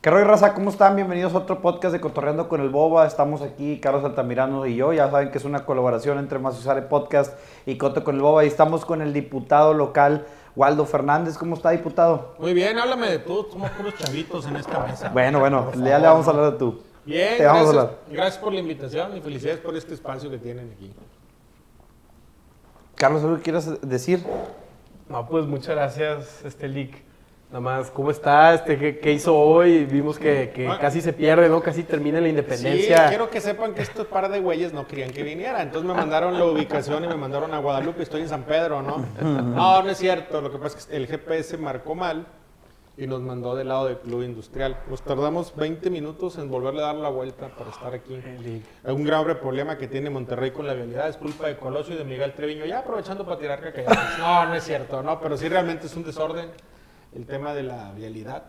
¿Qué 0.00 0.08
rollo, 0.08 0.24
raza? 0.24 0.54
¿Cómo 0.54 0.70
están? 0.70 0.96
Bienvenidos 0.96 1.34
a 1.34 1.38
otro 1.38 1.60
podcast 1.60 1.92
de 1.92 2.00
Cotorreando 2.00 2.48
con 2.48 2.62
el 2.62 2.70
Boba. 2.70 3.06
Estamos 3.06 3.42
aquí, 3.42 3.78
Carlos 3.80 4.02
Altamirano 4.02 4.64
y 4.64 4.74
yo. 4.74 4.94
Ya 4.94 5.10
saben 5.10 5.30
que 5.30 5.36
es 5.36 5.44
una 5.44 5.66
colaboración 5.66 6.18
entre 6.18 6.38
Masusare 6.38 6.80
Podcast 6.80 7.38
y 7.66 7.76
Coto 7.76 8.02
con 8.02 8.14
el 8.14 8.22
Boba. 8.22 8.44
Y 8.44 8.46
estamos 8.48 8.86
con 8.86 9.02
el 9.02 9.12
diputado 9.12 9.74
local, 9.74 10.26
Waldo 10.56 10.86
Fernández. 10.86 11.36
¿Cómo 11.36 11.54
está, 11.54 11.70
diputado? 11.70 12.34
Muy 12.38 12.54
bien, 12.54 12.78
háblame 12.78 13.10
de 13.10 13.18
tú. 13.18 13.46
Somos 13.52 13.68
puros 13.72 13.94
chavitos 13.98 14.46
en 14.46 14.56
esta 14.56 14.78
mesa. 14.86 15.10
Bueno, 15.10 15.38
bueno, 15.38 15.70
ya 15.74 15.98
le 15.98 16.06
vamos 16.06 16.26
a 16.26 16.30
hablar 16.30 16.52
de 16.52 16.58
tú. 16.58 16.80
Bien, 17.04 17.36
Te 17.36 17.44
vamos 17.44 17.60
a 17.60 17.72
gracias, 17.72 17.84
hablar. 17.84 17.98
gracias 18.10 18.38
por 18.42 18.52
la 18.54 18.60
invitación 18.60 19.16
y 19.18 19.20
felicidades 19.20 19.60
por 19.60 19.76
este 19.76 19.92
espacio 19.92 20.30
que 20.30 20.38
tienen 20.38 20.72
aquí. 20.74 20.94
Carlos, 22.94 23.22
¿algo 23.22 23.36
que 23.36 23.42
quieras 23.42 23.78
decir? 23.82 24.24
No, 25.10 25.26
pues 25.26 25.44
muchas 25.44 25.74
gracias, 25.76 26.42
este 26.42 26.68
Lick. 26.68 27.09
Nada 27.50 27.60
más, 27.60 27.90
¿cómo 27.90 28.12
está? 28.12 28.54
Este, 28.54 28.78
¿qué, 28.78 28.98
qué 29.00 29.12
hizo 29.12 29.36
hoy? 29.36 29.84
Vimos 29.84 30.20
que, 30.20 30.52
que 30.54 30.66
casi 30.80 31.00
se 31.00 31.12
pierde, 31.12 31.48
¿no? 31.48 31.60
Casi 31.60 31.82
termina 31.82 32.20
la 32.20 32.26
Sí, 32.26 32.30
independencia. 32.30 33.08
quiero 33.08 33.28
que 33.28 33.40
sepan 33.40 33.74
que 33.74 33.82
estos 33.82 34.06
par 34.06 34.30
de 34.30 34.38
güeyes 34.38 34.72
no 34.72 34.86
querían 34.86 35.10
que 35.10 35.24
viniera. 35.24 35.60
Entonces 35.60 35.88
me 35.88 35.94
mandaron 35.94 36.38
la 36.38 36.44
ubicación 36.44 37.02
y 37.04 37.08
me 37.08 37.16
mandaron 37.16 37.52
a 37.52 37.58
Guadalupe. 37.58 38.04
Estoy 38.04 38.20
en 38.22 38.28
San 38.28 38.44
Pedro, 38.44 38.82
¿no? 38.82 39.04
No, 39.20 39.82
no 39.82 39.90
es 39.90 39.98
cierto. 39.98 40.40
Lo 40.40 40.52
que 40.52 40.58
pasa 40.58 40.78
es 40.78 40.86
que 40.86 40.96
el 40.96 41.08
GPS 41.08 41.58
marcó 41.58 41.96
mal 41.96 42.24
y 42.96 43.08
nos 43.08 43.20
mandó 43.20 43.56
del 43.56 43.66
lado 43.66 43.86
del 43.86 43.98
Club 43.98 44.22
Industrial. 44.22 44.76
Nos 44.88 45.02
tardamos 45.02 45.56
20 45.56 45.90
minutos 45.90 46.38
en 46.38 46.48
volverle 46.48 46.82
a 46.82 46.86
dar 46.86 46.94
la 46.96 47.08
vuelta 47.08 47.48
para 47.48 47.70
estar 47.70 47.92
aquí. 47.92 48.14
Es 48.84 48.92
un 48.92 49.02
grave 49.02 49.34
problema 49.34 49.76
que 49.76 49.88
tiene 49.88 50.08
Monterrey 50.08 50.52
con 50.52 50.68
la 50.68 50.74
vialidad. 50.74 51.08
Es 51.08 51.16
culpa 51.16 51.48
de 51.48 51.56
Colosio 51.56 51.96
y 51.96 51.98
de 51.98 52.04
Miguel 52.04 52.32
Treviño. 52.32 52.64
Ya 52.64 52.78
aprovechando 52.78 53.24
para 53.24 53.38
tirar 53.40 53.60
caca. 53.60 53.82
No, 54.20 54.46
no 54.46 54.54
es 54.54 54.62
cierto, 54.62 55.02
no, 55.02 55.18
pero 55.18 55.36
sí 55.36 55.48
realmente 55.48 55.88
es 55.88 55.96
un 55.96 56.04
desorden. 56.04 56.48
El 57.14 57.26
tema 57.26 57.54
de 57.54 57.62
la 57.64 57.92
vialidad 57.92 58.44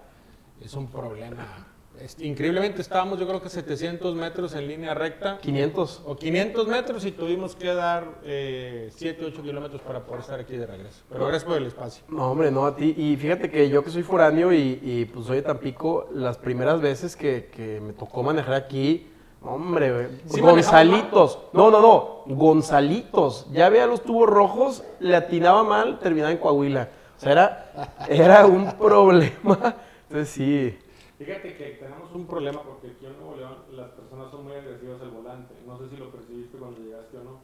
es 0.61 0.73
un 0.75 0.87
problema. 0.87 1.67
Es- 1.99 2.19
increíblemente 2.21 2.81
estábamos, 2.81 3.19
yo 3.19 3.27
creo 3.27 3.41
que 3.41 3.49
700 3.49 4.15
metros 4.15 4.53
en 4.55 4.67
línea 4.67 4.93
recta 4.93 5.39
500. 5.39 6.03
o 6.05 6.15
500 6.15 6.67
metros 6.67 7.05
y 7.05 7.11
tuvimos 7.11 7.55
que 7.55 7.73
dar 7.73 8.19
eh, 8.23 8.89
7, 8.95 9.25
8 9.25 9.41
kilómetros 9.43 9.81
para 9.81 9.99
poder 10.05 10.21
estar 10.21 10.39
aquí 10.39 10.55
de 10.55 10.65
regreso. 10.65 11.03
Pero 11.09 11.21
gracias 11.25 11.43
por 11.43 11.57
el 11.57 11.65
espacio. 11.65 12.03
No, 12.07 12.31
hombre, 12.31 12.49
no 12.49 12.65
a 12.65 12.75
ti. 12.75 12.93
Y 12.97 13.17
fíjate 13.17 13.49
que 13.49 13.69
yo 13.69 13.83
que 13.83 13.89
soy 13.89 14.03
foráneo 14.03 14.53
y, 14.53 14.79
y, 14.81 15.05
pues 15.05 15.25
soy 15.25 15.37
de 15.37 15.41
Tampico, 15.43 16.07
las 16.13 16.37
primeras 16.37 16.79
veces 16.81 17.15
que, 17.15 17.49
que 17.53 17.81
me 17.81 17.93
tocó 17.93 18.23
manejar 18.23 18.53
aquí, 18.53 19.07
hombre, 19.41 20.07
¿Sí 20.27 20.39
Gonzalitos. 20.39 21.39
No, 21.51 21.69
no, 21.71 21.81
no, 21.81 22.35
Gonzalitos. 22.35 23.47
Ya 23.51 23.69
veía 23.69 23.85
los 23.85 24.01
tubos 24.01 24.29
rojos, 24.29 24.83
le 24.99 25.15
atinaba 25.15 25.63
mal, 25.63 25.99
terminaba 25.99 26.31
en 26.31 26.37
Coahuila. 26.37 26.89
Sea, 27.21 27.31
era, 27.31 27.71
era 28.09 28.45
un 28.47 28.71
problema. 28.71 29.75
Entonces 30.09 30.29
sí. 30.29 30.75
Fíjate 31.19 31.55
que 31.55 31.65
tenemos 31.79 32.11
un 32.13 32.25
problema 32.25 32.63
porque 32.63 32.87
aquí 32.87 33.05
en 33.05 33.15
Nuevo 33.19 33.35
León 33.35 33.57
las 33.73 33.91
personas 33.91 34.31
son 34.31 34.45
muy 34.45 34.53
agresivas 34.53 34.99
al 35.01 35.11
volante. 35.11 35.53
No 35.67 35.77
sé 35.77 35.87
si 35.89 35.97
lo 35.97 36.09
percibiste 36.09 36.57
cuando 36.57 36.79
llegaste 36.79 37.17
o 37.17 37.23
no. 37.23 37.39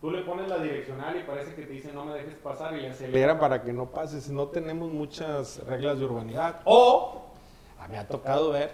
Tú 0.00 0.10
le 0.10 0.22
pones 0.22 0.48
la 0.48 0.60
direccional 0.60 1.14
y 1.20 1.24
parece 1.24 1.54
que 1.54 1.66
te 1.66 1.74
dice 1.74 1.92
no 1.92 2.06
me 2.06 2.14
dejes 2.14 2.36
pasar 2.36 2.74
y 2.74 2.80
le 2.80 2.88
acelera 2.88 3.38
para 3.38 3.62
que 3.62 3.74
no 3.74 3.90
pases. 3.90 4.30
No 4.30 4.48
tenemos 4.48 4.90
muchas 4.90 5.62
reglas 5.66 5.98
de 5.98 6.06
urbanidad. 6.06 6.62
O 6.64 7.26
a 7.78 7.84
ha 7.84 8.08
tocado 8.08 8.52
ver 8.52 8.70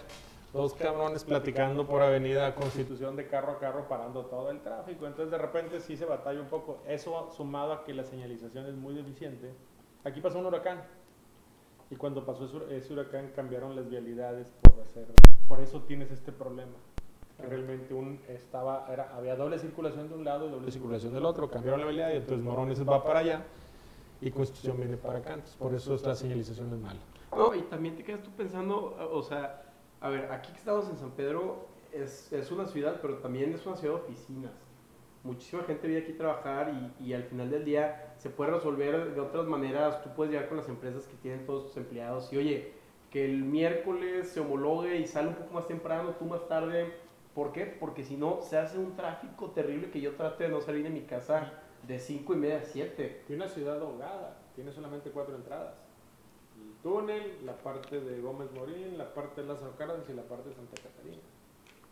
dos 0.52 0.72
cabrones 0.74 1.24
platicando 1.24 1.84
por 1.84 2.00
avenida 2.00 2.54
Constitución 2.54 3.16
de 3.16 3.26
carro 3.26 3.54
a 3.54 3.58
carro 3.58 3.88
parando 3.88 4.26
todo 4.26 4.52
el 4.52 4.60
tráfico. 4.60 5.04
Entonces 5.08 5.32
de 5.32 5.38
repente 5.38 5.80
sí 5.80 5.96
se 5.96 6.04
batalla 6.04 6.40
un 6.40 6.46
poco. 6.46 6.78
Eso 6.86 7.28
sumado 7.36 7.72
a 7.72 7.84
que 7.84 7.92
la 7.92 8.04
señalización 8.04 8.66
es 8.66 8.74
muy 8.76 8.94
deficiente. 8.94 9.52
Aquí 10.08 10.22
pasó 10.22 10.38
un 10.38 10.46
huracán. 10.46 10.82
Y 11.90 11.96
cuando 11.96 12.24
pasó 12.24 12.44
ese, 12.70 12.92
huracán 12.92 13.30
cambiaron 13.36 13.76
las 13.76 13.88
vialidades 13.88 14.46
por 14.62 14.80
hacer, 14.80 15.06
por 15.46 15.60
eso 15.60 15.82
tienes 15.82 16.10
este 16.10 16.32
problema. 16.32 16.72
Que 17.36 17.46
realmente 17.46 17.94
un 17.94 18.18
estaba, 18.28 18.86
era, 18.90 19.14
había 19.14 19.36
doble 19.36 19.58
circulación 19.58 20.08
de 20.08 20.14
un 20.14 20.24
lado 20.24 20.48
y 20.48 20.50
doble 20.50 20.70
circulación 20.72 21.12
del 21.12 21.24
otro, 21.24 21.50
cambiaron 21.50 21.80
la 21.80 21.86
vialidad 21.86 22.12
y 22.12 22.16
entonces 22.16 22.44
Morones 22.44 22.88
va 22.88 23.04
para 23.04 23.20
allá 23.20 23.44
y 24.20 24.30
Constitución 24.30 24.78
viene 24.78 24.96
para 24.96 25.18
acá. 25.18 25.34
Entonces, 25.34 25.56
por 25.56 25.74
eso 25.74 25.94
esta 25.94 26.14
señalización 26.14 26.72
es 26.72 26.80
mala. 26.80 27.00
No, 27.30 27.54
y 27.54 27.62
también 27.62 27.94
te 27.94 28.02
quedas 28.02 28.22
tú 28.22 28.30
pensando, 28.30 28.96
o 29.12 29.22
sea, 29.22 29.62
a 30.00 30.08
ver, 30.08 30.32
aquí 30.32 30.50
que 30.52 30.58
estamos 30.58 30.88
en 30.88 30.96
San 30.96 31.10
Pedro 31.12 31.68
es, 31.92 32.32
es 32.32 32.50
una 32.50 32.66
ciudad, 32.66 32.98
pero 33.00 33.18
también 33.18 33.52
es 33.52 33.64
una 33.66 33.76
ciudad 33.76 33.94
de 33.94 34.00
oficinas. 34.00 34.52
Muchísima 35.24 35.64
gente 35.64 35.86
viene 35.86 36.02
aquí 36.02 36.12
a 36.12 36.18
trabajar 36.18 36.92
y, 37.00 37.08
y 37.08 37.12
al 37.12 37.24
final 37.24 37.50
del 37.50 37.64
día 37.64 38.14
se 38.18 38.30
puede 38.30 38.52
resolver 38.52 39.14
de 39.14 39.20
otras 39.20 39.46
maneras. 39.46 40.02
Tú 40.02 40.10
puedes 40.14 40.32
llegar 40.32 40.48
con 40.48 40.58
las 40.58 40.68
empresas 40.68 41.06
que 41.06 41.16
tienen 41.16 41.44
todos 41.44 41.64
sus 41.68 41.76
empleados 41.76 42.32
y, 42.32 42.36
oye, 42.36 42.72
que 43.10 43.24
el 43.24 43.44
miércoles 43.44 44.28
se 44.28 44.40
homologue 44.40 44.98
y 44.98 45.06
sale 45.06 45.28
un 45.28 45.34
poco 45.34 45.54
más 45.54 45.66
temprano, 45.66 46.10
tú 46.18 46.26
más 46.26 46.46
tarde. 46.46 46.92
¿Por 47.34 47.52
qué? 47.52 47.66
Porque 47.66 48.04
si 48.04 48.16
no, 48.16 48.40
se 48.42 48.58
hace 48.58 48.78
un 48.78 48.96
tráfico 48.96 49.50
terrible 49.50 49.90
que 49.90 50.00
yo 50.00 50.14
trate 50.16 50.44
de 50.44 50.50
no 50.50 50.60
salir 50.60 50.82
de 50.82 50.90
mi 50.90 51.02
casa 51.02 51.52
de 51.86 51.98
5 51.98 52.34
y 52.34 52.36
media 52.36 52.58
a 52.58 52.62
7. 52.62 53.24
Y 53.28 53.32
una 53.32 53.48
ciudad 53.48 53.80
ahogada, 53.80 54.38
tiene 54.54 54.72
solamente 54.72 55.10
cuatro 55.10 55.36
entradas. 55.36 55.74
El 56.56 56.74
túnel, 56.82 57.38
la 57.44 57.56
parte 57.56 58.00
de 58.00 58.20
Gómez 58.20 58.50
Morín, 58.52 58.98
la 58.98 59.14
parte 59.14 59.42
de 59.42 59.48
Lázaro 59.48 59.76
Cárdenas 59.76 60.08
y 60.08 60.14
la 60.14 60.22
parte 60.22 60.48
de 60.48 60.54
Santa 60.56 60.82
Catarina. 60.82 61.22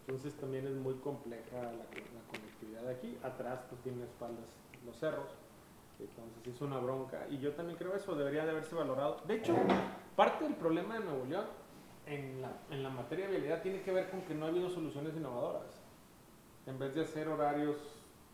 Entonces 0.07 0.35
también 0.35 0.67
es 0.67 0.75
muy 0.75 0.95
compleja 0.95 1.57
la, 1.63 1.73
la 1.73 2.23
conectividad 2.31 2.89
aquí. 2.89 3.19
Atrás 3.25 3.61
pues 3.69 3.81
tiene 3.83 4.05
espaldas 4.05 4.45
los 4.85 4.97
cerros. 4.97 5.31
Entonces 5.99 6.55
es 6.55 6.61
una 6.61 6.79
bronca. 6.79 7.27
Y 7.31 7.39
yo 7.39 7.53
también 7.55 7.77
creo 7.79 7.95
eso 7.95 8.15
debería 8.15 8.45
de 8.45 8.53
haberse 8.53 8.75
valorado. 8.75 9.21
De 9.27 9.35
hecho, 9.37 9.55
parte 10.15 10.45
del 10.45 10.55
problema 10.55 10.99
de 10.99 11.05
Nuevo 11.05 11.25
León 11.25 11.47
en 12.07 12.41
la, 12.41 12.53
en 12.71 12.83
la 12.85 12.91
materia 12.91 13.25
de 13.27 13.33
vialidad 13.33 13.63
tiene 13.63 13.83
que 13.83 13.93
ver 13.93 14.11
con 14.11 14.21
que 14.23 14.35
no 14.35 14.47
ha 14.47 14.49
habido 14.49 14.71
soluciones 14.71 15.17
innovadoras. 15.17 15.83
En 16.67 16.79
vez 16.79 16.95
de 16.95 17.03
hacer 17.03 17.27
horarios 17.29 17.77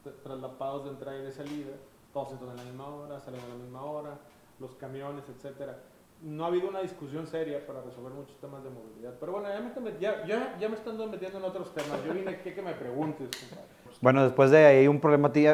tra- 0.05 0.13
traslapados 0.23 0.85
de 0.85 0.91
entrada 0.91 1.19
y 1.19 1.23
de 1.23 1.33
salida, 1.33 1.73
todos 2.13 2.33
entran 2.33 2.51
a 2.51 2.55
la 2.55 2.65
misma 2.65 2.87
hora, 2.89 3.21
salen 3.21 3.41
a 3.41 3.49
la 3.49 3.55
misma 3.55 3.83
hora, 3.83 4.19
los 4.59 4.75
camiones, 4.75 5.27
etcétera. 5.29 5.79
No 6.23 6.45
ha 6.45 6.49
habido 6.49 6.69
una 6.69 6.81
discusión 6.81 7.27
seria 7.27 7.67
para 7.67 7.83
resolver 7.83 8.13
muchos 8.13 8.39
temas 8.41 8.63
de 8.63 8.71
movilidad. 8.71 9.15
Pero 9.19 9.33
bueno, 9.33 9.49
ya 9.49 9.61
me, 9.61 9.75
met- 9.91 9.99
ya, 9.99 10.25
ya, 10.25 10.57
ya 10.59 10.69
me 10.69 10.77
están 10.77 10.97
metiendo 11.11 11.39
en 11.39 11.45
otros 11.45 11.75
temas. 11.75 12.05
Yo 12.07 12.15
vine 12.15 12.31
aquí 12.31 12.51
a 12.51 12.55
que 12.55 12.63
me 12.63 12.73
preguntes, 12.75 13.29
compadre. 13.41 13.69
Bueno, 14.01 14.23
después 14.25 14.51
de 14.51 14.65
ahí 14.65 14.87
un, 14.89 15.01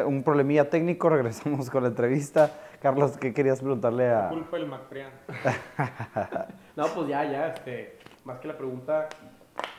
un 0.05 0.23
problemilla 0.23 0.69
técnico, 0.69 1.09
regresamos 1.09 1.69
con 1.69 1.83
la 1.83 1.89
entrevista. 1.89 2.51
Carlos, 2.81 3.17
¿qué 3.17 3.33
querías 3.33 3.59
preguntarle 3.59 4.09
a...? 4.09 4.29
Culpa 4.29 4.57
del 4.57 4.67
Macprián. 4.67 5.11
No, 6.75 6.85
pues 6.87 7.07
ya, 7.09 7.29
ya, 7.29 7.47
este, 7.49 7.97
más 8.23 8.39
que 8.39 8.47
la 8.47 8.57
pregunta, 8.57 9.09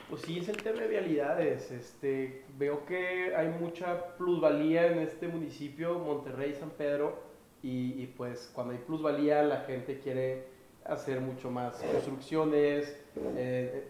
pues 0.09 0.21
sí 0.21 0.37
es 0.39 0.49
el 0.49 0.57
tema 0.57 0.81
de 0.81 0.87
vialidades. 0.87 1.71
Este, 1.71 2.43
veo 2.57 2.85
que 2.85 3.35
hay 3.35 3.47
mucha 3.47 4.15
plusvalía 4.17 4.85
en 4.87 4.99
este 4.99 5.27
municipio, 5.27 5.97
Monterrey, 5.97 6.53
San 6.53 6.69
Pedro, 6.69 7.17
y, 7.63 8.01
y, 8.03 8.07
pues 8.15 8.51
cuando 8.53 8.73
hay 8.73 8.79
plusvalía 8.79 9.41
la 9.43 9.61
gente 9.61 9.99
quiere 9.99 10.47
hacer 10.85 11.21
mucho 11.21 11.49
más 11.51 11.75
construcciones. 11.81 12.97
eh, 13.35 13.87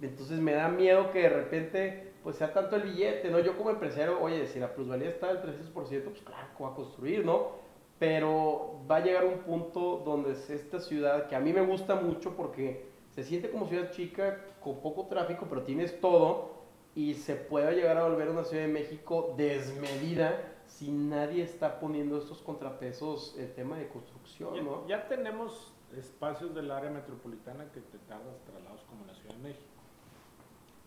entonces 0.00 0.38
me 0.38 0.52
da 0.52 0.68
miedo 0.68 1.10
que 1.10 1.22
de 1.22 1.28
repente 1.28 2.12
pues 2.22 2.36
sea 2.36 2.52
tanto 2.52 2.76
el 2.76 2.82
billete, 2.82 3.30
¿no? 3.30 3.38
Yo 3.40 3.56
como 3.56 3.70
empresario, 3.70 4.20
oye, 4.20 4.46
si 4.46 4.58
la 4.60 4.72
plusvalía 4.74 5.08
está 5.08 5.32
del 5.32 5.42
300%, 5.42 5.72
pues 5.72 6.20
claro 6.22 6.46
voy 6.58 6.70
a 6.70 6.74
construir, 6.74 7.24
¿no? 7.24 7.66
pero 7.98 8.80
va 8.88 8.96
a 8.96 9.00
llegar 9.00 9.24
un 9.24 9.38
punto 9.40 10.02
donde 10.04 10.32
es 10.32 10.50
esta 10.50 10.78
ciudad 10.78 11.26
que 11.26 11.34
a 11.34 11.40
mí 11.40 11.52
me 11.52 11.62
gusta 11.62 11.96
mucho 11.96 12.36
porque 12.36 12.86
se 13.10 13.24
siente 13.24 13.50
como 13.50 13.66
ciudad 13.66 13.90
chica 13.90 14.38
con 14.62 14.80
poco 14.80 15.06
tráfico, 15.06 15.46
pero 15.48 15.62
tienes 15.62 16.00
todo 16.00 16.58
y 16.94 17.14
se 17.14 17.34
puede 17.34 17.74
llegar 17.74 17.96
a 17.96 18.06
volver 18.06 18.28
una 18.30 18.44
ciudad 18.44 18.64
de 18.66 18.72
México 18.72 19.34
desmedida 19.36 20.40
si 20.66 20.92
nadie 20.92 21.42
está 21.42 21.80
poniendo 21.80 22.18
estos 22.18 22.40
contrapesos 22.40 23.34
el 23.38 23.52
tema 23.54 23.76
de 23.78 23.88
construcción, 23.88 24.54
Ya, 24.54 24.62
¿no? 24.62 24.86
ya 24.86 25.08
tenemos 25.08 25.74
espacios 25.96 26.54
del 26.54 26.70
área 26.70 26.90
metropolitana 26.90 27.64
que 27.72 27.80
te 27.80 27.98
tardas 28.08 28.38
traslados 28.44 28.82
como 28.82 29.06
la 29.06 29.14
Ciudad 29.14 29.34
de 29.34 29.42
México. 29.42 29.66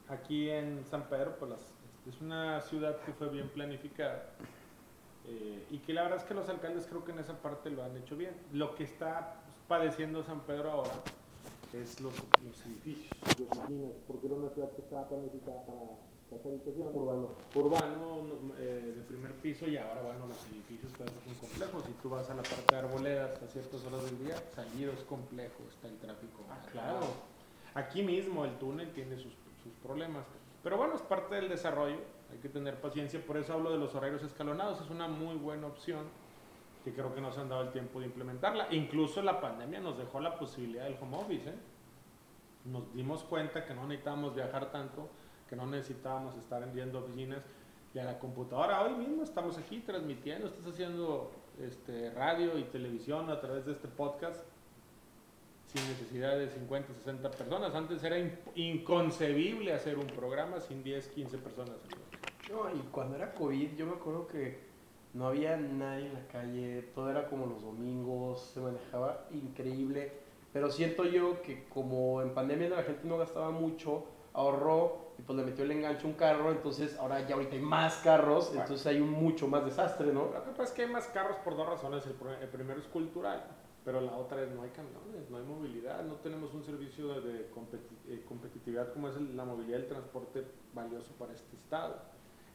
Aquí 0.09 0.49
en 0.49 0.85
San 0.85 1.07
Pedro, 1.09 1.35
pues 1.39 1.51
es 2.07 2.21
una 2.21 2.61
ciudad 2.61 2.97
que 3.01 3.13
fue 3.13 3.29
bien 3.29 3.49
planificada 3.49 4.23
eh, 5.27 5.65
y 5.69 5.77
que 5.79 5.93
la 5.93 6.03
verdad 6.03 6.19
es 6.19 6.25
que 6.25 6.33
los 6.33 6.49
alcaldes 6.49 6.85
creo 6.87 7.05
que 7.05 7.11
en 7.11 7.19
esa 7.19 7.41
parte 7.41 7.69
lo 7.69 7.83
han 7.83 7.95
hecho 7.97 8.17
bien. 8.17 8.35
Lo 8.51 8.75
que 8.75 8.83
está 8.83 9.35
padeciendo 9.67 10.23
San 10.23 10.41
Pedro 10.41 10.71
ahora 10.71 10.91
es 11.73 12.01
los, 12.01 12.13
los 12.43 12.65
edificios, 12.65 13.09
porque 14.07 14.27
era 14.27 14.35
una 14.35 14.49
ciudad 14.49 14.71
que 14.71 14.81
estaba 14.81 15.07
planificada 15.07 15.65
para 15.65 16.10
habitación 16.35 16.87
urbano, 16.93 17.29
urbano 17.55 18.23
no, 18.23 18.55
eh, 18.57 18.93
de 18.95 19.01
primer 19.03 19.33
piso 19.35 19.67
y 19.67 19.77
ahora 19.77 20.01
bueno 20.01 20.27
los 20.27 20.45
edificios 20.51 20.91
cada 20.93 21.11
vez 21.11 21.23
son 21.23 21.35
complejos. 21.35 21.83
Si 21.85 21.91
tú 21.93 22.09
vas 22.09 22.29
a 22.29 22.35
la 22.35 22.43
parte 22.43 22.75
de 22.75 22.81
arboledas 22.81 23.41
a 23.41 23.47
ciertas 23.47 23.83
horas 23.85 24.05
del 24.05 24.19
día, 24.25 24.35
salir 24.55 24.89
es 24.89 25.03
complejo, 25.03 25.63
está 25.69 25.87
el 25.87 25.97
tráfico. 25.97 26.43
Ah, 26.49 26.61
claro. 26.71 27.07
Aquí 27.73 28.03
mismo 28.03 28.45
el 28.45 28.57
túnel 28.57 28.91
tiene 28.93 29.17
sus, 29.17 29.33
sus 29.63 29.73
problemas. 29.83 30.25
Pero 30.63 30.77
bueno, 30.77 30.95
es 30.95 31.01
parte 31.01 31.35
del 31.35 31.49
desarrollo, 31.49 31.97
hay 32.31 32.37
que 32.37 32.49
tener 32.49 32.79
paciencia, 32.79 33.19
por 33.25 33.37
eso 33.37 33.53
hablo 33.53 33.71
de 33.71 33.77
los 33.77 33.95
horarios 33.95 34.21
escalonados, 34.23 34.79
es 34.81 34.89
una 34.89 35.07
muy 35.07 35.35
buena 35.35 35.67
opción 35.67 36.05
que 36.83 36.93
creo 36.93 37.13
que 37.13 37.21
nos 37.21 37.37
han 37.37 37.49
dado 37.49 37.63
el 37.63 37.71
tiempo 37.71 37.99
de 37.99 38.07
implementarla. 38.07 38.67
Incluso 38.71 39.21
la 39.21 39.41
pandemia 39.41 39.79
nos 39.79 39.97
dejó 39.97 40.19
la 40.19 40.37
posibilidad 40.37 40.85
del 40.85 40.97
home 41.01 41.17
office. 41.17 41.49
¿eh? 41.49 41.55
nos 42.65 42.93
dimos 42.93 43.23
cuenta 43.23 43.65
que 43.65 43.73
no 43.73 43.87
necesitábamos 43.87 44.35
viajar 44.35 44.71
tanto, 44.71 45.09
que 45.51 45.57
no 45.57 45.67
necesitábamos 45.67 46.37
estar 46.37 46.63
a 46.63 46.97
oficinas 46.97 47.43
y 47.93 47.99
a 47.99 48.05
la 48.05 48.19
computadora. 48.19 48.83
Hoy 48.83 48.93
mismo 48.93 49.21
estamos 49.21 49.57
aquí 49.57 49.81
transmitiendo, 49.81 50.47
estás 50.47 50.65
haciendo 50.65 51.29
este, 51.59 52.09
radio 52.11 52.57
y 52.57 52.63
televisión 52.63 53.29
a 53.29 53.41
través 53.41 53.65
de 53.65 53.73
este 53.73 53.89
podcast 53.89 54.39
sin 55.67 55.85
necesidad 55.89 56.37
de 56.37 56.47
50, 56.47 56.93
60 56.93 57.31
personas. 57.31 57.75
Antes 57.75 58.01
era 58.01 58.15
inconcebible 58.55 59.73
hacer 59.73 59.97
un 59.97 60.07
programa 60.07 60.61
sin 60.61 60.85
10, 60.85 61.09
15 61.09 61.37
personas. 61.39 61.75
No, 62.49 62.73
y 62.73 62.79
cuando 62.89 63.17
era 63.17 63.33
COVID, 63.33 63.75
yo 63.75 63.87
me 63.87 63.95
acuerdo 63.95 64.27
que 64.27 64.57
no 65.13 65.27
había 65.27 65.57
nadie 65.57 66.07
en 66.07 66.13
la 66.13 66.27
calle, 66.27 66.81
todo 66.95 67.09
era 67.09 67.27
como 67.27 67.45
los 67.45 67.61
domingos, 67.61 68.39
se 68.53 68.61
manejaba 68.61 69.27
increíble. 69.31 70.13
Pero 70.53 70.71
siento 70.71 71.03
yo 71.03 71.41
que 71.41 71.65
como 71.65 72.21
en 72.21 72.33
pandemia 72.33 72.69
la 72.69 72.83
gente 72.83 73.05
no 73.05 73.17
gastaba 73.17 73.51
mucho, 73.51 74.05
ahorró 74.33 75.10
y 75.21 75.23
pues 75.23 75.37
le 75.37 75.45
metió 75.45 75.63
el 75.63 75.71
enganche 75.71 76.03
a 76.03 76.09
un 76.09 76.15
carro, 76.15 76.51
entonces 76.51 76.97
ahora 76.97 77.27
ya 77.27 77.35
ahorita 77.35 77.53
hay 77.53 77.61
más 77.61 77.97
carros, 77.97 78.51
entonces 78.55 78.87
hay 78.87 78.99
un 78.99 79.11
mucho 79.11 79.47
más 79.47 79.63
desastre, 79.63 80.11
¿no? 80.11 80.31
Lo 80.31 80.43
que 80.43 80.49
pasa 80.49 80.63
es 80.63 80.71
que 80.71 80.81
hay 80.81 80.89
más 80.89 81.05
carros 81.07 81.37
por 81.37 81.55
dos 81.55 81.67
razones. 81.67 82.03
El, 82.07 82.13
primero 82.49 82.79
es 82.79 82.87
cultural, 82.87 83.45
pero 83.85 84.01
la 84.01 84.17
otra 84.17 84.41
es 84.41 84.49
no 84.49 84.63
hay 84.63 84.71
camiones, 84.71 85.29
no 85.29 85.37
hay 85.37 85.43
movilidad, 85.43 86.03
no 86.03 86.15
tenemos 86.15 86.53
un 86.55 86.63
servicio 86.63 87.21
de, 87.21 87.41
eh, 88.07 88.25
competitividad 88.27 88.91
como 88.93 89.09
es 89.09 89.21
la 89.21 89.45
movilidad 89.45 89.77
del 89.77 89.87
transporte 89.87 90.43
valioso 90.73 91.13
para 91.19 91.33
este 91.33 91.55
estado. 91.55 92.01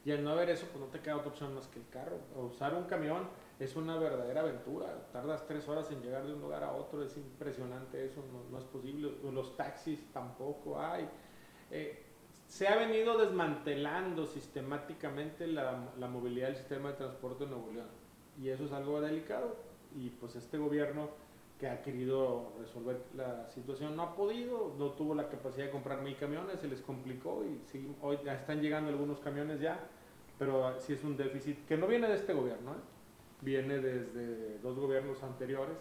Y 0.03 0.11
al 0.11 0.23
no 0.23 0.31
haber 0.31 0.49
eso, 0.49 0.65
pues 0.67 0.83
no 0.83 0.87
te 0.87 0.99
queda 0.99 1.17
otra 1.17 1.29
opción 1.29 1.55
más 1.55 1.67
que 1.67 1.79
el 1.79 1.87
carro. 1.87 2.17
usar 2.35 2.73
un 2.73 2.83
camión 2.83 3.29
es 3.59 3.75
una 3.77 3.97
verdadera 3.97 4.41
aventura. 4.41 5.07
Tardas 5.13 5.45
tres 5.47 5.67
horas 5.69 5.89
en 5.91 6.01
llegar 6.01 6.25
de 6.25 6.33
un 6.33 6.41
lugar 6.41 6.63
a 6.63 6.73
otro, 6.73 7.01
es 7.03 7.15
impresionante 7.15 8.05
eso, 8.05 8.23
no, 8.51 8.57
es 8.57 8.63
posible. 8.65 9.11
Los 9.31 9.55
taxis 9.55 10.11
tampoco 10.11 10.79
hay. 10.79 11.09
Eh, 11.71 12.06
se 12.47 12.67
ha 12.67 12.77
venido 12.77 13.17
desmantelando 13.17 14.25
sistemáticamente 14.25 15.47
la, 15.47 15.91
la, 15.99 16.07
movilidad 16.07 16.47
del 16.47 16.57
sistema 16.57 16.89
de 16.89 16.95
transporte 16.95 17.43
de 17.43 17.51
Nuevo 17.51 17.71
León. 17.71 17.87
Y 18.41 18.49
eso 18.49 18.65
es 18.65 18.71
algo 18.71 19.01
delicado. 19.01 19.57
Y 19.95 20.09
pues 20.09 20.35
este 20.35 20.57
gobierno 20.57 21.09
que 21.59 21.67
ha 21.67 21.81
querido 21.81 22.53
resolver 22.59 23.01
la 23.15 23.49
situación 23.49 23.95
no 23.95 24.03
ha 24.03 24.15
podido, 24.15 24.75
no 24.77 24.91
tuvo 24.91 25.15
la 25.15 25.27
capacidad 25.27 25.65
de 25.65 25.71
comprar 25.71 26.01
mil 26.01 26.15
camiones, 26.15 26.59
se 26.59 26.67
les 26.67 26.81
complicó 26.81 27.43
y 27.43 27.59
sí, 27.65 27.95
hoy 28.01 28.19
ya 28.23 28.35
están 28.35 28.61
llegando 28.61 28.89
algunos 28.89 29.19
camiones 29.19 29.59
ya, 29.59 29.79
pero 30.37 30.79
sí 30.79 30.93
es 30.93 31.03
un 31.03 31.17
déficit 31.17 31.65
que 31.65 31.75
no 31.75 31.87
viene 31.87 32.07
de 32.07 32.15
este 32.15 32.33
gobierno, 32.33 32.73
¿eh? 32.73 32.97
viene 33.41 33.79
desde 33.79 34.59
dos 34.59 34.77
gobiernos 34.77 35.21
anteriores. 35.23 35.77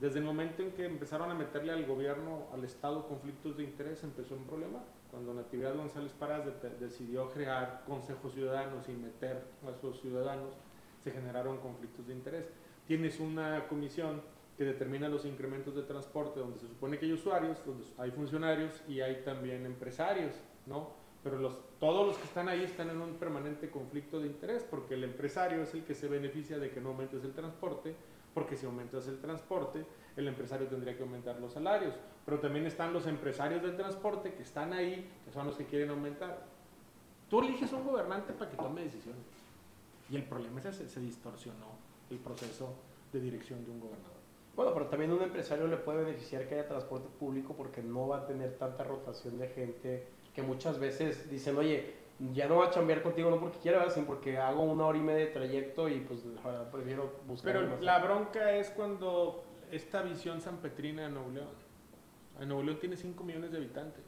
Desde 0.00 0.18
el 0.18 0.24
momento 0.24 0.62
en 0.62 0.72
que 0.72 0.86
empezaron 0.86 1.30
a 1.30 1.34
meterle 1.34 1.72
al 1.72 1.84
gobierno, 1.84 2.46
al 2.52 2.64
Estado, 2.64 3.06
conflictos 3.06 3.58
de 3.58 3.64
interés, 3.64 4.02
empezó 4.02 4.34
un 4.34 4.44
problema. 4.44 4.78
Cuando 5.12 5.34
Natividad 5.34 5.76
González 5.76 6.10
Parás 6.18 6.42
decidió 6.80 7.30
crear 7.30 7.84
consejos 7.86 8.32
ciudadanos 8.32 8.88
y 8.88 8.92
meter 8.92 9.42
a 9.62 9.70
esos 9.70 10.00
ciudadanos, 10.00 10.54
se 11.04 11.10
generaron 11.10 11.58
conflictos 11.58 12.06
de 12.06 12.14
interés. 12.14 12.50
Tienes 12.86 13.20
una 13.20 13.68
comisión 13.68 14.22
que 14.56 14.64
determina 14.64 15.08
los 15.08 15.26
incrementos 15.26 15.74
de 15.74 15.82
transporte, 15.82 16.40
donde 16.40 16.58
se 16.58 16.66
supone 16.66 16.98
que 16.98 17.04
hay 17.04 17.12
usuarios, 17.12 17.62
donde 17.66 17.84
hay 17.98 18.10
funcionarios 18.10 18.82
y 18.88 19.02
hay 19.02 19.22
también 19.22 19.66
empresarios, 19.66 20.34
¿no? 20.64 20.94
Pero 21.22 21.38
los, 21.38 21.58
todos 21.78 22.06
los 22.06 22.16
que 22.16 22.24
están 22.24 22.48
ahí 22.48 22.64
están 22.64 22.88
en 22.88 22.98
un 23.02 23.16
permanente 23.16 23.70
conflicto 23.70 24.18
de 24.18 24.28
interés, 24.28 24.64
porque 24.64 24.94
el 24.94 25.04
empresario 25.04 25.62
es 25.62 25.74
el 25.74 25.84
que 25.84 25.94
se 25.94 26.08
beneficia 26.08 26.58
de 26.58 26.70
que 26.70 26.80
no 26.80 26.88
aumentes 26.88 27.22
el 27.22 27.34
transporte, 27.34 27.94
porque 28.32 28.56
si 28.56 28.64
aumentas 28.64 29.06
el 29.08 29.20
transporte, 29.20 29.84
el 30.16 30.28
empresario 30.28 30.66
tendría 30.66 30.96
que 30.96 31.02
aumentar 31.02 31.38
los 31.40 31.52
salarios. 31.52 31.94
Pero 32.24 32.38
también 32.38 32.66
están 32.66 32.92
los 32.92 33.06
empresarios 33.06 33.62
del 33.62 33.76
transporte 33.76 34.34
que 34.34 34.42
están 34.42 34.72
ahí, 34.72 35.10
que 35.24 35.32
son 35.32 35.46
los 35.46 35.56
que 35.56 35.64
quieren 35.66 35.90
aumentar. 35.90 36.46
Tú 37.28 37.40
eliges 37.40 37.72
un 37.72 37.84
gobernante 37.84 38.32
para 38.32 38.50
que 38.50 38.56
tome 38.56 38.82
decisiones. 38.82 39.24
Y 40.10 40.16
el 40.16 40.24
problema 40.24 40.60
es 40.60 40.78
que 40.78 40.88
se 40.88 41.00
distorsionó 41.00 41.78
el 42.10 42.18
proceso 42.18 42.74
de 43.12 43.20
dirección 43.20 43.64
de 43.64 43.70
un 43.70 43.80
gobernador. 43.80 44.12
Bueno, 44.54 44.74
pero 44.74 44.86
también 44.86 45.12
un 45.12 45.22
empresario 45.22 45.66
le 45.66 45.78
puede 45.78 46.04
beneficiar 46.04 46.46
que 46.46 46.54
haya 46.54 46.68
transporte 46.68 47.08
público 47.18 47.54
porque 47.56 47.82
no 47.82 48.08
va 48.08 48.18
a 48.18 48.26
tener 48.26 48.58
tanta 48.58 48.84
rotación 48.84 49.38
de 49.38 49.48
gente 49.48 50.06
que 50.34 50.42
muchas 50.42 50.78
veces 50.78 51.30
dicen, 51.30 51.56
oye, 51.56 51.94
ya 52.34 52.46
no 52.46 52.58
va 52.58 52.66
a 52.66 52.70
chambear 52.70 53.02
contigo 53.02 53.30
no 53.30 53.40
porque 53.40 53.58
quiera, 53.58 53.88
sino 53.90 54.06
porque 54.06 54.38
hago 54.38 54.62
una 54.62 54.86
hora 54.86 54.98
y 54.98 55.00
media 55.00 55.26
de 55.26 55.32
trayecto 55.32 55.88
y 55.88 56.00
pues 56.00 56.20
prefiero 56.70 57.12
buscar. 57.26 57.52
Pero 57.52 57.80
la 57.80 57.98
bronca 57.98 58.52
es 58.52 58.70
cuando 58.70 59.42
esta 59.72 60.02
visión 60.02 60.40
sanpetrina 60.40 61.02
de 61.02 61.08
Nuevo 61.08 61.30
León. 61.30 61.48
En 62.38 62.48
Nuevo 62.48 62.62
León 62.62 62.78
tiene 62.78 62.96
5 62.96 63.24
millones 63.24 63.50
de 63.50 63.56
habitantes 63.56 64.04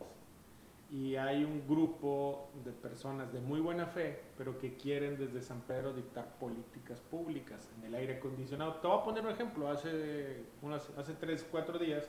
y 0.91 1.17
hay 1.17 1.43
un 1.43 1.67
grupo 1.67 2.51
de 2.65 2.71
personas 2.71 3.33
de 3.33 3.41
muy 3.41 3.61
buena 3.61 3.87
fe, 3.87 4.21
pero 4.37 4.59
que 4.59 4.77
quieren 4.77 5.19
desde 5.19 5.41
San 5.41 5.63
Pedro 5.63 5.95
dictar 5.95 6.39
políticas 6.39 7.01
públicas 7.01 7.69
en 7.79 7.87
el 7.87 7.95
aire 7.95 8.19
acondicionado. 8.19 8.75
Te 8.75 8.87
voy 8.87 8.99
a 8.99 9.03
poner 9.03 9.25
un 9.25 9.33
ejemplo. 9.33 9.69
Hace, 9.69 10.45
unas, 10.61 10.89
hace 10.99 11.15
tres, 11.15 11.47
cuatro 11.51 11.79
días 11.79 12.09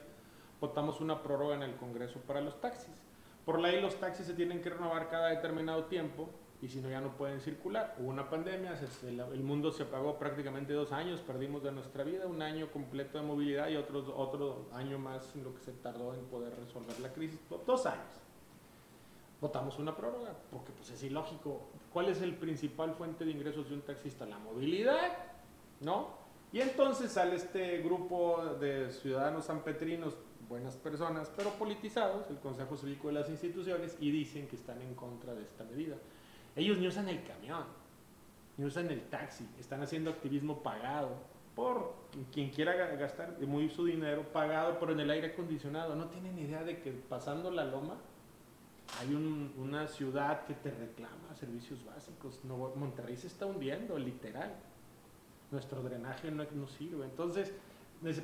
votamos 0.59 0.99
una 0.99 1.23
prórroga 1.23 1.55
en 1.55 1.63
el 1.63 1.75
Congreso 1.77 2.19
para 2.27 2.41
los 2.41 2.59
taxis. 2.59 3.01
Por 3.45 3.59
ley 3.59 3.81
los 3.81 3.95
taxis 3.95 4.25
se 4.25 4.33
tienen 4.33 4.61
que 4.61 4.69
renovar 4.69 5.09
cada 5.09 5.29
determinado 5.29 5.85
tiempo 5.85 6.29
y 6.61 6.67
si 6.67 6.79
no 6.79 6.89
ya 6.89 7.01
no 7.01 7.15
pueden 7.17 7.41
circular. 7.41 7.95
Hubo 7.99 8.09
una 8.09 8.29
pandemia, 8.29 8.79
el 9.03 9.43
mundo 9.43 9.71
se 9.71 9.83
apagó 9.83 10.17
prácticamente 10.17 10.73
dos 10.73 10.91
años, 10.91 11.21
perdimos 11.21 11.63
de 11.63 11.71
nuestra 11.71 12.03
vida 12.03 12.27
un 12.27 12.41
año 12.41 12.71
completo 12.71 13.17
de 13.17 13.25
movilidad 13.25 13.69
y 13.69 13.75
otro, 13.75 14.03
otro 14.17 14.67
año 14.73 14.97
más 14.97 15.35
en 15.35 15.43
lo 15.43 15.53
que 15.53 15.61
se 15.61 15.71
tardó 15.71 16.13
en 16.13 16.25
poder 16.25 16.55
resolver 16.55 16.99
la 16.99 17.13
crisis. 17.13 17.39
Dos 17.65 17.85
años 17.85 18.25
votamos 19.41 19.77
una 19.77 19.95
prórroga, 19.95 20.33
porque 20.51 20.71
pues 20.71 20.89
es 20.89 21.03
ilógico. 21.03 21.61
¿Cuál 21.93 22.09
es 22.09 22.21
el 22.21 22.35
principal 22.35 22.95
fuente 22.95 23.25
de 23.25 23.31
ingresos 23.31 23.69
de 23.69 23.75
un 23.75 23.81
taxista? 23.81 24.25
La 24.25 24.39
movilidad, 24.39 25.17
¿no? 25.81 26.25
Y 26.51 26.61
entonces 26.61 27.11
sale 27.11 27.35
este 27.35 27.79
grupo 27.79 28.55
de 28.59 28.91
ciudadanos 28.91 29.45
sanpetrinos, 29.45 30.15
buenas 30.47 30.75
personas, 30.75 31.31
pero 31.35 31.51
politizados, 31.51 32.29
el 32.29 32.37
Consejo 32.37 32.77
Cívico 32.77 33.07
de 33.07 33.13
las 33.15 33.29
Instituciones, 33.29 33.97
y 33.99 34.11
dicen 34.11 34.47
que 34.47 34.55
están 34.55 34.81
en 34.81 34.95
contra 34.95 35.33
de 35.33 35.43
esta 35.43 35.63
medida. 35.63 35.97
Ellos 36.55 36.77
ni 36.77 36.87
usan 36.87 37.09
el 37.09 37.23
camión, 37.23 37.65
ni 38.57 38.65
usan 38.65 38.89
el 38.89 39.01
taxi, 39.09 39.47
están 39.59 39.81
haciendo 39.81 40.09
activismo 40.09 40.63
pagado 40.63 41.17
por 41.55 41.93
quien 42.33 42.49
quiera 42.49 42.75
gastar 42.95 43.37
muy 43.41 43.69
su 43.69 43.85
dinero 43.85 44.23
pagado, 44.31 44.77
pero 44.79 44.91
en 44.91 44.99
el 44.99 45.09
aire 45.09 45.27
acondicionado. 45.27 45.95
No 45.95 46.07
tienen 46.07 46.37
idea 46.37 46.63
de 46.63 46.81
que 46.81 46.91
pasando 46.91 47.49
la 47.49 47.65
loma 47.65 47.97
hay 48.99 49.15
una 49.15 49.87
ciudad 49.87 50.45
que 50.45 50.53
te 50.53 50.71
reclama 50.71 51.33
servicios 51.35 51.83
básicos. 51.85 52.43
Monterrey 52.43 53.15
se 53.15 53.27
está 53.27 53.45
hundiendo, 53.45 53.97
literal. 53.97 54.53
Nuestro 55.51 55.81
drenaje 55.81 56.29
no, 56.29 56.45
no 56.53 56.67
sirve. 56.67 57.05
Entonces, 57.05 57.53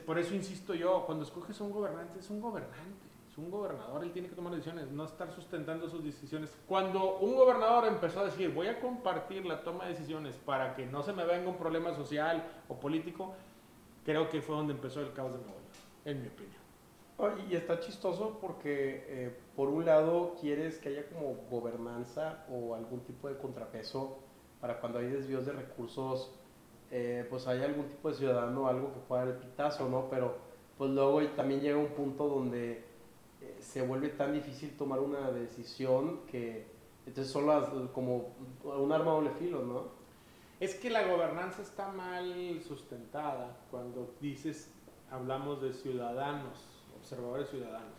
por 0.05 0.19
eso 0.19 0.35
insisto 0.35 0.73
yo, 0.73 1.05
cuando 1.05 1.23
escoges 1.23 1.59
a 1.61 1.63
un 1.63 1.71
gobernante, 1.71 2.19
es 2.19 2.29
un 2.29 2.41
gobernante, 2.41 3.07
es 3.31 3.37
un 3.37 3.49
gobernador, 3.49 4.03
él 4.03 4.11
tiene 4.11 4.27
que 4.27 4.35
tomar 4.35 4.51
decisiones, 4.51 4.91
no 4.91 5.05
estar 5.05 5.31
sustentando 5.31 5.87
sus 5.87 6.03
decisiones. 6.03 6.53
Cuando 6.67 7.17
un 7.19 7.33
gobernador 7.35 7.85
empezó 7.85 8.19
a 8.19 8.25
decir, 8.25 8.53
voy 8.53 8.67
a 8.67 8.81
compartir 8.81 9.45
la 9.45 9.63
toma 9.63 9.85
de 9.85 9.91
decisiones 9.91 10.35
para 10.35 10.75
que 10.75 10.85
no 10.85 11.01
se 11.01 11.13
me 11.13 11.23
venga 11.23 11.49
un 11.49 11.55
problema 11.55 11.93
social 11.95 12.43
o 12.67 12.75
político, 12.75 13.33
creo 14.03 14.29
que 14.29 14.41
fue 14.41 14.55
donde 14.57 14.73
empezó 14.73 14.99
el 14.99 15.13
caos 15.13 15.31
de 15.31 15.37
Nuevo 15.37 15.61
en 16.03 16.21
mi 16.21 16.27
opinión. 16.27 16.61
Y 17.49 17.55
está 17.55 17.79
chistoso 17.79 18.39
porque 18.41 19.05
eh, 19.07 19.37
por 19.55 19.69
un 19.69 19.85
lado 19.85 20.35
quieres 20.41 20.79
que 20.79 20.89
haya 20.89 21.07
como 21.07 21.35
gobernanza 21.49 22.45
o 22.49 22.75
algún 22.75 23.01
tipo 23.01 23.29
de 23.29 23.37
contrapeso 23.37 24.17
para 24.59 24.79
cuando 24.79 24.99
hay 24.99 25.05
desvíos 25.05 25.45
de 25.45 25.53
recursos, 25.53 26.31
eh, 26.89 27.25
pues 27.29 27.47
haya 27.47 27.65
algún 27.65 27.85
tipo 27.85 28.09
de 28.09 28.15
ciudadano, 28.15 28.67
algo 28.67 28.91
que 28.91 28.99
pueda 29.07 29.25
dar 29.25 29.35
el 29.35 29.39
pitazo, 29.39 29.87
¿no? 29.87 30.09
Pero 30.09 30.35
pues 30.77 30.89
luego 30.89 31.21
también 31.35 31.61
llega 31.61 31.77
un 31.77 31.89
punto 31.89 32.27
donde 32.27 32.90
se 33.61 33.81
vuelve 33.81 34.09
tan 34.09 34.33
difícil 34.33 34.75
tomar 34.75 34.99
una 34.99 35.31
decisión 35.31 36.21
que 36.29 36.67
entonces 37.05 37.31
son 37.31 37.87
como 37.89 38.35
un 38.63 38.91
arma 38.91 39.11
doble 39.11 39.31
filo, 39.31 39.63
¿no? 39.63 40.01
Es 40.59 40.75
que 40.75 40.89
la 40.89 41.07
gobernanza 41.07 41.61
está 41.61 41.87
mal 41.87 42.61
sustentada 42.61 43.57
cuando 43.71 44.13
dices, 44.19 44.71
hablamos 45.09 45.61
de 45.61 45.73
ciudadanos 45.73 46.81
observadores 47.01 47.49
ciudadanos. 47.49 47.97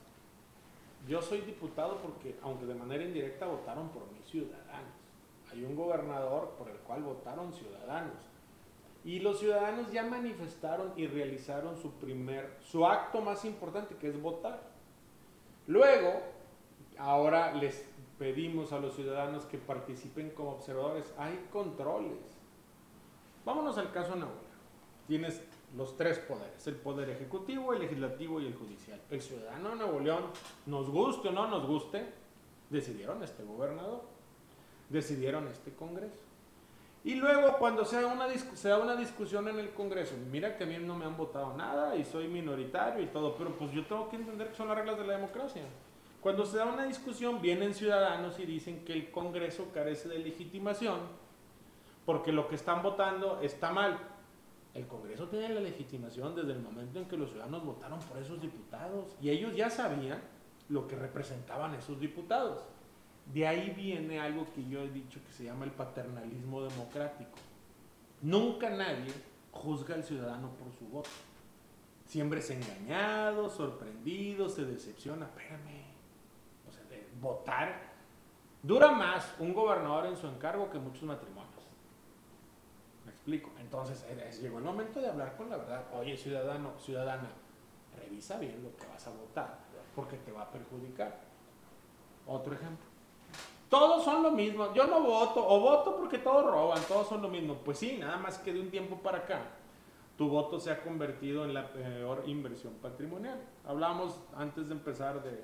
Yo 1.09 1.21
soy 1.21 1.41
diputado 1.41 1.99
porque, 1.99 2.37
aunque 2.43 2.67
de 2.67 2.75
manera 2.75 3.03
indirecta 3.03 3.47
votaron 3.47 3.89
por 3.89 4.11
mis 4.13 4.25
ciudadanos, 4.27 4.93
hay 5.51 5.65
un 5.65 5.75
gobernador 5.75 6.51
por 6.57 6.71
el 6.71 6.77
cual 6.79 7.03
votaron 7.03 7.53
ciudadanos. 7.53 8.17
Y 9.05 9.19
los 9.19 9.41
ciudadanos 9.41 9.91
ya 9.91 10.05
manifestaron 10.05 10.93
y 10.97 11.09
realizaron 11.09 11.77
su 11.77 11.91
primer, 11.95 12.57
su 12.61 12.87
acto 12.87 13.21
más 13.21 13.45
importante, 13.45 13.97
que 13.97 14.09
es 14.09 14.23
votar. 14.23 14.72
Luego, 15.67 16.21
ahora 16.99 17.55
les 17.55 17.85
pedimos 18.19 18.73
a 18.73 18.79
los 18.79 18.95
ciudadanos 18.95 19.45
que 19.47 19.59
participen 19.59 20.31
como 20.31 20.53
observadores. 20.53 21.13
Hay 21.19 21.49
controles. 21.53 22.19
Vámonos 23.45 23.79
al 23.79 23.91
caso 23.93 24.15
Nahuel. 24.15 24.37
Tienes 25.07 25.43
los 25.77 25.97
tres 25.97 26.19
poderes, 26.19 26.67
el 26.67 26.77
poder 26.77 27.11
ejecutivo, 27.11 27.73
el 27.73 27.81
legislativo 27.81 28.41
y 28.41 28.47
el 28.47 28.55
judicial. 28.55 29.01
El 29.11 29.21
ciudadano 29.21 29.71
de 29.71 29.77
Nuevo 29.77 30.01
León, 30.01 30.25
nos 30.67 30.91
guste 30.91 31.29
o 31.29 31.33
no 31.33 31.49
nos 31.49 31.67
guste, 31.67 32.07
decidieron 32.71 33.23
este 33.23 33.43
gobernador, 33.43 34.03
decidieron 34.89 35.49
este 35.49 35.73
Congreso. 35.73 36.32
Y 37.05 37.17
luego 37.17 37.59
cuando 37.59 37.85
se 37.85 38.01
da, 38.01 38.07
una 38.07 38.29
se 38.29 38.69
da 38.69 38.79
una 38.79 38.95
discusión 38.95 39.49
en 39.49 39.59
el 39.59 39.71
Congreso, 39.71 40.15
mira 40.31 40.57
que 40.57 40.65
a 40.65 40.67
mí 40.67 40.77
no 40.79 40.95
me 40.95 41.05
han 41.05 41.17
votado 41.17 41.57
nada 41.57 41.97
y 41.97 42.05
soy 42.05 42.29
minoritario 42.29 43.03
y 43.03 43.07
todo, 43.07 43.35
pero 43.37 43.57
pues 43.57 43.73
yo 43.73 43.85
tengo 43.87 44.09
que 44.09 44.17
entender 44.17 44.49
que 44.49 44.55
son 44.55 44.69
las 44.69 44.77
reglas 44.77 44.99
de 44.99 45.07
la 45.07 45.15
democracia. 45.15 45.63
Cuando 46.21 46.47
se 46.47 46.59
da 46.59 46.67
una 46.67 46.85
discusión, 46.85 47.43
vienen 47.43 47.75
ciudadanos 47.75 48.39
y 48.39 48.47
dicen 48.47 48.85
que 48.85 48.93
el 48.93 49.11
Congreso 49.11 49.73
carece 49.75 50.09
de 50.09 50.21
legitimación 50.21 51.01
porque 52.07 52.33
lo 52.33 52.49
que 52.49 52.55
están 52.55 52.83
votando 52.83 53.41
está 53.43 53.73
mal. 53.73 53.99
El 54.75 54.87
Congreso 54.87 55.29
tiene 55.29 55.51
la 55.51 55.61
legitimación 55.61 56.35
desde 56.35 56.53
el 56.53 56.61
momento 56.61 56.99
en 56.99 57.07
que 57.07 57.17
los 57.17 57.31
ciudadanos 57.31 57.65
votaron 57.65 57.99
por 58.01 58.17
esos 58.19 58.41
diputados 58.41 59.17
y 59.21 59.31
ellos 59.31 59.55
ya 59.55 59.69
sabían 59.69 60.21
lo 60.69 60.87
que 60.87 60.97
representaban 60.97 61.75
esos 61.75 62.01
diputados. 62.01 62.63
De 63.27 63.47
ahí 63.47 63.71
viene 63.71 64.21
algo 64.21 64.47
que 64.53 64.67
yo 64.69 64.81
he 64.81 64.91
dicho 64.91 65.21
que 65.25 65.33
se 65.33 65.45
llama 65.45 65.65
el 65.65 65.71
paternalismo 65.71 66.63
democrático. 66.63 67.39
Nunca 68.21 68.71
nadie 68.71 69.13
juzga 69.51 69.95
al 69.95 70.05
ciudadano 70.05 70.51
por 70.51 70.73
su 70.73 70.87
voto. 70.89 71.11
Siempre 72.07 72.41
es 72.41 72.51
engañado, 72.51 73.49
sorprendido, 73.49 74.49
se 74.49 74.65
decepciona. 74.65 75.27
Espérame. 75.27 75.85
O 76.69 76.73
sea, 76.73 76.83
votar 77.21 77.93
dura 78.63 78.93
más 78.93 79.35
un 79.39 79.53
gobernador 79.53 80.07
en 80.07 80.17
su 80.17 80.27
encargo 80.27 80.71
que 80.71 80.79
muchos 80.79 81.05
matrimonios. 81.05 81.63
Me 83.05 83.13
explico. 83.13 83.51
Entonces, 83.59 84.05
llegó 84.41 84.59
el 84.59 84.65
momento 84.65 85.01
de 85.01 85.09
hablar 85.09 85.37
con 85.37 85.51
la 85.51 85.57
verdad. 85.57 85.85
Oye, 85.95 86.17
ciudadano, 86.17 86.79
ciudadana, 86.79 87.31
revisa 87.97 88.39
bien 88.39 88.63
lo 88.63 88.77
que 88.77 88.87
vas 88.87 89.07
a 89.07 89.11
votar, 89.11 89.59
porque 89.95 90.17
te 90.19 90.33
va 90.33 90.43
a 90.43 90.51
perjudicar. 90.51 91.19
Otro 92.27 92.55
ejemplo. 92.55 92.92
Todos 93.73 94.05
son 94.05 94.23
lo 94.23 94.33
mismo. 94.33 94.75
Yo 94.75 94.87
no 94.87 95.03
voto, 95.03 95.43
o 95.49 95.59
voto 95.59 95.97
porque 95.97 96.19
todos 96.19 96.45
roban, 96.45 96.79
todos 96.87 97.09
son 97.09 97.23
lo 97.23 97.29
mismo. 97.31 97.55
Pues 97.65 97.79
sí, 97.79 97.97
nada 97.99 98.19
más 98.19 98.37
que 98.37 98.53
de 98.53 98.61
un 98.61 98.71
tiempo 98.71 98.97
para 98.99 99.21
acá, 99.21 99.45
tu 100.19 100.29
voto 100.29 100.61
se 100.61 100.71
ha 100.71 100.83
convertido 100.83 101.47
en 101.47 101.55
la 101.55 101.73
peor 101.73 102.25
inversión 102.27 102.75
patrimonial. 102.83 103.41
Hablábamos 103.65 104.21
antes 104.37 104.69
de 104.69 104.75
empezar 104.75 105.23
de 105.23 105.43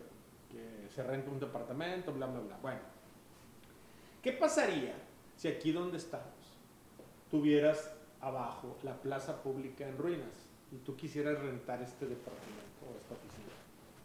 que 0.50 0.90
se 0.90 1.02
renta 1.04 1.30
un 1.30 1.40
departamento, 1.40 2.12
bla, 2.12 2.26
bla, 2.26 2.40
bla. 2.40 2.58
Bueno, 2.60 2.80
¿qué 4.20 4.32
pasaría 4.32 4.92
si 5.34 5.48
aquí 5.48 5.72
donde 5.72 5.96
estamos 5.96 6.58
tuvieras 7.30 7.96
abajo 8.20 8.76
la 8.82 9.00
plaza 9.00 9.42
pública 9.42 9.88
en 9.88 9.96
ruinas 9.96 10.50
y 10.70 10.76
tú 10.76 10.96
quisieras 10.96 11.38
rentar 11.38 11.80
este 11.80 12.04
departamento 12.04 12.84
o 12.86 12.94
esta 12.94 13.14
oficina? 13.14 13.54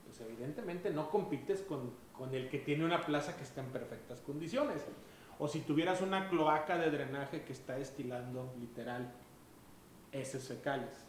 Pues 0.05 0.21
evidentemente 0.21 0.91
no 0.91 1.09
compites 1.09 1.61
con 1.63 1.91
con 2.13 2.33
el 2.33 2.49
que 2.49 2.59
tiene 2.59 2.85
una 2.85 3.05
plaza 3.05 3.35
que 3.35 3.43
está 3.43 3.61
en 3.61 3.67
perfectas 3.67 4.21
condiciones. 4.21 4.81
O 5.39 5.47
si 5.47 5.61
tuvieras 5.61 6.01
una 6.01 6.29
cloaca 6.29 6.77
de 6.77 6.91
drenaje 6.91 7.43
que 7.43 7.53
está 7.53 7.77
estilando 7.77 8.53
literal 8.59 9.11
heces 10.11 10.47
fecales, 10.47 11.05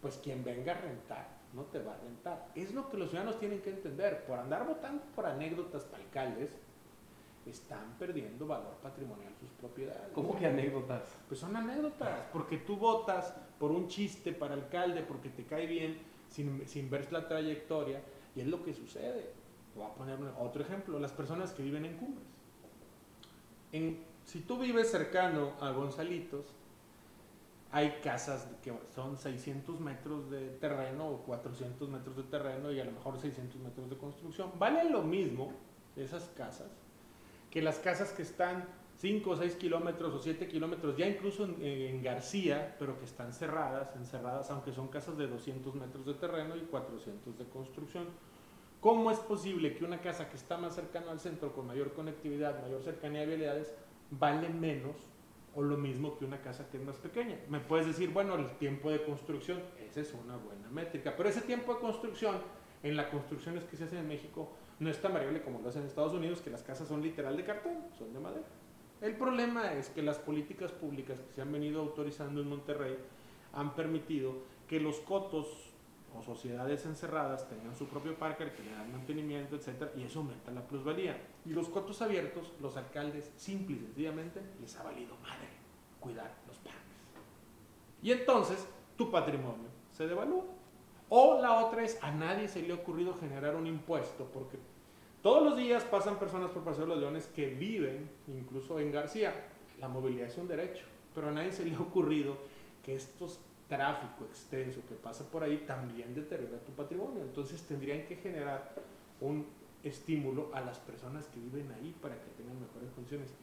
pues 0.00 0.18
quien 0.18 0.44
venga 0.44 0.72
a 0.72 0.80
rentar 0.80 1.38
no 1.54 1.62
te 1.64 1.78
va 1.78 1.94
a 1.94 1.98
rentar. 1.98 2.48
Es 2.54 2.74
lo 2.74 2.88
que 2.88 2.96
los 2.96 3.10
ciudadanos 3.10 3.38
tienen 3.38 3.60
que 3.60 3.70
entender. 3.70 4.24
Por 4.26 4.38
andar 4.38 4.66
votando 4.66 5.02
por 5.14 5.26
anécdotas 5.26 5.84
para 5.84 6.02
alcaldes, 6.02 6.50
están 7.46 7.96
perdiendo 7.98 8.46
valor 8.46 8.74
patrimonial 8.82 9.32
sus 9.40 9.50
propiedades. 9.52 10.12
¿Cómo 10.12 10.36
que 10.36 10.46
anécdotas? 10.46 11.02
Pues 11.26 11.40
son 11.40 11.56
anécdotas, 11.56 12.26
porque 12.32 12.58
tú 12.58 12.76
votas 12.76 13.34
por 13.58 13.70
un 13.70 13.88
chiste 13.88 14.32
para 14.32 14.54
alcalde, 14.54 15.02
porque 15.02 15.30
te 15.30 15.44
cae 15.44 15.66
bien, 15.66 15.98
sin, 16.28 16.68
sin 16.68 16.90
ver 16.90 17.10
la 17.10 17.26
trayectoria, 17.26 18.02
y 18.36 18.40
es 18.40 18.46
lo 18.46 18.62
que 18.62 18.74
sucede. 18.74 19.32
Voy 19.78 19.86
a 19.86 19.94
poner 19.94 20.18
otro 20.38 20.62
ejemplo, 20.62 20.98
las 20.98 21.12
personas 21.12 21.52
que 21.52 21.62
viven 21.62 21.84
en 21.84 21.96
cumbres. 21.96 22.26
En, 23.72 24.04
si 24.24 24.40
tú 24.40 24.58
vives 24.58 24.90
cercano 24.90 25.52
a 25.60 25.70
Gonzalitos, 25.70 26.46
hay 27.70 28.00
casas 28.02 28.46
que 28.62 28.72
son 28.94 29.16
600 29.16 29.78
metros 29.80 30.30
de 30.30 30.48
terreno 30.60 31.08
o 31.08 31.18
400 31.18 31.88
metros 31.88 32.16
de 32.16 32.22
terreno 32.24 32.72
y 32.72 32.80
a 32.80 32.84
lo 32.84 32.92
mejor 32.92 33.18
600 33.18 33.60
metros 33.60 33.88
de 33.88 33.96
construcción. 33.96 34.52
Vale 34.58 34.90
lo 34.90 35.02
mismo 35.02 35.52
esas 35.96 36.24
casas 36.36 36.68
que 37.50 37.62
las 37.62 37.78
casas 37.78 38.12
que 38.12 38.22
están 38.22 38.66
5 38.96 39.30
o 39.30 39.36
6 39.36 39.56
kilómetros 39.56 40.14
o 40.14 40.18
7 40.18 40.48
kilómetros, 40.48 40.96
ya 40.96 41.06
incluso 41.06 41.44
en, 41.44 41.62
en, 41.62 42.02
García, 42.02 42.74
pero 42.78 42.98
que 42.98 43.04
están 43.04 43.32
cerradas, 43.32 43.94
encerradas, 43.96 44.50
aunque 44.50 44.72
son 44.72 44.88
casas 44.88 45.16
de 45.16 45.28
200 45.28 45.74
metros 45.74 46.04
de 46.04 46.14
terreno 46.14 46.56
y 46.56 46.62
400 46.62 47.38
de 47.38 47.44
construcción. 47.44 48.06
¿Cómo 48.80 49.10
es 49.10 49.18
posible 49.18 49.74
que 49.74 49.84
una 49.84 50.00
casa 50.00 50.30
que 50.30 50.36
está 50.36 50.56
más 50.56 50.76
cercana 50.76 51.10
al 51.10 51.18
centro, 51.18 51.52
con 51.52 51.66
mayor 51.66 51.94
conectividad, 51.94 52.62
mayor 52.62 52.82
cercanía 52.82 53.20
de 53.20 53.26
habilidades, 53.26 53.74
vale 54.10 54.48
menos 54.48 54.96
o 55.56 55.62
lo 55.62 55.76
mismo 55.76 56.16
que 56.16 56.24
una 56.24 56.40
casa 56.40 56.68
que 56.70 56.76
es 56.76 56.84
más 56.84 56.96
pequeña? 56.96 57.40
Me 57.48 57.58
puedes 57.58 57.88
decir, 57.88 58.10
bueno, 58.10 58.36
el 58.36 58.48
tiempo 58.58 58.90
de 58.90 59.02
construcción, 59.02 59.60
esa 59.84 60.00
es 60.00 60.14
una 60.14 60.36
buena 60.36 60.70
métrica, 60.70 61.14
pero 61.16 61.28
ese 61.28 61.40
tiempo 61.40 61.74
de 61.74 61.80
construcción 61.80 62.36
en 62.84 62.96
las 62.96 63.06
construcciones 63.06 63.64
que 63.64 63.76
se 63.76 63.84
hacen 63.84 63.98
en 63.98 64.08
México 64.08 64.48
no 64.78 64.88
es 64.88 65.02
tan 65.02 65.12
variable 65.12 65.42
como 65.42 65.58
lo 65.58 65.70
hacen 65.70 65.82
en 65.82 65.88
Estados 65.88 66.12
Unidos, 66.12 66.40
que 66.40 66.50
las 66.50 66.62
casas 66.62 66.86
son 66.86 67.02
literal 67.02 67.36
de 67.36 67.44
cartón, 67.44 67.78
son 67.98 68.12
de 68.12 68.20
madera. 68.20 68.46
El 69.00 69.16
problema 69.16 69.72
es 69.72 69.88
que 69.90 70.02
las 70.02 70.18
políticas 70.18 70.70
públicas 70.70 71.18
que 71.18 71.32
se 71.32 71.42
han 71.42 71.50
venido 71.50 71.80
autorizando 71.80 72.40
en 72.40 72.48
Monterrey 72.48 72.96
han 73.52 73.74
permitido 73.74 74.34
que 74.68 74.78
los 74.78 75.00
cotos 75.00 75.67
o 76.16 76.22
sociedades 76.22 76.84
encerradas 76.86 77.48
tengan 77.48 77.76
su 77.76 77.86
propio 77.86 78.16
parque 78.16 78.50
que 78.52 78.62
le 78.62 78.72
dan 78.72 78.92
mantenimiento, 78.92 79.56
etcétera, 79.56 79.92
y 79.96 80.04
eso 80.04 80.20
aumenta 80.20 80.50
la 80.50 80.62
plusvalía. 80.62 81.16
Y 81.44 81.50
los 81.50 81.68
cotos 81.68 82.00
abiertos, 82.02 82.52
los 82.60 82.76
alcaldes, 82.76 83.30
simple 83.36 83.76
y 83.76 83.80
sencillamente, 83.80 84.40
les 84.60 84.76
ha 84.76 84.82
valido 84.82 85.16
madre 85.22 85.48
cuidar 86.00 86.32
los 86.46 86.56
parques. 86.58 86.82
Y 88.02 88.12
entonces 88.12 88.66
tu 88.96 89.10
patrimonio 89.10 89.68
se 89.92 90.06
devalúa. 90.06 90.44
O 91.10 91.40
la 91.40 91.64
otra 91.64 91.84
es, 91.84 92.02
a 92.02 92.10
nadie 92.10 92.48
se 92.48 92.62
le 92.62 92.72
ha 92.72 92.76
ocurrido 92.76 93.14
generar 93.14 93.56
un 93.56 93.66
impuesto, 93.66 94.24
porque 94.32 94.58
todos 95.22 95.42
los 95.42 95.56
días 95.56 95.84
pasan 95.84 96.18
personas 96.18 96.50
por 96.50 96.62
Paseo 96.62 96.82
de 96.82 96.90
los 96.90 96.98
Leones 96.98 97.26
que 97.26 97.46
viven, 97.46 98.08
incluso 98.28 98.78
en 98.78 98.92
García. 98.92 99.34
La 99.80 99.88
movilidad 99.88 100.28
es 100.28 100.36
un 100.36 100.48
derecho, 100.48 100.84
pero 101.14 101.28
a 101.28 101.32
nadie 101.32 101.52
se 101.52 101.64
le 101.64 101.74
ha 101.74 101.80
ocurrido 101.80 102.36
que 102.84 102.94
estos 102.94 103.40
tráfico 103.68 104.24
extenso 104.24 104.80
que 104.88 104.94
pasa 104.94 105.30
por 105.30 105.42
ahí 105.42 105.58
también 105.66 106.14
deteriora 106.14 106.58
tu 106.58 106.72
patrimonio. 106.72 107.22
Entonces 107.22 107.62
tendrían 107.62 108.06
que 108.06 108.16
generar 108.16 108.72
un 109.20 109.46
estímulo 109.82 110.50
a 110.54 110.60
las 110.60 110.78
personas 110.78 111.26
que 111.26 111.38
viven 111.38 111.70
ahí 111.72 111.94
para 112.00 112.14
que 112.16 112.30
tengan 112.36 112.60
mejores 112.60 112.90
condiciones. 112.90 113.34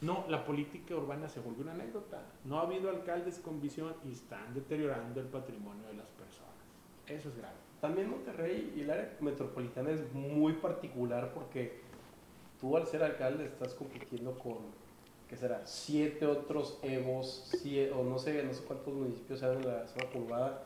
No, 0.00 0.24
la 0.28 0.44
política 0.44 0.96
urbana 0.96 1.28
se 1.28 1.40
vuelve 1.40 1.62
una 1.62 1.72
anécdota. 1.72 2.22
No 2.44 2.58
ha 2.58 2.62
habido 2.62 2.90
alcaldes 2.90 3.38
con 3.38 3.60
visión 3.60 3.94
y 4.04 4.12
están 4.12 4.52
deteriorando 4.52 5.20
el 5.20 5.26
patrimonio 5.26 5.86
de 5.86 5.94
las 5.94 6.08
personas. 6.08 6.50
Eso 7.06 7.28
es 7.28 7.36
grave. 7.36 7.54
También 7.80 8.10
Monterrey 8.10 8.74
y 8.76 8.80
el 8.80 8.90
área 8.90 9.16
metropolitana 9.20 9.90
es 9.90 10.12
muy 10.12 10.54
particular 10.54 11.32
porque 11.32 11.80
tú 12.60 12.76
al 12.76 12.86
ser 12.86 13.02
alcalde 13.02 13.44
estás 13.44 13.74
compitiendo 13.74 14.36
con 14.38 14.58
¿qué 15.32 15.38
será? 15.38 15.62
Siete 15.64 16.26
otros 16.26 16.78
EVOs, 16.82 17.50
o 17.96 18.04
no 18.04 18.18
sé, 18.18 18.42
no 18.42 18.52
sé 18.52 18.64
cuántos 18.64 18.92
municipios 18.92 19.42
hay 19.42 19.56
en 19.56 19.66
la 19.66 19.86
zona 19.86 20.10
poblada. 20.10 20.62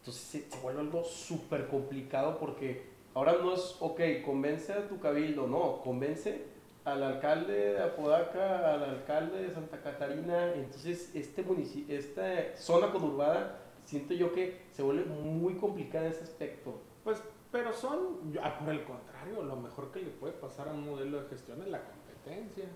Entonces 0.00 0.46
se, 0.50 0.60
vuelve 0.60 0.82
algo 0.82 1.02
súper 1.02 1.66
complicado 1.68 2.36
porque 2.38 2.90
ahora 3.14 3.36
no 3.40 3.54
es, 3.54 3.74
ok, 3.80 4.00
convence 4.22 4.70
a 4.70 4.86
tu 4.86 5.00
cabildo, 5.00 5.46
no, 5.46 5.80
convence 5.80 6.44
al 6.84 7.02
alcalde 7.02 7.72
de 7.72 7.82
Apodaca, 7.82 8.74
al 8.74 8.84
alcalde 8.84 9.44
de 9.44 9.54
Santa 9.54 9.80
Catarina. 9.80 10.52
Entonces 10.56 11.10
este 11.14 11.42
municipio, 11.42 11.96
esta 11.96 12.54
zona 12.54 12.92
conurbada, 12.92 13.60
siento 13.86 14.12
yo 14.12 14.34
que 14.34 14.60
se 14.72 14.82
vuelve 14.82 15.06
muy 15.06 15.54
complicada 15.54 16.04
en 16.04 16.12
ese 16.12 16.24
aspecto. 16.24 16.82
Pues, 17.02 17.22
pero 17.50 17.72
son, 17.72 18.18
por 18.60 18.74
el 18.74 18.84
contrario, 18.84 19.42
lo 19.42 19.56
mejor 19.56 19.90
que 19.90 20.02
le 20.02 20.10
puede 20.10 20.34
pasar 20.34 20.68
a 20.68 20.72
un 20.72 20.84
modelo 20.84 21.22
de 21.22 21.30
gestión 21.30 21.62
es 21.62 21.68
la 21.68 21.80
competencia. 21.82 22.66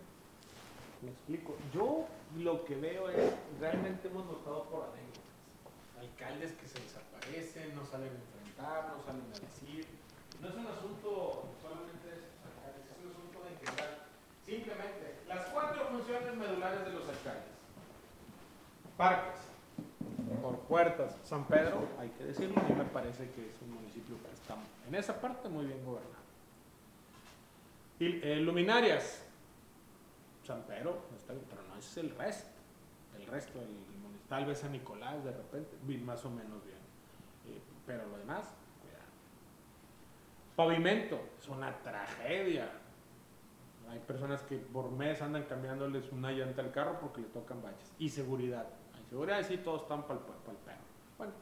Me 1.03 1.11
explico. 1.11 1.57
Yo 1.75 2.07
lo 2.37 2.65
que 2.65 2.75
veo 2.77 3.09
es, 3.11 3.33
realmente 3.61 4.09
hemos 4.09 4.27
notado 4.27 4.65
por 4.65 4.85
anécdotas. 4.85 5.23
Alcaldes 6.01 6.53
que 6.53 6.67
se 6.67 6.81
desaparecen, 6.81 7.75
no 7.75 7.85
salen 7.85 8.09
a 8.09 8.21
enfrentar, 8.21 8.95
no 8.97 9.03
salen 9.05 9.25
a 9.33 9.39
decir. 9.39 9.87
No 10.41 10.49
es 10.49 10.55
un 10.55 10.67
asunto 10.67 11.49
solamente 11.61 12.09
de 12.09 12.17
esos 12.17 12.37
alcaldes, 12.45 12.85
es 12.91 13.05
un 13.05 13.11
asunto 13.13 13.45
de 13.45 13.53
integrar. 13.53 14.07
Simplemente, 14.45 15.21
las 15.27 15.47
cuatro 15.47 15.87
funciones 15.87 16.37
medulares 16.37 16.85
de 16.85 16.93
los 16.93 17.09
alcaldes. 17.09 17.57
Parques, 18.97 19.41
por 20.43 20.59
puertas, 20.61 21.17
San 21.23 21.45
Pedro, 21.47 21.87
hay 21.99 22.09
que 22.11 22.25
decirlo, 22.25 22.61
a 22.61 22.65
mí 22.65 22.75
me 22.75 22.85
parece 22.85 23.29
que 23.31 23.51
es 23.51 23.63
un 23.63 23.75
municipio 23.75 24.17
que 24.23 24.33
está 24.33 24.57
en 24.89 24.95
esa 24.95 25.21
parte 25.21 25.49
muy 25.49 25.67
bien 25.67 25.85
gobernado. 25.85 26.17
Y, 27.99 28.21
eh, 28.23 28.37
luminarias, 28.37 29.26
San 30.47 30.63
Pedro, 30.63 31.03
pero 31.27 31.63
no 31.69 31.77
es 31.77 31.97
el 31.97 32.11
resto. 32.17 32.51
El 33.19 33.27
resto, 33.27 33.61
el, 33.61 33.69
municipio, 33.69 34.29
tal 34.29 34.45
vez 34.45 34.59
San 34.59 34.73
Nicolás 34.73 35.25
de 35.25 35.33
repente, 35.33 35.77
más 35.99 36.25
o 36.25 36.31
menos 36.31 36.65
bien. 36.65 36.79
Eh, 37.47 37.61
pero 37.87 38.07
lo 38.07 38.19
demás, 38.19 38.45
cuidado. 38.81 39.05
Pavimento, 40.55 41.21
es 41.39 41.49
una 41.49 41.77
tragedia. 41.83 42.71
Hay 43.91 43.99
personas 44.01 44.43
que 44.43 44.57
por 44.57 44.91
mes 44.91 45.23
andan 45.23 45.45
cambiándoles 45.45 46.11
una 46.13 46.31
llanta 46.33 46.61
al 46.61 46.73
carro 46.73 46.99
porque 47.01 47.23
le 47.23 47.29
tocan 47.29 47.63
baches. 47.63 47.93
Y 47.99 48.09
seguridad. 48.09 48.67
Hay 48.97 49.05
seguridad, 49.09 49.43
sí, 49.43 49.59
todos 49.59 49.83
están 49.83 50.03
para 50.03 50.21
el 50.21 50.27
perro. 50.27 50.81
Bueno, 51.17 51.33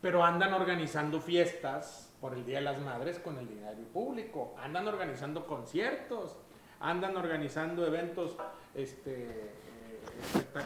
pero 0.00 0.24
andan 0.24 0.54
organizando 0.54 1.20
fiestas 1.20 2.14
por 2.20 2.34
el 2.34 2.44
Día 2.44 2.58
de 2.58 2.64
las 2.64 2.80
Madres 2.80 3.18
con 3.18 3.38
el 3.38 3.48
dinero 3.48 3.78
público, 3.92 4.54
andan 4.58 4.86
organizando 4.86 5.46
conciertos, 5.46 6.36
andan 6.80 7.16
organizando 7.16 7.86
eventos 7.86 8.36
este, 8.74 9.26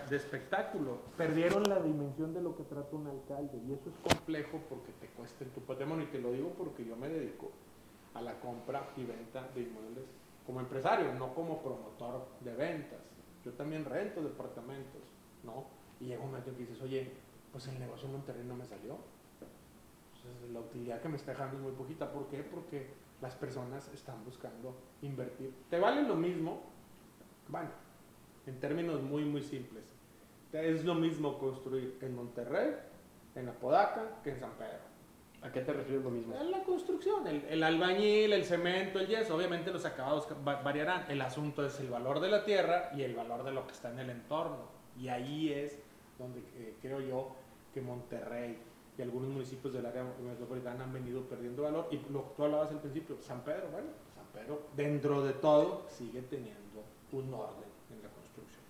de 0.09 0.16
espectáculo. 0.16 0.99
Perdieron 1.16 1.62
la 1.64 1.81
dimensión 1.81 2.35
de 2.35 2.42
lo 2.42 2.57
que 2.57 2.64
trata 2.64 2.95
un 2.97 3.07
alcalde 3.07 3.59
y 3.66 3.73
eso 3.73 3.90
es 3.90 4.14
complejo 4.14 4.61
porque 4.69 4.92
te 5.00 5.09
cuesta 5.09 5.45
en 5.45 5.50
tu 5.50 5.61
patrimonio 5.61 6.04
y 6.04 6.09
te 6.09 6.21
lo 6.21 6.33
digo 6.33 6.50
porque 6.50 6.85
yo 6.85 6.97
me 6.97 7.09
dedico 7.09 7.50
a 8.14 8.21
la 8.21 8.38
compra 8.40 8.90
y 8.97 9.04
venta 9.04 9.49
de 9.54 9.62
inmuebles 9.62 10.04
como 10.47 10.61
empresario, 10.61 11.14
no 11.14 11.35
como 11.35 11.62
promotor 11.62 12.26
de 12.40 12.54
ventas. 12.54 13.00
Yo 13.45 13.52
también 13.52 13.85
rento 13.85 14.23
departamentos, 14.23 15.02
¿no? 15.45 15.64
Y 16.00 16.07
llega 16.07 16.21
un 16.21 16.28
momento 16.28 16.50
en 16.50 16.57
que 16.57 16.62
dices, 16.62 16.81
oye, 16.83 17.11
pues 17.52 17.66
el 17.69 17.78
negocio 17.78 18.07
en 18.07 18.12
Monterrey 18.12 18.45
no 18.45 18.54
me 18.54 18.64
salió 18.64 18.99
la 20.52 20.61
utilidad 20.61 21.00
que 21.00 21.09
me 21.09 21.16
está 21.16 21.33
dejando 21.33 21.57
es 21.57 21.62
muy 21.62 21.73
poquita. 21.73 22.12
¿Por 22.12 22.26
qué? 22.28 22.42
Porque 22.42 22.90
las 23.23 23.37
personas 23.37 23.88
están 23.95 24.23
buscando 24.25 24.76
invertir. 25.00 25.55
¿Te 25.71 25.79
vale 25.79 26.02
lo 26.02 26.17
mismo? 26.17 26.61
Bueno, 27.49 27.71
en 28.47 28.59
términos 28.59 29.00
muy, 29.00 29.25
muy 29.25 29.43
simples. 29.43 29.85
Es 30.52 30.85
lo 30.85 30.95
mismo 30.95 31.38
construir 31.38 31.99
en 32.02 32.14
Monterrey, 32.14 32.75
en 33.37 33.49
Apodaca, 33.49 34.21
que 34.23 34.31
en 34.31 34.41
San 34.41 34.50
Pedro. 34.52 34.93
¿A 35.41 35.50
qué 35.50 35.61
te 35.61 35.73
refieres 35.73 36.05
lo 36.05 36.11
mismo? 36.11 36.35
En 36.35 36.50
la 36.50 36.62
construcción, 36.62 37.26
el, 37.26 37.45
el, 37.49 37.62
albañil, 37.62 38.33
el 38.33 38.45
cemento, 38.45 39.00
el 39.00 39.07
yeso, 39.07 39.35
obviamente 39.35 39.73
los 39.73 39.85
acabados 39.85 40.29
variarán. 40.45 41.11
El 41.11 41.21
asunto 41.21 41.64
es 41.64 41.81
el 41.81 41.88
valor 41.88 42.21
de 42.21 42.29
la 42.29 42.45
tierra 42.45 42.91
y 42.95 43.02
el 43.02 43.14
valor 43.14 43.45
de 43.45 43.52
lo 43.52 43.67
que 43.67 43.73
está 43.73 43.91
en 43.91 44.00
el 44.00 44.11
entorno. 44.11 44.69
Y 45.00 45.09
ahí 45.09 45.52
es 45.52 45.79
donde 46.19 46.41
eh, 46.57 46.76
creo 46.81 47.00
yo 47.00 47.35
que 47.73 47.81
Monterrey 47.81 48.59
y 48.96 49.02
algunos 49.02 49.30
municipios 49.30 49.72
del 49.72 49.87
área 49.87 50.04
metropolitana 50.22 50.84
han 50.84 50.92
venido 50.92 51.22
perdiendo 51.22 51.62
valor. 51.62 51.88
Y 51.90 51.96
lo 52.12 52.25
que 52.25 52.34
tú 52.37 52.44
hablabas 52.44 52.70
al 52.70 52.80
principio, 52.80 53.16
San 53.20 53.42
Pedro, 53.42 53.68
bueno, 53.72 53.88
San 54.14 54.26
Pedro, 54.32 54.62
dentro 54.76 55.22
de 55.22 55.32
todo, 55.34 55.87
sigue 55.88 56.22
teniendo 56.22 56.84
un 57.12 57.32
orden 57.32 57.70
en 57.90 58.02
la 58.02 58.08
construcción. 58.11 58.62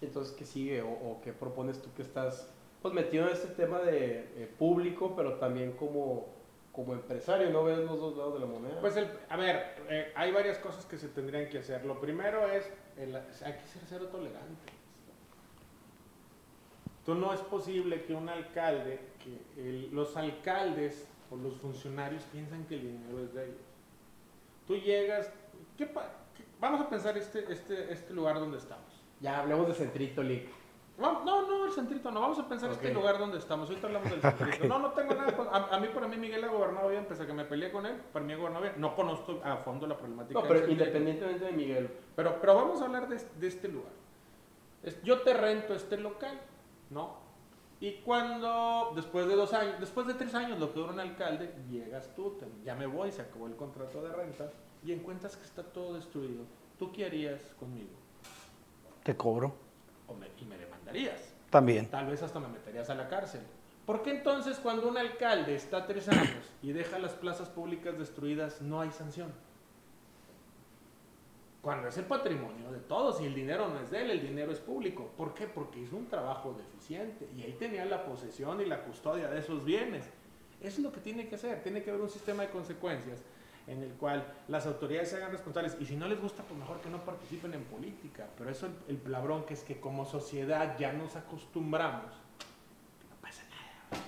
Entonces, 0.00 0.34
¿qué 0.36 0.44
sigue 0.44 0.82
o, 0.82 1.20
qué 1.22 1.32
propones 1.32 1.82
tú 1.82 1.88
que 1.96 2.02
estás 2.02 2.48
pues, 2.80 2.94
metido 2.94 3.26
en 3.26 3.32
este 3.32 3.48
tema 3.48 3.80
de 3.80 4.28
eh, 4.36 4.54
público, 4.56 5.14
pero 5.16 5.34
también 5.34 5.72
como, 5.72 6.28
como 6.70 6.92
empresario? 6.92 7.50
¿No 7.50 7.64
ves 7.64 7.78
los 7.78 7.98
dos 7.98 8.16
lados 8.16 8.34
de 8.34 8.40
la 8.40 8.46
moneda? 8.46 8.80
Pues, 8.80 8.96
a 9.28 9.36
ver, 9.36 9.74
eh, 9.88 10.12
hay 10.14 10.30
varias 10.30 10.58
cosas 10.58 10.86
que 10.86 10.96
se 10.96 11.08
tendrían 11.08 11.48
que 11.48 11.58
hacer. 11.58 11.84
Lo 11.84 12.00
primero 12.00 12.48
es, 12.48 12.70
hay 12.96 13.52
que 13.54 13.66
ser 13.66 13.82
cero 13.88 14.06
tolerante. 14.12 14.72
Entonces 17.00 17.24
no 17.24 17.32
es 17.32 17.40
posible 17.40 18.02
que 18.02 18.14
un 18.14 18.28
alcalde, 18.28 18.98
que 19.54 19.88
los 19.92 20.16
alcaldes 20.16 21.06
o 21.30 21.36
los 21.36 21.54
funcionarios 21.56 22.22
piensan 22.24 22.64
que 22.66 22.76
el 22.76 22.82
dinero 22.82 23.20
es 23.20 23.34
de 23.34 23.44
ellos. 23.44 23.60
Tú 24.66 24.76
llegas, 24.76 25.32
¿qué, 25.76 25.88
vamos 26.60 26.80
a 26.80 26.88
pensar 26.88 27.16
este, 27.16 27.50
este, 27.52 27.92
este 27.92 28.12
lugar 28.12 28.38
donde 28.38 28.58
estamos. 28.58 28.84
Ya 29.20 29.40
hablemos 29.40 29.68
de 29.68 29.74
Centrito, 29.74 30.22
Lick. 30.22 30.48
No, 30.98 31.24
no, 31.24 31.66
el 31.66 31.72
Centrito 31.72 32.10
no. 32.10 32.20
Vamos 32.20 32.38
a 32.38 32.48
pensar 32.48 32.70
este 32.70 32.92
lugar 32.92 33.18
donde 33.18 33.38
estamos. 33.38 33.68
Ahorita 33.68 33.86
hablamos 33.86 34.10
del 34.10 34.20
Centrito. 34.22 34.66
No, 34.66 34.78
no 34.78 34.92
tengo 34.92 35.14
nada. 35.14 35.34
A, 35.70 35.78
mí, 35.78 35.88
para 35.92 36.08
mí, 36.08 36.16
Miguel 36.16 36.42
ha 36.44 36.48
gobernado 36.48 36.88
bien, 36.88 37.04
pese 37.04 37.24
a 37.24 37.26
que 37.26 37.34
me 37.34 37.44
peleé 37.44 37.70
con 37.70 37.84
él. 37.84 37.96
Para 38.12 38.24
mí 38.24 38.32
ha 38.32 38.36
gobernado 38.36 38.62
bien. 38.62 38.74
No 38.78 38.94
conozco 38.94 39.40
a 39.44 39.56
fondo 39.58 39.86
la 39.86 39.96
problemática. 39.96 40.40
No, 40.40 40.46
pero 40.46 40.66
independientemente 40.70 41.44
de 41.44 41.52
Miguel. 41.52 41.90
Pero, 42.14 42.40
pero 42.40 42.54
vamos 42.54 42.80
a 42.80 42.86
hablar 42.86 43.08
de, 43.08 43.20
de 43.38 43.46
este 43.46 43.68
lugar. 43.68 43.92
Yo 45.02 45.20
te 45.22 45.34
rento 45.34 45.74
este 45.74 45.96
local 45.96 46.40
¿no? 46.90 47.25
Y 47.80 47.96
cuando, 48.00 48.92
después 48.94 49.28
de 49.28 49.36
dos 49.36 49.52
años, 49.52 49.78
después 49.78 50.06
de 50.06 50.14
tres 50.14 50.34
años, 50.34 50.58
lo 50.58 50.72
que 50.72 50.80
dura 50.80 50.92
un 50.92 51.00
alcalde, 51.00 51.54
llegas 51.70 52.14
tú, 52.14 52.38
ya 52.64 52.74
me 52.74 52.86
voy, 52.86 53.12
se 53.12 53.22
acabó 53.22 53.46
el 53.46 53.56
contrato 53.56 54.02
de 54.02 54.12
renta, 54.12 54.50
y 54.82 54.92
encuentras 54.92 55.36
que 55.36 55.44
está 55.44 55.62
todo 55.62 55.94
destruido. 55.94 56.44
¿Tú 56.78 56.90
qué 56.92 57.06
harías 57.06 57.40
conmigo? 57.58 57.90
Te 59.02 59.16
cobro. 59.16 59.54
y 60.38 60.44
me 60.44 60.56
demandarías. 60.56 61.20
También. 61.50 61.90
Tal 61.90 62.06
vez 62.06 62.22
hasta 62.22 62.40
me 62.40 62.48
meterías 62.48 62.88
a 62.88 62.94
la 62.94 63.08
cárcel. 63.08 63.42
¿Por 63.84 64.02
qué 64.02 64.10
entonces 64.10 64.58
cuando 64.58 64.88
un 64.88 64.98
alcalde 64.98 65.54
está 65.54 65.86
tres 65.86 66.08
años 66.08 66.52
y 66.62 66.72
deja 66.72 66.98
las 66.98 67.12
plazas 67.12 67.48
públicas 67.48 67.96
destruidas 67.96 68.60
no 68.60 68.80
hay 68.80 68.90
sanción? 68.90 69.32
Cuando 71.66 71.88
es 71.88 71.98
el 71.98 72.04
patrimonio 72.04 72.70
de 72.70 72.78
todos 72.78 73.20
y 73.20 73.26
el 73.26 73.34
dinero 73.34 73.66
no 73.66 73.80
es 73.80 73.90
de 73.90 74.00
él, 74.00 74.12
el 74.12 74.22
dinero 74.22 74.52
es 74.52 74.60
público. 74.60 75.10
¿Por 75.16 75.34
qué? 75.34 75.48
Porque 75.48 75.80
hizo 75.80 75.96
un 75.96 76.06
trabajo 76.06 76.54
deficiente 76.56 77.28
y 77.36 77.42
ahí 77.42 77.54
tenía 77.54 77.84
la 77.84 78.04
posesión 78.04 78.60
y 78.60 78.66
la 78.66 78.84
custodia 78.84 79.26
de 79.26 79.40
esos 79.40 79.64
bienes. 79.64 80.04
Eso 80.60 80.76
es 80.76 80.78
lo 80.78 80.92
que 80.92 81.00
tiene 81.00 81.26
que 81.26 81.34
hacer, 81.34 81.64
tiene 81.64 81.82
que 81.82 81.90
haber 81.90 82.02
un 82.02 82.08
sistema 82.08 82.44
de 82.44 82.50
consecuencias 82.50 83.20
en 83.66 83.82
el 83.82 83.90
cual 83.94 84.32
las 84.46 84.64
autoridades 84.64 85.10
se 85.10 85.16
hagan 85.16 85.32
responsables 85.32 85.76
y 85.80 85.86
si 85.86 85.96
no 85.96 86.06
les 86.06 86.22
gusta, 86.22 86.44
pues 86.44 86.56
mejor 86.56 86.80
que 86.80 86.88
no 86.88 87.04
participen 87.04 87.52
en 87.54 87.64
política. 87.64 88.28
Pero 88.38 88.48
eso 88.48 88.68
el, 88.86 89.00
el 89.04 89.44
que 89.44 89.54
es 89.54 89.64
que 89.64 89.80
como 89.80 90.04
sociedad 90.04 90.78
ya 90.78 90.92
nos 90.92 91.16
acostumbramos, 91.16 92.12
no 93.10 93.16
pasa 93.20 93.42
nada. 93.50 94.04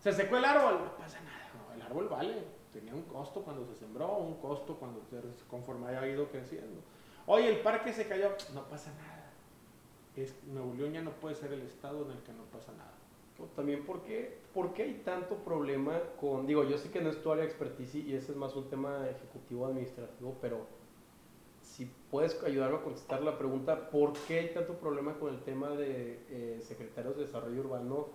Se 0.00 0.12
secó 0.12 0.36
el 0.36 0.44
árbol, 0.44 0.84
no 0.84 0.96
pasa 0.98 1.18
nada, 1.22 1.50
el 1.74 1.80
árbol 1.80 2.08
vale 2.10 2.61
tenía 2.72 2.94
un 2.94 3.02
costo 3.02 3.42
cuando 3.42 3.64
se 3.66 3.74
sembró, 3.76 4.16
un 4.18 4.34
costo 4.36 4.76
cuando 4.76 5.00
conforme 5.48 5.88
haya 5.88 6.06
ido 6.06 6.28
creciendo. 6.28 6.80
Oye, 7.26 7.48
el 7.48 7.60
parque 7.60 7.92
se 7.92 8.06
cayó, 8.06 8.30
no 8.54 8.64
pasa 8.68 8.92
nada. 8.94 9.30
Es, 10.16 10.34
Nuevo 10.44 10.74
León 10.74 10.92
ya 10.92 11.02
no 11.02 11.12
puede 11.12 11.34
ser 11.34 11.52
el 11.52 11.62
estado 11.62 12.04
en 12.04 12.12
el 12.12 12.22
que 12.22 12.32
no 12.32 12.44
pasa 12.44 12.72
nada. 12.72 12.92
También, 13.56 13.84
¿por 13.84 14.02
qué, 14.02 14.38
¿por 14.54 14.72
qué 14.72 14.84
hay 14.84 15.02
tanto 15.04 15.36
problema 15.36 15.98
con, 16.20 16.46
digo, 16.46 16.64
yo 16.64 16.78
sé 16.78 16.90
que 16.90 17.00
no 17.00 17.10
es 17.10 17.20
tu 17.22 17.32
área 17.32 17.44
de 17.44 17.50
expertise 17.50 17.96
y 17.96 18.14
ese 18.14 18.32
es 18.32 18.38
más 18.38 18.54
un 18.54 18.68
tema 18.68 19.08
ejecutivo 19.08 19.66
administrativo, 19.66 20.36
pero 20.40 20.66
si 21.62 21.90
puedes 22.10 22.40
ayudarme 22.44 22.76
a 22.78 22.82
contestar 22.82 23.22
la 23.22 23.38
pregunta, 23.38 23.90
¿por 23.90 24.12
qué 24.12 24.40
hay 24.40 24.48
tanto 24.54 24.74
problema 24.74 25.18
con 25.18 25.34
el 25.34 25.40
tema 25.40 25.70
de 25.70 26.20
eh, 26.30 26.60
secretarios 26.62 27.16
de 27.16 27.22
desarrollo 27.22 27.60
urbano? 27.60 28.08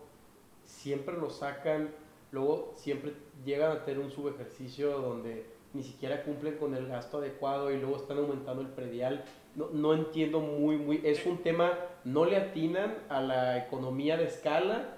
Siempre 0.63 1.17
lo 1.17 1.29
sacan 1.29 1.89
luego 2.31 2.73
siempre 2.75 3.13
llegan 3.45 3.71
a 3.71 3.85
tener 3.85 3.99
un 4.03 4.11
subejercicio 4.11 4.99
donde 4.99 5.45
ni 5.73 5.83
siquiera 5.83 6.23
cumplen 6.23 6.57
con 6.57 6.75
el 6.75 6.87
gasto 6.87 7.17
adecuado 7.17 7.71
y 7.71 7.77
luego 7.77 7.97
están 7.97 8.17
aumentando 8.17 8.61
el 8.61 8.69
predial. 8.69 9.23
No, 9.55 9.69
no 9.71 9.93
entiendo 9.93 10.39
muy, 10.39 10.77
muy, 10.77 11.01
es 11.03 11.25
un 11.25 11.41
tema, 11.43 11.73
no 12.03 12.25
le 12.25 12.37
atinan 12.37 12.95
a 13.09 13.21
la 13.21 13.57
economía 13.57 14.17
de 14.17 14.25
escala. 14.25 14.97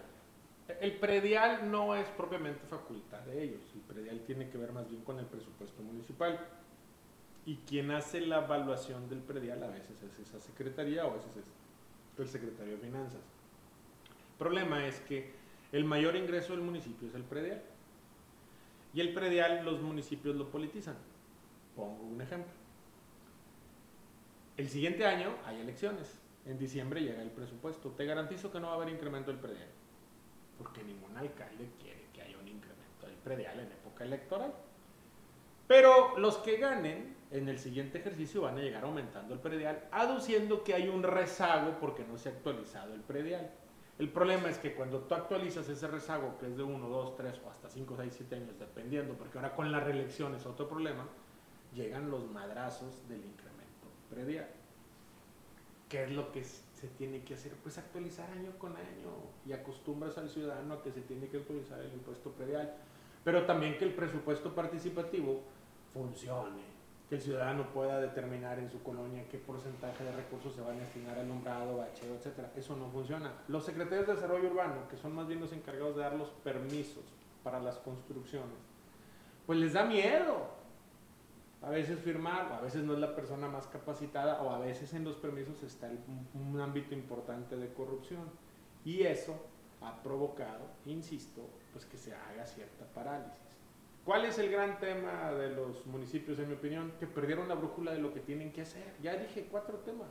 El 0.79 0.93
predial 0.97 1.71
no 1.71 1.95
es 1.95 2.07
propiamente 2.09 2.61
facultad 2.67 3.19
de 3.21 3.43
ellos, 3.43 3.61
el 3.73 3.81
predial 3.81 4.19
tiene 4.21 4.49
que 4.49 4.57
ver 4.57 4.71
más 4.71 4.87
bien 4.89 5.01
con 5.03 5.17
el 5.19 5.25
presupuesto 5.25 5.81
municipal. 5.81 6.39
Y 7.45 7.57
quien 7.57 7.89
hace 7.91 8.21
la 8.21 8.45
evaluación 8.45 9.09
del 9.09 9.19
predial 9.19 9.63
a 9.63 9.67
veces 9.67 10.03
es 10.03 10.19
esa 10.19 10.39
secretaría 10.39 11.05
o 11.05 11.11
a 11.11 11.13
veces 11.15 11.37
es 11.37 12.19
el 12.19 12.27
secretario 12.27 12.73
de 12.73 12.79
finanzas. 12.79 13.21
El 14.31 14.37
problema 14.37 14.85
es 14.85 14.99
que 15.01 15.38
el 15.71 15.85
mayor 15.85 16.15
ingreso 16.15 16.53
del 16.53 16.61
municipio 16.61 17.07
es 17.07 17.15
el 17.15 17.23
predial. 17.23 17.61
Y 18.93 19.01
el 19.01 19.13
predial 19.13 19.63
los 19.63 19.81
municipios 19.81 20.35
lo 20.35 20.49
politizan. 20.49 20.95
Pongo 21.75 22.03
un 22.03 22.21
ejemplo. 22.21 22.51
El 24.57 24.67
siguiente 24.67 25.05
año 25.05 25.35
hay 25.45 25.59
elecciones. 25.59 26.19
En 26.45 26.57
diciembre 26.57 27.01
llega 27.01 27.21
el 27.21 27.29
presupuesto. 27.29 27.89
Te 27.91 28.05
garantizo 28.05 28.51
que 28.51 28.59
no 28.59 28.67
va 28.67 28.73
a 28.73 28.75
haber 28.77 28.89
incremento 28.89 29.31
del 29.31 29.39
predial. 29.39 29.69
Porque 30.57 30.83
ningún 30.83 31.15
alcalde 31.15 31.69
quiere 31.79 32.07
que 32.13 32.21
haya 32.21 32.37
un 32.37 32.47
incremento 32.47 33.05
del 33.05 33.15
predial 33.17 33.59
en 33.59 33.71
época 33.71 34.03
electoral. 34.03 34.53
Pero 35.67 36.17
los 36.17 36.39
que 36.39 36.57
ganen 36.57 37.15
en 37.31 37.47
el 37.47 37.59
siguiente 37.59 37.99
ejercicio 37.99 38.41
van 38.41 38.57
a 38.57 38.61
llegar 38.61 38.83
aumentando 38.83 39.35
el 39.35 39.39
predial, 39.39 39.87
aduciendo 39.91 40.63
que 40.63 40.73
hay 40.73 40.87
un 40.87 41.03
rezago 41.03 41.77
porque 41.79 42.03
no 42.03 42.17
se 42.17 42.29
ha 42.29 42.31
actualizado 42.31 42.95
el 42.95 43.01
predial. 43.01 43.51
El 43.99 44.07
problema 44.07 44.49
es 44.49 44.57
que 44.57 44.73
cuando 44.73 44.99
tú 44.99 45.13
actualizas 45.13 45.67
ese 45.67 45.85
rezago, 45.85 46.37
que 46.39 46.47
es 46.47 46.55
de 46.55 46.63
1, 46.63 46.87
2, 46.87 47.17
3 47.17 47.41
o 47.45 47.49
hasta 47.49 47.69
5, 47.69 47.95
6, 47.97 48.13
7 48.15 48.35
años, 48.35 48.57
dependiendo, 48.57 49.13
porque 49.15 49.37
ahora 49.37 49.53
con 49.53 49.69
la 49.73 49.81
reelección 49.81 50.33
es 50.35 50.45
otro 50.45 50.69
problema, 50.69 51.05
llegan 51.75 52.09
los 52.09 52.25
madrazos 52.31 53.05
del 53.09 53.25
incremento 53.25 53.89
predial. 54.09 54.47
¿Qué 55.89 56.05
es 56.05 56.11
lo 56.11 56.31
que 56.31 56.45
se 56.45 56.87
tiene 56.97 57.23
que 57.23 57.33
hacer? 57.33 57.51
Pues 57.61 57.77
actualizar 57.77 58.31
año 58.31 58.57
con 58.57 58.71
año 58.77 59.11
y 59.45 59.51
acostumbras 59.51 60.17
al 60.17 60.29
ciudadano 60.29 60.75
a 60.75 60.81
que 60.81 60.93
se 60.93 61.01
tiene 61.01 61.27
que 61.27 61.37
actualizar 61.37 61.81
el 61.81 61.91
impuesto 61.91 62.31
predial, 62.31 62.73
pero 63.25 63.45
también 63.45 63.77
que 63.77 63.83
el 63.83 63.93
presupuesto 63.93 64.55
participativo 64.55 65.41
funcione. 65.93 66.68
Que 67.09 67.15
el 67.15 67.21
ciudadano 67.21 67.73
pueda 67.73 67.99
determinar 67.99 68.59
en 68.59 68.69
su 68.69 68.83
colonia 68.83 69.27
qué 69.31 69.39
porcentaje 69.39 70.03
de 70.03 70.11
recursos 70.11 70.53
se 70.53 70.61
van 70.61 70.77
a 70.77 70.81
destinar 70.81 71.17
al 71.17 71.27
nombrado, 71.27 71.77
bacheo, 71.77 72.13
etcétera. 72.13 72.51
Eso 72.55 72.75
no 72.75 72.87
funciona. 72.89 73.33
Los 73.47 73.65
secretarios 73.65 74.05
de 74.05 74.13
desarrollo 74.13 74.51
urbano, 74.51 74.87
que 74.87 74.95
son 74.95 75.15
más 75.15 75.27
bien 75.27 75.39
los 75.39 75.51
encargados 75.51 75.95
de 75.95 76.03
dar 76.03 76.13
los 76.13 76.29
permisos 76.29 77.03
para 77.43 77.59
las 77.59 77.77
construcciones, 77.77 78.59
pues 79.47 79.57
les 79.57 79.73
da 79.73 79.85
miedo 79.85 80.59
a 81.63 81.71
veces 81.71 81.99
firmar, 81.99 82.51
o 82.51 82.55
a 82.55 82.61
veces 82.61 82.83
no 82.83 82.93
es 82.93 82.99
la 82.99 83.15
persona 83.15 83.47
más 83.47 83.65
capacitada, 83.65 84.43
o 84.43 84.51
a 84.51 84.59
veces 84.59 84.93
en 84.93 85.03
los 85.03 85.15
permisos 85.15 85.63
está 85.63 85.87
un, 85.87 86.53
un 86.53 86.61
ámbito 86.61 86.93
importante 86.93 87.57
de 87.57 87.73
corrupción. 87.73 88.29
Y 88.85 89.01
eso 89.01 89.35
ha 89.81 90.01
provocado, 90.03 90.67
insisto, 90.85 91.41
pues 91.73 91.85
que 91.85 91.97
se 91.97 92.13
haga 92.13 92.45
cierta 92.45 92.85
parálisis. 92.93 93.48
¿Cuál 94.09 94.25
es 94.25 94.39
el 94.39 94.49
gran 94.49 94.79
tema 94.79 95.31
de 95.33 95.51
los 95.51 95.85
municipios, 95.85 96.39
en 96.39 96.47
mi 96.47 96.55
opinión? 96.55 96.93
Que 96.99 97.05
perdieron 97.05 97.47
la 97.47 97.53
brújula 97.53 97.91
de 97.91 97.99
lo 97.99 98.11
que 98.11 98.19
tienen 98.19 98.51
que 98.51 98.63
hacer. 98.63 98.95
Ya 99.03 99.15
dije 99.15 99.47
cuatro 99.51 99.77
temas. 99.85 100.09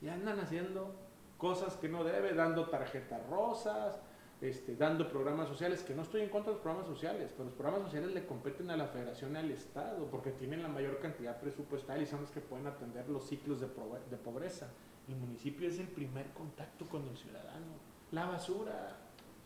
Ya 0.00 0.14
andan 0.14 0.40
haciendo 0.40 0.92
cosas 1.38 1.76
que 1.76 1.88
no 1.88 2.02
debe, 2.02 2.34
dando 2.34 2.68
tarjetas 2.68 3.24
rosas, 3.28 4.00
este, 4.40 4.74
dando 4.74 5.08
programas 5.08 5.46
sociales, 5.46 5.84
que 5.84 5.94
no 5.94 6.02
estoy 6.02 6.22
en 6.22 6.28
contra 6.28 6.50
de 6.50 6.54
los 6.56 6.62
programas 6.62 6.88
sociales, 6.88 7.30
pero 7.30 7.44
los 7.44 7.54
programas 7.54 7.82
sociales 7.84 8.12
le 8.12 8.26
competen 8.26 8.68
a 8.68 8.76
la 8.76 8.88
federación 8.88 9.36
y 9.36 9.38
al 9.38 9.50
Estado, 9.52 10.08
porque 10.10 10.32
tienen 10.32 10.64
la 10.64 10.68
mayor 10.68 10.98
cantidad 10.98 11.40
presupuestal 11.40 12.02
y 12.02 12.06
son 12.06 12.22
los 12.22 12.32
que 12.32 12.40
pueden 12.40 12.66
atender 12.66 13.08
los 13.08 13.28
ciclos 13.28 13.60
de, 13.60 13.68
de 13.68 14.16
pobreza. 14.16 14.72
El 15.06 15.14
municipio 15.14 15.68
es 15.68 15.78
el 15.78 15.86
primer 15.86 16.30
contacto 16.30 16.84
con 16.88 17.06
el 17.06 17.16
ciudadano. 17.16 17.78
La 18.10 18.26
basura, 18.26 18.96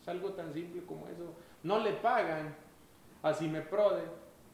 es 0.01 0.09
algo 0.09 0.33
tan 0.33 0.55
simple 0.55 0.87
como 0.87 1.07
eso. 1.09 1.35
No 1.63 1.81
le 1.81 1.93
pagan 1.93 2.64
a 3.25 3.35
Cimeprode 3.35 4.03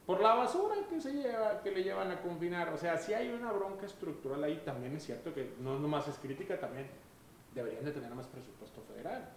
por 0.07 0.19
la 0.19 0.33
basura 0.33 0.75
que 0.89 0.99
se 0.99 1.13
lleva, 1.13 1.61
que 1.61 1.69
le 1.69 1.83
llevan 1.83 2.09
a 2.09 2.19
confinar. 2.21 2.73
O 2.73 2.77
sea, 2.77 2.97
si 2.97 3.13
hay 3.13 3.29
una 3.29 3.51
bronca 3.51 3.85
estructural 3.85 4.43
ahí, 4.43 4.63
también 4.65 4.95
es 4.95 5.03
cierto 5.03 5.31
que 5.31 5.53
no 5.59 5.77
nomás 5.77 6.07
es 6.07 6.17
crítica, 6.17 6.59
también 6.59 6.87
deberían 7.53 7.85
de 7.85 7.91
tener 7.91 8.13
más 8.15 8.25
presupuesto 8.25 8.81
federal 8.81 9.29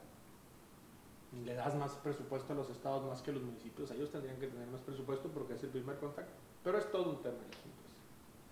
le 1.44 1.54
das 1.54 1.74
más 1.74 1.92
presupuesto 1.94 2.52
a 2.52 2.56
los 2.56 2.70
estados 2.70 3.04
más 3.04 3.22
que 3.22 3.30
a 3.30 3.34
los 3.34 3.42
municipios, 3.42 3.90
ellos 3.90 4.10
tendrían 4.10 4.38
que 4.38 4.46
tener 4.46 4.68
más 4.68 4.80
presupuesto 4.82 5.28
porque 5.28 5.54
es 5.54 5.62
el 5.64 5.70
primer 5.70 5.96
contacto. 5.96 6.32
Pero 6.62 6.78
es 6.78 6.90
todo 6.90 7.10
un 7.10 7.22
tema. 7.22 7.38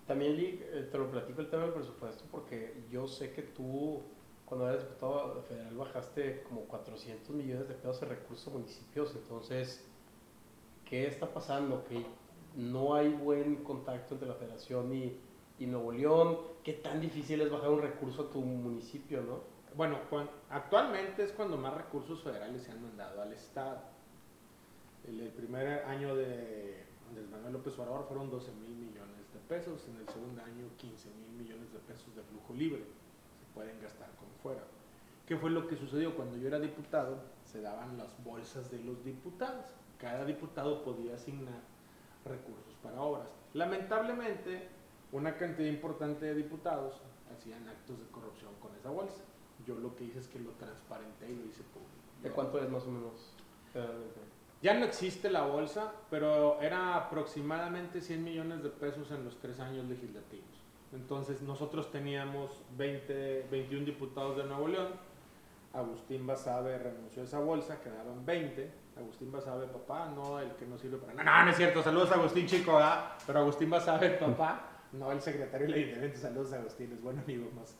También, 0.07 0.35
Lee, 0.35 0.59
eh, 0.61 0.89
te 0.91 0.97
lo 0.97 1.09
platico 1.09 1.41
el 1.41 1.49
tema 1.49 1.63
del 1.63 1.73
presupuesto 1.73 2.25
porque 2.29 2.83
yo 2.91 3.07
sé 3.07 3.31
que 3.31 3.41
tú, 3.41 4.01
cuando 4.45 4.69
eras 4.69 4.83
diputado 4.83 5.41
federal, 5.43 5.75
bajaste 5.75 6.43
como 6.43 6.61
400 6.61 7.29
millones 7.29 7.67
de 7.69 7.75
pesos 7.75 8.01
de 8.01 8.07
recursos 8.07 8.47
a 8.47 8.51
municipios. 8.51 9.15
Entonces, 9.15 9.85
¿qué 10.93 11.07
está 11.07 11.25
pasando? 11.25 11.83
Que 11.85 12.05
no 12.55 12.93
hay 12.93 13.09
buen 13.09 13.63
contacto 13.63 14.13
entre 14.13 14.27
la 14.27 14.35
federación 14.35 14.93
y, 14.93 15.19
Nuevo 15.65 15.91
León. 15.91 16.37
¿Qué 16.63 16.73
tan 16.73 17.01
difícil 17.01 17.41
es 17.41 17.49
bajar 17.49 17.71
un 17.71 17.81
recurso 17.81 18.23
a 18.23 18.29
tu 18.29 18.41
municipio, 18.41 19.21
no? 19.21 19.39
bueno, 19.75 19.97
actualmente 20.51 21.23
es 21.23 21.31
cuando 21.31 21.57
más 21.57 21.73
recursos 21.73 22.21
federales 22.21 22.61
se 22.61 22.71
han 22.71 22.83
mandado 22.83 23.23
al 23.23 23.33
Estado. 23.33 23.81
El, 25.07 25.29
primer 25.29 25.83
año 25.85 26.15
de 26.15 26.83
Manuel 27.31 27.53
López 27.53 27.73
Obrador 27.79 28.05
fueron 28.07 28.29
12 28.29 28.51
mil 28.51 28.75
millones 28.75 29.33
de 29.33 29.39
pesos, 29.47 29.87
en 29.87 29.95
el 29.95 30.07
segundo 30.09 30.43
año 30.43 30.67
15 30.77 31.09
mil 31.09 31.43
millones 31.43 31.73
de 31.73 31.79
pesos 31.79 32.15
de 32.15 32.21
flujo 32.21 32.53
libre, 32.53 32.83
se 33.39 33.51
pueden 33.55 33.81
gastar 33.81 34.11
como 34.19 34.31
fuera. 34.43 34.61
¿Qué 35.25 35.37
fue 35.37 35.49
lo 35.49 35.65
que 35.67 35.75
sucedió? 35.75 36.15
Cuando 36.15 36.37
yo 36.37 36.49
era 36.49 36.59
diputado, 36.59 37.17
se 37.45 37.61
daban 37.61 37.97
las 37.97 38.23
bolsas 38.23 38.69
de 38.69 38.77
los 38.83 39.03
diputados. 39.03 39.65
Cada 40.03 40.25
diputado 40.25 40.83
podía 40.83 41.15
asignar 41.15 41.61
recursos 42.25 42.75
para 42.83 43.01
obras. 43.01 43.29
Lamentablemente, 43.53 44.67
una 45.13 45.37
cantidad 45.37 45.69
importante 45.69 46.25
de 46.25 46.35
diputados 46.35 47.01
hacían 47.33 47.67
actos 47.69 47.97
de 47.97 48.05
corrupción 48.11 48.51
con 48.61 48.75
esa 48.75 48.89
bolsa 48.89 49.23
yo 49.65 49.75
lo 49.75 49.95
que 49.95 50.05
hice 50.05 50.19
es 50.19 50.27
que 50.27 50.39
lo 50.39 50.51
transparenté 50.51 51.29
y 51.29 51.35
lo 51.35 51.45
hice 51.45 51.63
público. 51.63 51.91
¿De 52.21 52.29
cuánto 52.31 52.59
es 52.61 52.69
más 52.69 52.83
o 52.83 52.91
menos? 52.91 53.33
Ya 54.61 54.73
no 54.75 54.85
existe 54.85 55.29
la 55.29 55.45
bolsa, 55.45 55.93
pero 56.09 56.61
era 56.61 56.95
aproximadamente 56.95 58.01
100 58.01 58.23
millones 58.23 58.63
de 58.63 58.69
pesos 58.69 59.11
en 59.11 59.25
los 59.25 59.37
tres 59.39 59.59
años 59.59 59.85
legislativos. 59.85 60.63
Entonces 60.93 61.41
nosotros 61.41 61.91
teníamos 61.91 62.61
20, 62.77 63.47
21 63.49 63.85
diputados 63.85 64.37
de 64.37 64.43
Nuevo 64.43 64.67
León, 64.67 64.89
Agustín 65.73 66.27
Basabe 66.27 66.77
renunció 66.77 67.23
a 67.23 67.25
esa 67.25 67.39
bolsa, 67.39 67.81
quedaban 67.81 68.25
20. 68.25 68.82
Agustín 68.97 69.31
Basabe, 69.31 69.67
papá, 69.67 70.09
no, 70.15 70.39
el 70.39 70.51
que 70.51 70.65
no 70.65 70.77
sirve 70.77 70.97
para 70.97 71.13
nada. 71.13 71.39
No, 71.39 71.45
no 71.45 71.51
es 71.51 71.57
cierto, 71.57 71.81
saludos 71.81 72.11
a 72.11 72.15
Agustín 72.15 72.45
Chico. 72.45 72.79
Pero 73.25 73.39
Agustín 73.39 73.69
Basabe, 73.69 74.11
papá, 74.11 74.81
no 74.91 75.11
el 75.11 75.21
secretario 75.21 75.67
de 75.67 76.09
la 76.09 76.17
saludos 76.17 76.53
a 76.53 76.57
Agustín, 76.57 76.91
es 76.93 77.01
buen 77.01 77.19
amigo 77.19 77.49
más. 77.55 77.75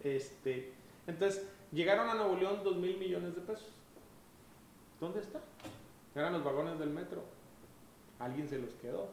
Este, 0.00 0.72
entonces, 1.06 1.46
llegaron 1.72 2.08
a 2.08 2.14
Nuevo 2.14 2.36
León 2.36 2.60
2 2.64 2.76
mil 2.76 2.98
millones 2.98 3.34
de 3.34 3.42
pesos. 3.42 3.68
¿Dónde 5.00 5.20
está? 5.20 5.40
Eran 6.14 6.32
los 6.32 6.44
vagones 6.44 6.78
del 6.78 6.90
metro. 6.90 7.22
Alguien 8.18 8.48
se 8.48 8.58
los 8.58 8.74
quedó. 8.74 9.08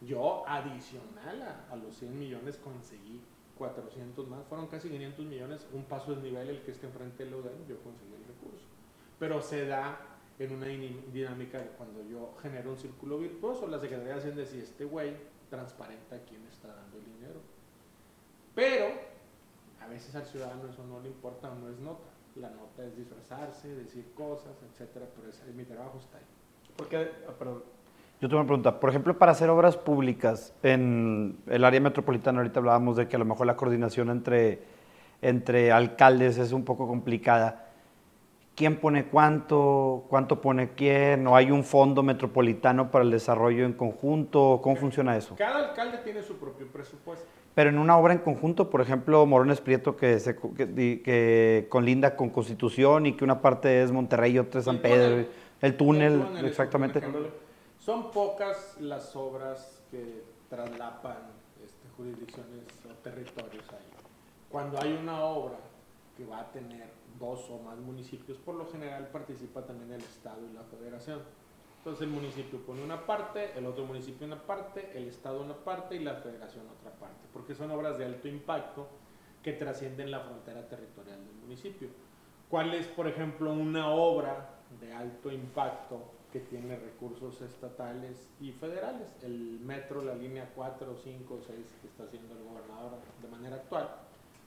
Yo, 0.00 0.44
adicional 0.46 1.64
a, 1.70 1.76
los 1.76 1.94
100 1.96 2.18
millones, 2.18 2.56
conseguí 2.56 3.20
400 3.58 4.26
más. 4.28 4.44
Fueron 4.46 4.66
casi 4.66 4.88
500 4.88 5.26
millones. 5.26 5.66
Un 5.72 5.84
paso 5.84 6.14
de 6.14 6.22
nivel, 6.22 6.48
el 6.48 6.62
que 6.62 6.72
está 6.72 6.86
enfrente 6.86 7.24
del 7.24 7.34
UDEM, 7.34 7.66
yo 7.68 7.78
conseguí 7.82 8.14
el 8.14 8.24
recurso. 8.24 8.64
Pero 9.18 9.42
se 9.42 9.66
da 9.66 10.00
en 10.40 10.54
una 10.54 10.66
dinámica 10.66 11.58
de 11.58 11.66
cuando 11.76 12.02
yo 12.08 12.34
genero 12.40 12.70
un 12.70 12.78
círculo 12.78 13.18
virtuoso, 13.18 13.66
la 13.66 13.78
Secretaría 13.78 14.14
de 14.14 14.18
Hacienda 14.20 14.40
decía, 14.40 14.62
este 14.62 14.86
güey 14.86 15.14
transparenta 15.50 16.16
a 16.16 16.18
quién 16.20 16.40
está 16.50 16.68
dando 16.68 16.96
el 16.96 17.04
dinero. 17.04 17.40
Pero 18.54 18.86
a 19.84 19.86
veces 19.86 20.14
al 20.16 20.24
ciudadano 20.24 20.62
eso 20.70 20.82
no 20.86 21.00
le 21.00 21.08
importa 21.08 21.50
o 21.50 21.54
no 21.56 21.68
es 21.68 21.78
nota. 21.78 22.08
La 22.36 22.48
nota 22.48 22.84
es 22.84 22.96
disfrazarse, 22.96 23.68
decir 23.68 24.12
cosas, 24.14 24.52
etcétera, 24.72 25.06
pero 25.14 25.28
es, 25.28 25.42
mi 25.54 25.64
trabajo 25.64 25.98
está 25.98 26.16
ahí. 26.16 26.24
Porque, 26.74 27.10
ah, 27.28 27.32
perdón. 27.38 27.62
Yo 28.22 28.28
tengo 28.28 28.40
una 28.40 28.46
pregunta. 28.46 28.80
Por 28.80 28.88
ejemplo, 28.88 29.18
para 29.18 29.32
hacer 29.32 29.50
obras 29.50 29.76
públicas 29.76 30.54
en 30.62 31.38
el 31.48 31.64
área 31.64 31.80
metropolitana, 31.80 32.38
ahorita 32.38 32.60
hablábamos 32.60 32.96
de 32.96 33.08
que 33.08 33.16
a 33.16 33.18
lo 33.18 33.26
mejor 33.26 33.46
la 33.46 33.56
coordinación 33.56 34.08
entre, 34.08 34.62
entre 35.20 35.70
alcaldes 35.70 36.38
es 36.38 36.52
un 36.52 36.64
poco 36.64 36.86
complicada. 36.86 37.69
¿Quién 38.54 38.76
pone 38.76 39.06
cuánto? 39.06 40.04
¿Cuánto 40.08 40.40
pone 40.40 40.70
quién? 40.74 41.26
¿O 41.26 41.36
hay 41.36 41.50
un 41.50 41.64
fondo 41.64 42.02
metropolitano 42.02 42.90
para 42.90 43.04
el 43.04 43.10
desarrollo 43.10 43.64
en 43.64 43.72
conjunto? 43.72 44.60
¿Cómo 44.62 44.76
funciona 44.76 45.16
eso? 45.16 45.34
Cada 45.36 45.70
alcalde 45.70 45.98
tiene 45.98 46.22
su 46.22 46.36
propio 46.36 46.66
presupuesto. 46.66 47.26
Pero 47.54 47.70
en 47.70 47.78
una 47.78 47.96
obra 47.96 48.12
en 48.12 48.20
conjunto, 48.20 48.70
por 48.70 48.80
ejemplo, 48.80 49.26
Morones 49.26 49.60
Prieto, 49.60 49.96
que, 49.96 50.18
se, 50.20 50.36
que, 50.36 51.66
conlinda 51.68 52.16
con 52.16 52.30
Constitución 52.30 53.06
y 53.06 53.16
que 53.16 53.24
una 53.24 53.40
parte 53.40 53.82
es 53.82 53.90
Monterrey 53.90 54.32
y 54.32 54.38
otra 54.38 54.60
es 54.60 54.66
San 54.66 54.78
Pedro, 54.78 55.26
el 55.60 55.76
túnel, 55.76 56.22
exactamente. 56.44 57.02
Son 57.78 58.10
pocas 58.10 58.76
las 58.78 59.16
obras 59.16 59.82
que 59.90 60.22
traslapan 60.48 61.16
este, 61.64 61.88
jurisdicciones 61.96 62.64
o 62.84 62.92
territorios 63.02 63.64
ahí. 63.70 63.90
Cuando 64.50 64.80
hay 64.80 64.98
una 65.02 65.24
obra 65.24 65.56
que 66.16 66.24
va 66.26 66.40
a 66.40 66.52
tener 66.52 66.99
dos 67.20 67.48
o 67.50 67.58
más 67.58 67.78
municipios, 67.78 68.38
por 68.38 68.54
lo 68.56 68.66
general 68.66 69.08
participa 69.12 69.64
también 69.64 69.92
el 69.92 70.00
Estado 70.00 70.40
y 70.50 70.54
la 70.54 70.62
Federación. 70.64 71.20
Entonces 71.78 72.02
el 72.02 72.10
municipio 72.10 72.58
pone 72.60 72.82
una 72.82 73.06
parte, 73.06 73.56
el 73.56 73.66
otro 73.66 73.84
municipio 73.84 74.26
una 74.26 74.42
parte, 74.42 74.90
el 74.94 75.08
Estado 75.08 75.40
una 75.40 75.54
parte 75.54 75.96
y 75.96 76.00
la 76.00 76.14
Federación 76.16 76.66
otra 76.66 76.90
parte, 76.98 77.26
porque 77.32 77.54
son 77.54 77.70
obras 77.70 77.98
de 77.98 78.06
alto 78.06 78.26
impacto 78.26 78.88
que 79.42 79.52
trascienden 79.52 80.10
la 80.10 80.20
frontera 80.20 80.68
territorial 80.68 81.24
del 81.24 81.34
municipio. 81.36 81.88
¿Cuál 82.48 82.74
es, 82.74 82.86
por 82.86 83.06
ejemplo, 83.06 83.52
una 83.52 83.90
obra 83.90 84.58
de 84.80 84.92
alto 84.92 85.30
impacto 85.30 86.02
que 86.32 86.40
tiene 86.40 86.76
recursos 86.76 87.40
estatales 87.40 88.28
y 88.40 88.52
federales? 88.52 89.08
El 89.22 89.60
metro, 89.60 90.02
la 90.02 90.14
línea 90.14 90.50
4, 90.54 90.96
5, 90.96 91.40
6 91.46 91.58
que 91.80 91.86
está 91.86 92.04
haciendo 92.04 92.34
el 92.36 92.44
gobernador 92.44 92.98
de 93.22 93.28
manera 93.28 93.56
actual, 93.56 93.88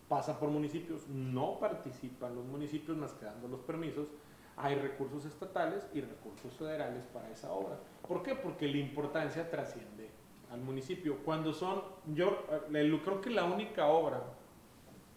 pasa 0.08 0.40
por 0.40 0.50
municipios, 0.50 1.08
no 1.08 1.60
participan 1.60 2.36
los 2.36 2.46
municipios 2.46 2.98
más 2.98 3.14
que 3.14 3.26
dando 3.26 3.48
los 3.48 3.62
permisos, 3.62 4.08
hay 4.56 4.76
recursos 4.76 5.26
estatales 5.26 5.88
y 5.94 6.02
recursos 6.02 6.54
federales 6.54 7.06
para 7.08 7.30
esa 7.30 7.52
obra. 7.52 7.78
¿Por 8.08 8.22
qué? 8.22 8.36
Porque 8.36 8.68
la 8.68 8.78
importancia 8.78 9.50
trasciende 9.50 10.10
al 10.52 10.62
municipio. 10.62 11.18
Cuando 11.26 11.54
son, 11.54 11.82
yo 12.14 12.46
eh, 12.72 13.00
creo 13.04 13.22
que 13.22 13.32
la 13.32 13.46
única 13.46 13.88
obra 13.88 14.22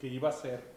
que 0.00 0.06
iba 0.06 0.30
a 0.30 0.32
ser 0.32 0.76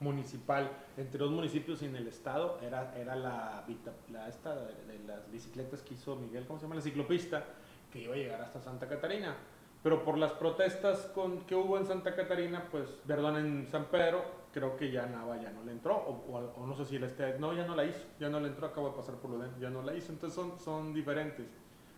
municipal 0.00 0.70
entre 0.96 1.18
dos 1.18 1.30
municipios 1.30 1.80
y 1.82 1.86
en 1.86 1.96
el 1.96 2.08
estado 2.08 2.58
era, 2.60 2.94
era 2.96 3.14
la, 3.14 3.64
la 4.10 4.28
esta 4.28 4.54
de, 4.54 4.98
las 5.06 5.30
bicicletas 5.30 5.82
que 5.82 5.94
hizo 5.94 6.16
Miguel, 6.16 6.44
¿cómo 6.46 6.58
se 6.58 6.64
llama? 6.64 6.74
La 6.74 6.82
ciclopista, 6.82 7.44
que 7.92 8.00
iba 8.00 8.14
a 8.14 8.16
llegar 8.16 8.40
hasta 8.40 8.60
Santa 8.60 8.88
Catarina. 8.88 9.36
Pero 9.82 10.04
por 10.04 10.16
las 10.16 10.32
protestas 10.32 11.10
con, 11.14 11.40
que 11.40 11.56
hubo 11.56 11.76
en 11.76 11.86
Santa 11.86 12.14
Catarina, 12.14 12.68
pues, 12.70 12.88
perdón, 13.06 13.36
en 13.36 13.66
San 13.66 13.86
Pedro, 13.86 14.22
creo 14.52 14.76
que 14.76 14.92
ya 14.92 15.06
Nava 15.06 15.40
ya 15.40 15.50
no 15.50 15.64
le 15.64 15.72
entró, 15.72 15.96
o, 15.96 16.66
no 16.66 16.76
sé 16.76 16.84
si 16.84 16.96
el 16.96 17.04
este, 17.04 17.38
no, 17.38 17.52
ya 17.52 17.66
no 17.66 17.74
la 17.74 17.84
hizo, 17.84 18.04
ya 18.20 18.28
no 18.28 18.38
le 18.38 18.48
entró, 18.48 18.66
acabo 18.66 18.90
de 18.90 18.96
pasar 18.96 19.16
por 19.16 19.30
lo 19.30 19.38
de, 19.38 19.48
ya 19.60 19.70
no 19.70 19.82
la 19.82 19.94
hizo, 19.94 20.12
entonces 20.12 20.36
son, 20.36 20.60
son 20.60 20.94
diferentes. 20.94 21.46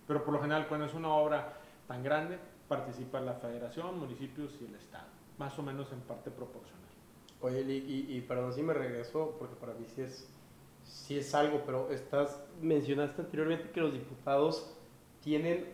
Pero 0.07 0.25
por 0.25 0.33
lo 0.33 0.41
general, 0.41 0.67
cuando 0.67 0.87
es 0.87 0.95
una 0.95 1.09
obra 1.09 1.59
tan 1.87 2.03
grande, 2.03 2.39
participa 2.69 3.21
la 3.21 3.35
federación, 3.35 3.99
municipios 3.99 4.57
y 4.63 4.65
el 4.65 4.75
Estado, 4.77 5.09
más 5.37 5.59
o 5.59 5.63
menos 5.63 5.93
en 5.93 6.01
parte 6.01 6.31
proporcional. 6.31 6.81
Oye, 7.43 7.61
y, 7.61 8.07
y, 8.09 8.21
perdón 8.23 8.55
si 8.55 8.63
me 8.63 8.73
regreso, 8.73 9.37
porque 9.39 9.57
para 9.57 9.75
mí 9.75 9.85
sí 9.95 10.01
es, 10.01 10.27
sí 10.85 11.19
es 11.19 11.35
algo, 11.35 11.63
pero 11.67 11.91
estás, 11.91 12.43
mencionaste 12.63 13.21
anteriormente 13.21 13.71
que 13.71 13.81
los 13.81 13.93
diputados 13.93 14.75
tienen 15.23 15.67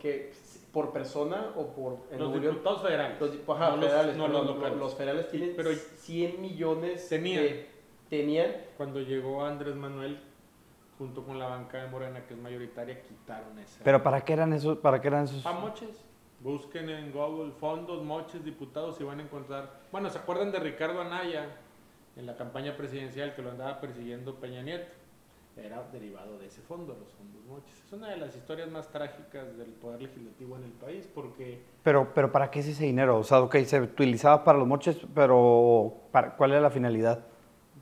que 0.00 0.32
por 0.72 0.92
persona 0.92 1.52
o 1.56 1.66
por 1.68 1.98
los 2.16 2.40
diputados 2.40 2.82
federales. 2.82 3.20
Los, 3.20 3.30
ajá, 3.48 3.76
federales, 3.76 4.16
los, 4.16 4.76
los, 4.76 4.94
federales 4.94 5.28
tienen 5.28 5.54
pero 5.56 5.70
100 5.72 6.40
millones 6.40 7.08
tenían, 7.08 7.44
tenían. 8.08 8.52
Cuando 8.76 9.00
llegó 9.00 9.44
Andrés 9.44 9.74
Manuel 9.74 10.20
junto 10.98 11.24
con 11.24 11.38
la 11.38 11.46
banca 11.46 11.82
de 11.82 11.88
Morena 11.88 12.26
que 12.26 12.34
es 12.34 12.40
mayoritaria 12.40 13.02
quitaron 13.02 13.58
ese 13.58 13.80
pero 13.82 14.02
para 14.02 14.20
qué 14.22 14.34
eran 14.34 14.52
esos 14.52 14.76
para 14.78 15.00
qué 15.00 15.08
eran 15.08 15.24
esos 15.24 15.44
a 15.46 15.52
moches. 15.52 16.04
Busquen 16.40 16.88
en 16.88 17.12
Google 17.12 17.52
fondos 17.52 18.02
moches 18.02 18.44
diputados 18.44 18.98
y 19.00 19.04
van 19.04 19.20
a 19.20 19.22
encontrar. 19.22 19.80
Bueno 19.92 20.08
se 20.10 20.18
acuerdan 20.18 20.52
de 20.52 20.58
Ricardo 20.58 21.00
Anaya 21.00 21.46
en 22.16 22.26
la 22.26 22.36
campaña 22.36 22.76
presidencial 22.76 23.34
que 23.34 23.42
lo 23.42 23.50
andaba 23.50 23.80
persiguiendo 23.80 24.34
Peña 24.36 24.62
Nieto 24.62 24.99
era 25.56 25.82
derivado 25.92 26.38
de 26.38 26.46
ese 26.46 26.60
fondo, 26.62 26.96
los 26.98 27.12
fondos 27.12 27.44
moches. 27.44 27.74
Es 27.84 27.92
una 27.92 28.08
de 28.08 28.16
las 28.16 28.34
historias 28.34 28.70
más 28.70 28.88
trágicas 28.88 29.56
del 29.56 29.68
poder 29.68 30.02
legislativo 30.02 30.56
en 30.56 30.64
el 30.64 30.72
país 30.72 31.08
porque... 31.14 31.62
Pero, 31.82 32.12
pero 32.14 32.32
¿para 32.32 32.50
qué 32.50 32.60
es 32.60 32.68
ese 32.68 32.84
dinero? 32.84 33.18
O 33.18 33.24
sea, 33.24 33.40
ok, 33.40 33.56
se 33.64 33.80
utilizaba 33.80 34.44
para 34.44 34.58
los 34.58 34.66
moches, 34.66 34.96
pero 35.14 35.94
¿para, 36.10 36.36
¿cuál 36.36 36.52
era 36.52 36.60
la 36.60 36.70
finalidad? 36.70 37.24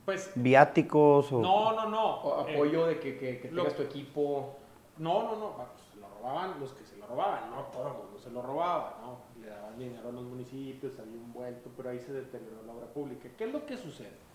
Pues... 0.05 0.33
¿Viáticos 0.35 1.33
o...? 1.33 1.41
No, 1.41 1.73
no, 1.73 1.89
no. 1.89 2.35
apoyo 2.35 2.87
de 2.87 2.99
que, 2.99 3.19
que, 3.19 3.35
tengas 3.35 3.75
tu 3.75 3.83
equipo... 3.83 4.57
No, 4.97 5.23
no, 5.23 5.37
no. 5.37 5.57
Pues, 5.57 5.69
se 5.93 6.01
lo 6.01 6.09
robaban 6.09 6.59
los 6.59 6.73
que 6.73 6.85
se 6.85 6.97
lo 6.97 7.07
robaban. 7.07 7.51
No 7.51 7.63
todo 7.65 7.89
el 7.89 7.95
mundo 7.95 8.19
se 8.19 8.31
lo 8.31 8.43
robaba, 8.43 8.99
¿no? 9.01 9.41
Le 9.41 9.49
daban 9.49 9.79
dinero 9.79 10.09
a 10.09 10.13
los 10.13 10.25
municipios, 10.25 10.99
había 10.99 11.19
un 11.19 11.33
vuelto, 11.33 11.71
pero 11.77 11.91
ahí 11.91 12.01
se 12.01 12.13
deterioró 12.13 12.63
la 12.67 12.73
obra 12.73 12.87
pública. 12.87 13.29
¿Qué 13.37 13.45
es 13.45 13.53
lo 13.53 13.65
que 13.65 13.77
sucede? 13.77 14.29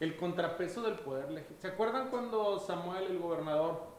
El 0.00 0.16
contrapeso 0.16 0.82
del 0.82 0.94
poder 0.94 1.30
legislativo. 1.30 1.60
¿Se 1.60 1.68
acuerdan 1.68 2.10
cuando 2.10 2.58
Samuel, 2.58 3.04
el 3.04 3.18
gobernador, 3.18 3.94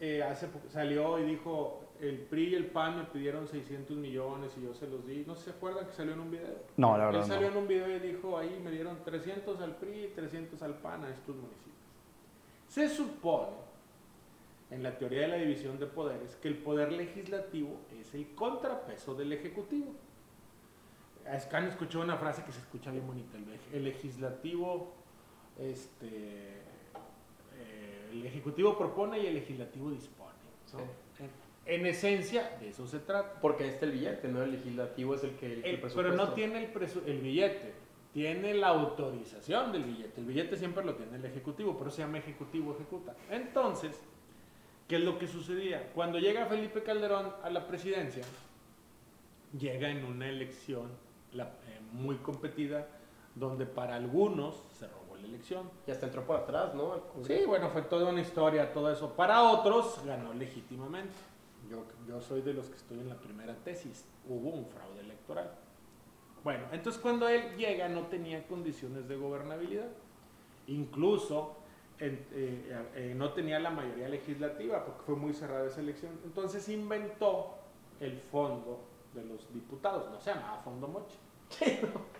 eh, 0.00 0.22
hace 0.22 0.48
salió 0.68 1.18
y 1.18 1.24
dijo, 1.24 1.84
el 2.00 2.20
PRI 2.20 2.48
y 2.48 2.54
el 2.54 2.66
PAN 2.66 2.98
me 2.98 3.04
pidieron 3.04 3.48
600 3.48 3.96
millones 3.96 4.52
y 4.58 4.62
yo 4.62 4.74
se 4.74 4.86
los 4.86 5.06
di? 5.06 5.24
¿No 5.26 5.34
se 5.34 5.50
acuerdan 5.50 5.86
que 5.86 5.92
salió 5.92 6.12
en 6.12 6.20
un 6.20 6.30
video? 6.30 6.56
No, 6.76 6.96
la 6.96 7.06
verdad 7.06 7.22
Él 7.22 7.28
salió 7.28 7.48
en 7.48 7.56
un 7.56 7.66
video 7.66 7.96
y 7.96 7.98
dijo, 7.98 8.38
ahí 8.38 8.60
me 8.62 8.70
dieron 8.70 9.02
300 9.02 9.60
al 9.60 9.76
PRI 9.76 10.04
y 10.04 10.08
300 10.08 10.62
al 10.62 10.74
PAN 10.74 11.04
a 11.04 11.10
estos 11.10 11.34
municipios. 11.34 11.76
Se 12.68 12.88
supone, 12.88 13.56
en 14.70 14.82
la 14.82 14.98
teoría 14.98 15.22
de 15.22 15.28
la 15.28 15.36
división 15.36 15.78
de 15.78 15.86
poderes, 15.86 16.36
que 16.36 16.48
el 16.48 16.58
poder 16.58 16.92
legislativo 16.92 17.80
es 17.98 18.14
el 18.14 18.34
contrapeso 18.34 19.14
del 19.14 19.32
ejecutivo. 19.32 19.94
Escan 21.26 21.66
escuchó 21.66 22.00
una 22.00 22.16
frase 22.16 22.44
que 22.44 22.52
se 22.52 22.60
escucha 22.60 22.90
bien 22.90 23.06
bonita, 23.06 23.36
el 23.72 23.84
legislativo 23.84 24.97
este, 25.58 26.06
eh, 27.56 28.10
el 28.12 28.26
Ejecutivo 28.26 28.76
propone 28.78 29.18
y 29.20 29.26
el 29.26 29.34
Legislativo 29.34 29.90
dispone. 29.90 30.28
En, 31.66 31.84
esencia, 31.86 32.56
de 32.60 32.68
eso 32.68 32.86
se 32.86 32.98
trata. 32.98 33.40
Porque 33.40 33.68
este 33.68 33.86
el 33.86 33.92
billete, 33.92 34.28
¿no? 34.28 34.42
El 34.42 34.52
Legislativo 34.52 35.14
es 35.14 35.24
el 35.24 35.32
que... 35.32 35.52
El, 35.52 35.64
el 35.64 35.80
pero 35.80 36.14
no 36.14 36.32
tiene 36.32 36.64
el, 36.64 36.70
el 37.06 37.20
billete, 37.20 37.74
tiene 38.12 38.54
la 38.54 38.68
autorización 38.68 39.72
del 39.72 39.84
billete. 39.84 40.20
El 40.20 40.26
billete 40.26 40.56
siempre 40.56 40.84
lo 40.84 40.94
tiene 40.94 41.16
el 41.16 41.24
Ejecutivo, 41.24 41.76
pero 41.76 41.90
se 41.90 42.02
llama 42.02 42.18
Ejecutivo 42.18 42.74
Ejecuta. 42.74 43.14
Entonces, 43.30 44.00
¿qué 44.86 44.96
es 44.96 45.02
lo 45.02 45.18
que 45.18 45.26
sucedía? 45.26 45.90
Cuando 45.94 46.18
llega 46.18 46.46
Felipe 46.46 46.82
Calderón 46.82 47.34
a 47.42 47.50
la 47.50 47.66
presidencia, 47.66 48.24
llega 49.58 49.90
en 49.90 50.04
una 50.04 50.28
elección 50.28 50.90
eh, 51.34 51.44
muy 51.92 52.16
competida, 52.16 52.86
donde 53.34 53.66
para 53.66 53.96
algunos 53.96 54.64
la 55.18 55.28
elección. 55.28 55.70
Y 55.86 55.90
hasta 55.90 56.06
entró 56.06 56.24
por 56.24 56.36
atrás, 56.36 56.74
¿no? 56.74 57.00
Sí, 57.26 57.44
bueno, 57.46 57.68
fue 57.70 57.82
toda 57.82 58.10
una 58.10 58.20
historia, 58.20 58.72
todo 58.72 58.90
eso. 58.90 59.12
Para 59.14 59.42
otros, 59.42 60.00
ganó 60.04 60.32
legítimamente. 60.34 61.14
Yo, 61.70 61.84
yo 62.06 62.20
soy 62.20 62.42
de 62.42 62.54
los 62.54 62.68
que 62.68 62.76
estoy 62.76 63.00
en 63.00 63.08
la 63.08 63.16
primera 63.16 63.54
tesis. 63.56 64.06
Hubo 64.28 64.50
un 64.50 64.66
fraude 64.66 65.00
electoral. 65.00 65.50
Bueno, 66.44 66.64
entonces 66.72 67.00
cuando 67.00 67.28
él 67.28 67.56
llega 67.56 67.88
no 67.88 68.06
tenía 68.06 68.46
condiciones 68.46 69.08
de 69.08 69.16
gobernabilidad. 69.16 69.88
Incluso 70.66 71.56
eh, 71.98 72.26
eh, 72.94 73.14
no 73.16 73.32
tenía 73.32 73.58
la 73.58 73.70
mayoría 73.70 74.08
legislativa 74.08 74.84
porque 74.84 75.02
fue 75.02 75.16
muy 75.16 75.34
cerrada 75.34 75.66
esa 75.66 75.80
elección. 75.80 76.18
Entonces 76.24 76.68
inventó 76.68 77.54
el 78.00 78.18
fondo 78.18 78.80
de 79.14 79.24
los 79.24 79.52
diputados. 79.52 80.10
No 80.10 80.20
se 80.20 80.32
llamaba 80.32 80.60
Fondo 80.62 80.88
Moche 80.88 81.16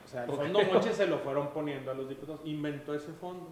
o 0.05 0.09
sea, 0.09 0.25
el 0.25 0.33
fondo 0.33 0.63
Moche 0.73 0.93
se 0.93 1.07
lo 1.07 1.19
fueron 1.19 1.49
poniendo 1.49 1.91
a 1.91 1.95
los 1.95 2.09
diputados, 2.09 2.41
inventó 2.45 2.95
ese 2.95 3.13
fondo. 3.13 3.49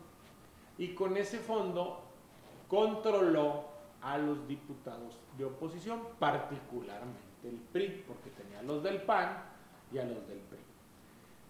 Y 0.79 0.95
con 0.95 1.17
ese 1.17 1.39
fondo 1.39 2.03
controló 2.69 3.65
a 4.03 4.19
los 4.19 4.47
diputados 4.47 5.19
de 5.37 5.45
oposición, 5.45 6.01
particularmente 6.19 7.21
el 7.45 7.57
PRI, 7.57 8.05
porque 8.07 8.31
tenía 8.31 8.61
a 8.61 8.63
los 8.63 8.83
del 8.83 9.03
PAN 9.03 9.43
y 9.93 9.99
a 9.99 10.05
los 10.05 10.27
del 10.29 10.39
PRI. 10.39 10.59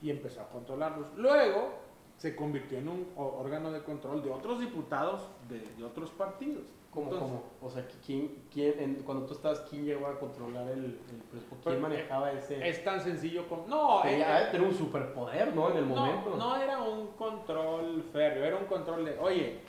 Y 0.03 0.11
empezó 0.11 0.43
a 0.43 0.49
controlarlos. 0.49 1.07
Luego 1.17 1.87
se 2.17 2.37
convirtió 2.37 2.79
en 2.79 2.89
un 2.89 3.12
órgano 3.17 3.71
de 3.73 3.83
control 3.83 4.23
de 4.23 4.31
otros 4.31 4.61
diputados 4.61 5.29
de, 5.49 5.61
de 5.61 5.85
otros 5.85 6.11
partidos. 6.11 6.65
¿Cómo, 7.05 7.43
O 7.61 7.71
sea, 7.71 7.87
¿quién, 8.07 8.45
quién, 8.51 9.03
cuando 9.05 9.27
tú 9.27 9.35
estabas, 9.35 9.61
¿quién 9.69 9.85
llegó 9.85 10.07
a 10.07 10.19
controlar 10.19 10.67
el, 10.69 10.99
presupuesto? 11.31 11.69
¿Quién 11.69 11.83
manejaba 11.83 12.33
ese...? 12.33 12.67
Es 12.67 12.83
tan 12.83 13.03
sencillo 13.03 13.47
como... 13.49 13.67
No, 13.67 14.03
era, 14.03 14.51
un 14.59 14.75
superpoder, 14.75 15.55
¿no? 15.55 15.71
En 15.71 15.77
el 15.77 15.85
momento. 15.85 16.37
No 16.37 16.57
era 16.57 16.81
un 16.81 17.09
control 17.09 18.03
férreo, 18.13 18.45
era 18.45 18.57
un 18.57 18.65
control 18.65 19.05
de, 19.05 19.19
oye, 19.19 19.61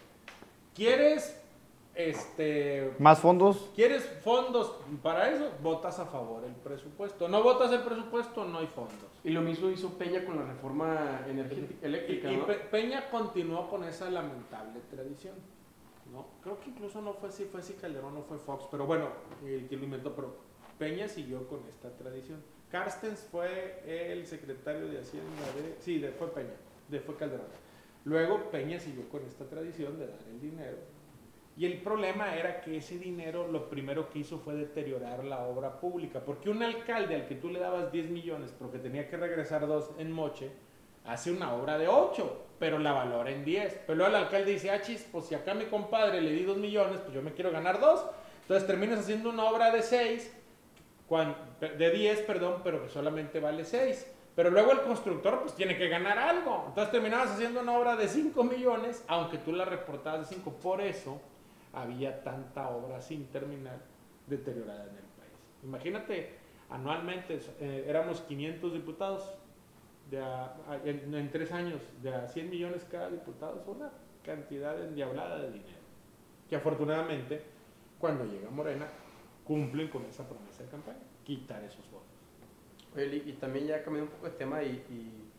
¿quieres 0.73 1.37
este... 1.93 2.93
¿Más 2.99 3.19
fondos? 3.19 3.71
¿Quieres 3.75 4.05
fondos 4.23 4.75
para 5.03 5.29
eso? 5.29 5.51
Votas 5.61 5.99
a 5.99 6.05
favor 6.05 6.45
el 6.45 6.53
presupuesto. 6.53 7.27
No 7.27 7.43
votas 7.43 7.73
el 7.73 7.81
presupuesto, 7.81 8.45
no 8.45 8.59
hay 8.59 8.67
fondos. 8.67 9.09
Y 9.25 9.31
lo 9.31 9.41
mismo 9.41 9.69
hizo 9.69 9.89
Peña 9.97 10.23
con 10.23 10.37
la 10.37 10.45
reforma 10.45 11.25
energética, 11.27 11.85
eléctrica, 11.85 12.31
y 12.31 12.41
Peña 12.71 13.09
continuó 13.09 13.67
con 13.69 13.83
esa 13.83 14.09
lamentable 14.09 14.79
tradición. 14.89 15.35
¿No? 16.11 16.27
Creo 16.41 16.59
que 16.59 16.69
incluso 16.69 17.01
no 17.01 17.13
fue 17.13 17.29
así, 17.29 17.45
fue 17.45 17.61
así 17.61 17.73
Calderón, 17.73 18.13
no 18.13 18.23
fue 18.23 18.37
Fox, 18.37 18.65
pero 18.69 18.85
bueno, 18.85 19.09
el 19.45 19.67
que 19.67 19.77
lo 19.77 19.83
inventó, 19.85 20.15
pero 20.15 20.35
Peña 20.77 21.07
siguió 21.07 21.47
con 21.47 21.59
esta 21.67 21.89
tradición. 21.97 22.41
Carstens 22.71 23.27
fue 23.31 23.81
el 23.85 24.25
secretario 24.25 24.87
de 24.87 24.99
Hacienda 24.99 25.45
de, 25.55 25.75
sí, 25.79 25.99
de, 25.99 26.11
fue 26.11 26.27
Peña, 26.33 26.55
de, 26.89 26.99
fue 26.99 27.15
Calderón. 27.15 27.47
Luego 28.05 28.49
Peña 28.51 28.79
siguió 28.79 29.07
con 29.09 29.23
esta 29.25 29.45
tradición 29.45 29.97
de 29.97 30.07
dar 30.07 30.19
el 30.29 30.39
dinero. 30.39 30.77
Y 31.55 31.65
el 31.65 31.81
problema 31.81 32.35
era 32.35 32.61
que 32.61 32.77
ese 32.77 32.99
dinero 32.99 33.47
lo 33.47 33.67
primero 33.67 34.09
que 34.09 34.19
hizo 34.19 34.37
fue 34.37 34.53
deteriorar 34.53 35.23
la 35.23 35.47
obra 35.47 35.79
pública, 35.79 36.19
porque 36.23 36.51
un 36.51 36.61
alcalde 36.61 37.15
al 37.15 37.27
que 37.27 37.35
tú 37.35 37.49
le 37.49 37.59
dabas 37.59 37.91
10 37.91 38.11
millones, 38.11 38.53
porque 38.57 38.77
tenía 38.77 39.09
que 39.09 39.17
regresar 39.17 39.65
dos 39.65 39.89
en 39.97 40.11
Moche, 40.11 40.51
hace 41.03 41.31
una 41.31 41.53
obra 41.55 41.79
de 41.79 41.87
8 41.87 42.46
pero 42.59 42.79
la 42.79 42.93
valora 42.93 43.29
en 43.29 43.45
10. 43.45 43.81
Pero 43.85 43.95
luego 43.95 44.15
el 44.15 44.23
alcalde 44.23 44.51
dice, 44.51 44.71
ah, 44.71 44.81
chis, 44.81 45.07
pues 45.11 45.25
si 45.25 45.35
acá 45.35 45.53
mi 45.53 45.65
compadre 45.65 46.21
le 46.21 46.31
di 46.31 46.43
2 46.43 46.57
millones, 46.57 46.99
pues 47.01 47.13
yo 47.13 47.21
me 47.21 47.33
quiero 47.33 47.51
ganar 47.51 47.79
2. 47.79 48.05
Entonces 48.41 48.67
terminas 48.67 48.99
haciendo 48.99 49.29
una 49.29 49.45
obra 49.45 49.71
de 49.71 49.81
6, 49.81 50.33
de 51.59 51.91
10, 51.91 52.21
perdón, 52.21 52.61
pero 52.63 52.83
que 52.83 52.89
solamente 52.89 53.39
vale 53.39 53.65
6. 53.65 54.13
Pero 54.35 54.51
luego 54.51 54.71
el 54.71 54.81
constructor 54.81 55.41
pues 55.41 55.55
tiene 55.55 55.77
que 55.77 55.89
ganar 55.89 56.19
algo. 56.19 56.65
Entonces 56.67 56.91
terminabas 56.91 57.31
haciendo 57.31 57.61
una 57.61 57.77
obra 57.77 57.95
de 57.95 58.07
5 58.07 58.43
millones, 58.43 59.03
aunque 59.07 59.39
tú 59.39 59.51
la 59.51 59.65
reportabas 59.65 60.29
de 60.29 60.35
5. 60.35 60.51
Por 60.61 60.81
eso 60.81 61.19
había 61.73 62.23
tanta 62.23 62.69
obra 62.69 63.01
sin 63.01 63.25
terminar 63.27 63.79
deteriorada 64.27 64.83
en 64.83 64.95
el 64.95 65.03
país. 65.17 65.33
Imagínate, 65.63 66.35
anualmente 66.69 67.39
eh, 67.59 67.85
éramos 67.87 68.21
500 68.21 68.73
diputados, 68.73 69.33
de 70.09 70.23
en, 70.85 71.31
tres 71.31 71.51
años 71.51 71.81
de 72.01 72.13
a 72.13 72.27
100 72.27 72.49
millones 72.49 72.85
cada 72.89 73.09
diputado 73.09 73.59
es 73.59 73.67
una 73.67 73.91
cantidad 74.23 74.81
endiablada 74.81 75.39
de 75.39 75.51
dinero. 75.51 75.79
Que 76.49 76.55
afortunadamente, 76.55 77.41
cuando 77.99 78.25
llega 78.25 78.49
Morena, 78.49 78.87
cumplen 79.43 79.89
con 79.89 80.05
esa 80.05 80.27
promesa 80.27 80.63
de 80.63 80.69
campaña, 80.69 80.99
quitar 81.23 81.63
esos 81.63 81.85
votos. 81.91 82.07
y, 83.25 83.33
también 83.33 83.67
ya 83.67 83.83
cambié 83.83 84.01
un 84.03 84.09
poco 84.09 84.25
de 84.25 84.31
tema 84.31 84.63
y, 84.63 84.71
y, 84.89 85.29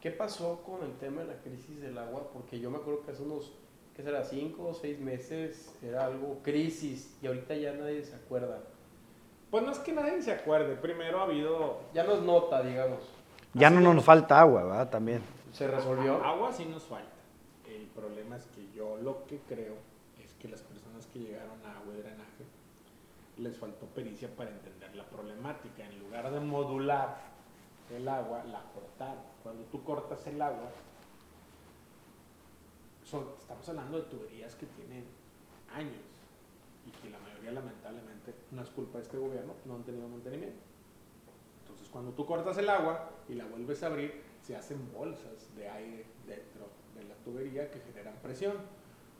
¿qué 0.00 0.10
pasó 0.10 0.62
con 0.62 0.82
el 0.82 0.96
tema 0.98 1.22
de 1.22 1.28
la 1.28 1.40
crisis 1.40 1.80
del 1.80 1.96
agua? 1.96 2.30
Porque 2.32 2.60
yo 2.60 2.70
me 2.70 2.78
acuerdo 2.78 3.02
que 3.02 3.12
hace 3.12 3.22
unos, 3.22 3.52
¿qué 3.96 4.02
será? 4.02 4.24
Cinco 4.24 4.68
o 4.68 4.74
seis 4.74 4.98
meses 4.98 5.74
era 5.82 6.06
algo 6.06 6.40
crisis 6.42 7.16
y 7.22 7.26
ahorita 7.26 7.54
ya 7.54 7.72
nadie 7.72 8.02
se 8.04 8.14
acuerda. 8.14 8.62
Pues 9.50 9.64
no 9.64 9.72
es 9.72 9.78
que 9.80 9.92
nadie 9.92 10.22
se 10.22 10.32
acuerde, 10.32 10.76
primero 10.76 11.20
ha 11.20 11.24
habido... 11.24 11.80
Ya 11.92 12.04
nos 12.04 12.22
nota, 12.22 12.62
digamos. 12.62 13.21
Ya 13.54 13.68
no 13.70 13.80
nos 13.80 14.04
falta 14.04 14.40
agua, 14.40 14.64
¿verdad? 14.64 14.90
También. 14.90 15.22
¿Se 15.52 15.66
resolvió? 15.68 16.24
Agua 16.24 16.52
sí 16.52 16.64
nos 16.64 16.84
falta. 16.84 17.10
El 17.66 17.86
problema 17.88 18.36
es 18.36 18.46
que 18.46 18.66
yo 18.74 18.96
lo 18.96 19.26
que 19.26 19.38
creo 19.40 19.74
es 20.24 20.32
que 20.34 20.48
las 20.48 20.62
personas 20.62 21.06
que 21.06 21.18
llegaron 21.18 21.64
a 21.66 21.78
agua 21.78 21.94
y 21.94 21.98
drenaje 21.98 22.44
les 23.38 23.56
faltó 23.58 23.86
pericia 23.86 24.34
para 24.34 24.50
entender 24.50 24.94
la 24.96 25.04
problemática. 25.04 25.86
En 25.86 25.98
lugar 25.98 26.30
de 26.30 26.40
modular 26.40 27.18
el 27.90 28.08
agua, 28.08 28.42
la 28.44 28.62
cortaron. 28.72 29.22
Cuando 29.42 29.64
tú 29.64 29.84
cortas 29.84 30.26
el 30.26 30.40
agua, 30.40 30.70
son, 33.04 33.26
estamos 33.38 33.68
hablando 33.68 33.98
de 33.98 34.04
tuberías 34.04 34.54
que 34.54 34.66
tienen 34.66 35.04
años 35.74 36.00
y 36.86 36.90
que 37.02 37.10
la 37.10 37.18
mayoría 37.18 37.52
lamentablemente 37.52 38.34
no 38.50 38.62
es 38.62 38.70
culpa 38.70 38.98
de 38.98 39.04
este 39.04 39.18
gobierno, 39.18 39.52
no 39.66 39.74
han 39.74 39.82
tenido 39.82 40.08
mantenimiento. 40.08 40.71
Entonces 41.72 41.88
cuando 41.90 42.12
tú 42.12 42.26
cortas 42.26 42.58
el 42.58 42.68
agua 42.68 43.10
y 43.28 43.34
la 43.34 43.46
vuelves 43.46 43.82
a 43.82 43.86
abrir, 43.86 44.22
se 44.42 44.54
hacen 44.54 44.92
bolsas 44.92 45.54
de 45.56 45.68
aire 45.68 46.04
dentro 46.26 46.68
de 46.94 47.04
la 47.04 47.14
tubería 47.24 47.70
que 47.70 47.80
generan 47.80 48.14
presión. 48.22 48.56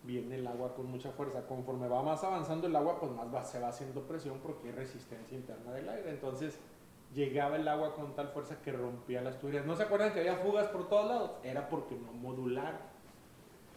Viene 0.04 0.34
el 0.34 0.46
agua 0.46 0.74
con 0.74 0.90
mucha 0.90 1.12
fuerza. 1.12 1.46
Conforme 1.46 1.88
va 1.88 2.02
más 2.02 2.22
avanzando 2.24 2.66
el 2.66 2.76
agua, 2.76 3.00
pues 3.00 3.10
más 3.12 3.50
se 3.50 3.58
va 3.58 3.68
haciendo 3.68 4.02
presión 4.02 4.38
porque 4.42 4.68
hay 4.68 4.74
resistencia 4.74 5.36
interna 5.36 5.72
del 5.72 5.88
aire. 5.88 6.10
Entonces 6.10 6.58
llegaba 7.14 7.56
el 7.56 7.66
agua 7.66 7.94
con 7.94 8.14
tal 8.14 8.28
fuerza 8.28 8.60
que 8.60 8.72
rompía 8.72 9.22
las 9.22 9.38
tuberías. 9.38 9.64
¿No 9.64 9.74
se 9.74 9.84
acuerdan 9.84 10.12
que 10.12 10.20
había 10.20 10.36
fugas 10.36 10.66
por 10.68 10.88
todos 10.88 11.08
lados? 11.08 11.30
Era 11.42 11.70
porque 11.70 11.94
no 11.94 12.12
modularon. 12.12 12.80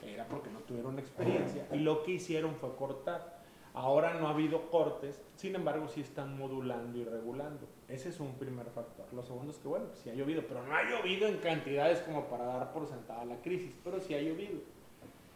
Era 0.03 0.27
porque 0.27 0.49
no 0.49 0.59
tuvieron 0.59 0.99
experiencia. 0.99 1.65
Y 1.71 1.77
lo 1.77 2.03
que 2.03 2.11
hicieron 2.11 2.55
fue 2.55 2.75
cortar. 2.75 3.39
Ahora 3.73 4.13
no 4.13 4.27
ha 4.27 4.31
habido 4.31 4.69
cortes, 4.69 5.21
sin 5.35 5.55
embargo 5.55 5.87
sí 5.87 6.01
están 6.01 6.37
modulando 6.37 6.97
y 6.97 7.03
regulando. 7.03 7.67
Ese 7.87 8.09
es 8.09 8.19
un 8.19 8.33
primer 8.35 8.65
factor. 8.67 9.05
Lo 9.13 9.21
segundo 9.21 9.51
es 9.51 9.59
que, 9.59 9.67
bueno, 9.67 9.85
sí 9.93 10.09
ha 10.09 10.15
llovido, 10.15 10.43
pero 10.47 10.65
no 10.65 10.73
ha 10.73 10.83
llovido 10.83 11.27
en 11.27 11.37
cantidades 11.37 11.99
como 11.99 12.25
para 12.25 12.45
dar 12.45 12.73
por 12.73 12.87
sentada 12.87 13.25
la 13.25 13.41
crisis, 13.41 13.73
pero 13.83 13.99
sí 13.99 14.15
ha 14.15 14.21
llovido. 14.21 14.59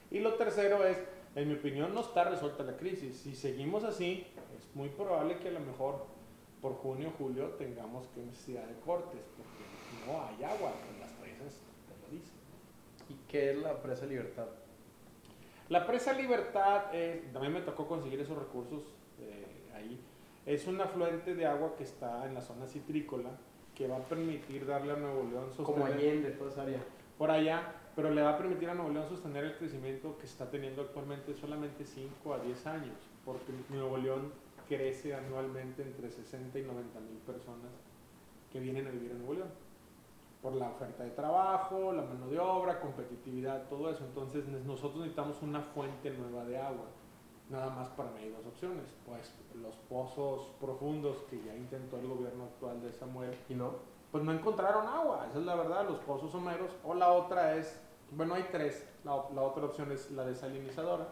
Y 0.09 0.19
lo 0.19 0.33
tercero 0.33 0.83
es, 0.83 0.97
en 1.35 1.47
mi 1.47 1.55
opinión, 1.55 1.93
no 1.93 2.01
está 2.01 2.23
resuelta 2.23 2.63
la 2.63 2.75
crisis. 2.75 3.17
Si 3.17 3.35
seguimos 3.35 3.83
así, 3.83 4.25
es 4.57 4.75
muy 4.75 4.89
probable 4.89 5.37
que 5.37 5.49
a 5.49 5.51
lo 5.51 5.59
mejor 5.59 6.07
por 6.59 6.73
junio 6.73 7.09
o 7.09 7.11
julio 7.11 7.49
tengamos 7.57 8.07
que 8.07 8.21
necesidad 8.21 8.65
de 8.65 8.79
cortes, 8.79 9.21
porque 9.37 10.07
no 10.07 10.23
hay 10.23 10.43
agua, 10.43 10.73
en 10.91 10.99
las 10.99 11.11
presas 11.13 11.61
te 11.87 11.95
lo 12.01 12.19
dicen. 12.19 12.33
¿Y 13.09 13.13
qué 13.27 13.51
es 13.51 13.57
la 13.57 13.81
presa 13.81 14.07
Libertad? 14.07 14.47
La 15.69 15.85
presa 15.85 16.13
Libertad, 16.13 16.85
eh, 16.93 17.29
también 17.31 17.53
me 17.53 17.61
tocó 17.61 17.87
conseguir 17.87 18.19
esos 18.19 18.37
recursos 18.37 18.81
eh, 19.19 19.71
ahí. 19.75 19.99
Es 20.49 20.65
un 20.65 20.81
afluente 20.81 21.35
de 21.35 21.45
agua 21.45 21.75
que 21.77 21.83
está 21.83 22.25
en 22.25 22.33
la 22.33 22.41
zona 22.41 22.65
citrícola 22.65 23.29
que 23.75 23.87
va 23.87 23.97
a 23.97 23.99
permitir 23.99 24.65
darle 24.65 24.93
a 24.93 24.95
Nuevo 24.95 25.29
León 25.29 25.51
Como 25.63 25.85
Allende, 25.85 26.31
toda 26.31 26.49
esa 26.49 26.63
área. 26.63 26.79
Por 27.19 27.29
allá, 27.29 27.75
pero 27.95 28.09
le 28.09 28.23
va 28.23 28.31
a 28.31 28.37
permitir 28.39 28.67
a 28.67 28.73
Nuevo 28.73 28.89
León 28.89 29.07
sostener 29.07 29.43
el 29.43 29.55
crecimiento 29.57 30.17
que 30.17 30.25
está 30.25 30.49
teniendo 30.49 30.81
actualmente 30.81 31.35
solamente 31.35 31.85
5 31.85 32.33
a 32.33 32.39
10 32.39 32.65
años, 32.65 32.97
porque 33.23 33.53
Nuevo 33.69 33.97
León 33.97 34.31
crece 34.67 35.13
anualmente 35.13 35.83
entre 35.83 36.09
60 36.09 36.57
y 36.57 36.63
90 36.63 36.99
mil 36.99 37.17
personas 37.19 37.69
que 38.51 38.59
vienen 38.59 38.87
a 38.87 38.89
vivir 38.89 39.11
en 39.11 39.19
Nuevo 39.19 39.35
León 39.35 39.49
por 40.41 40.55
la 40.55 40.71
oferta 40.71 41.03
de 41.03 41.11
trabajo, 41.11 41.93
la 41.93 42.01
mano 42.01 42.27
de 42.27 42.39
obra, 42.39 42.79
competitividad, 42.79 43.69
todo 43.69 43.91
eso. 43.91 44.03
Entonces 44.03 44.47
nosotros 44.65 45.01
necesitamos 45.01 45.43
una 45.43 45.61
fuente 45.61 46.09
nueva 46.09 46.43
de 46.45 46.57
agua. 46.57 46.85
Nada 47.49 47.69
más 47.71 47.89
para 47.89 48.11
mí 48.11 48.19
hay 48.21 48.29
dos 48.29 48.45
opciones. 48.45 48.85
Pues 49.05 49.33
los 49.55 49.75
pozos 49.89 50.51
profundos 50.59 51.17
que 51.29 51.41
ya 51.43 51.55
intentó 51.55 51.97
el 51.97 52.07
gobierno 52.07 52.45
actual 52.45 52.81
de 52.81 52.93
Samuel. 52.93 53.35
¿Y 53.49 53.55
no? 53.55 53.73
Pues 54.11 54.23
no 54.23 54.31
encontraron 54.31 54.87
agua, 54.87 55.27
esa 55.29 55.37
es 55.39 55.45
la 55.45 55.55
verdad, 55.55 55.87
los 55.87 55.99
pozos 55.99 56.31
someros. 56.31 56.71
O 56.83 56.93
la 56.95 57.11
otra 57.11 57.55
es, 57.55 57.79
bueno, 58.11 58.33
hay 58.33 58.47
tres. 58.51 58.87
La, 59.03 59.11
la 59.33 59.41
otra 59.41 59.65
opción 59.65 59.91
es 59.91 60.09
la 60.11 60.25
desalinizadora, 60.25 61.07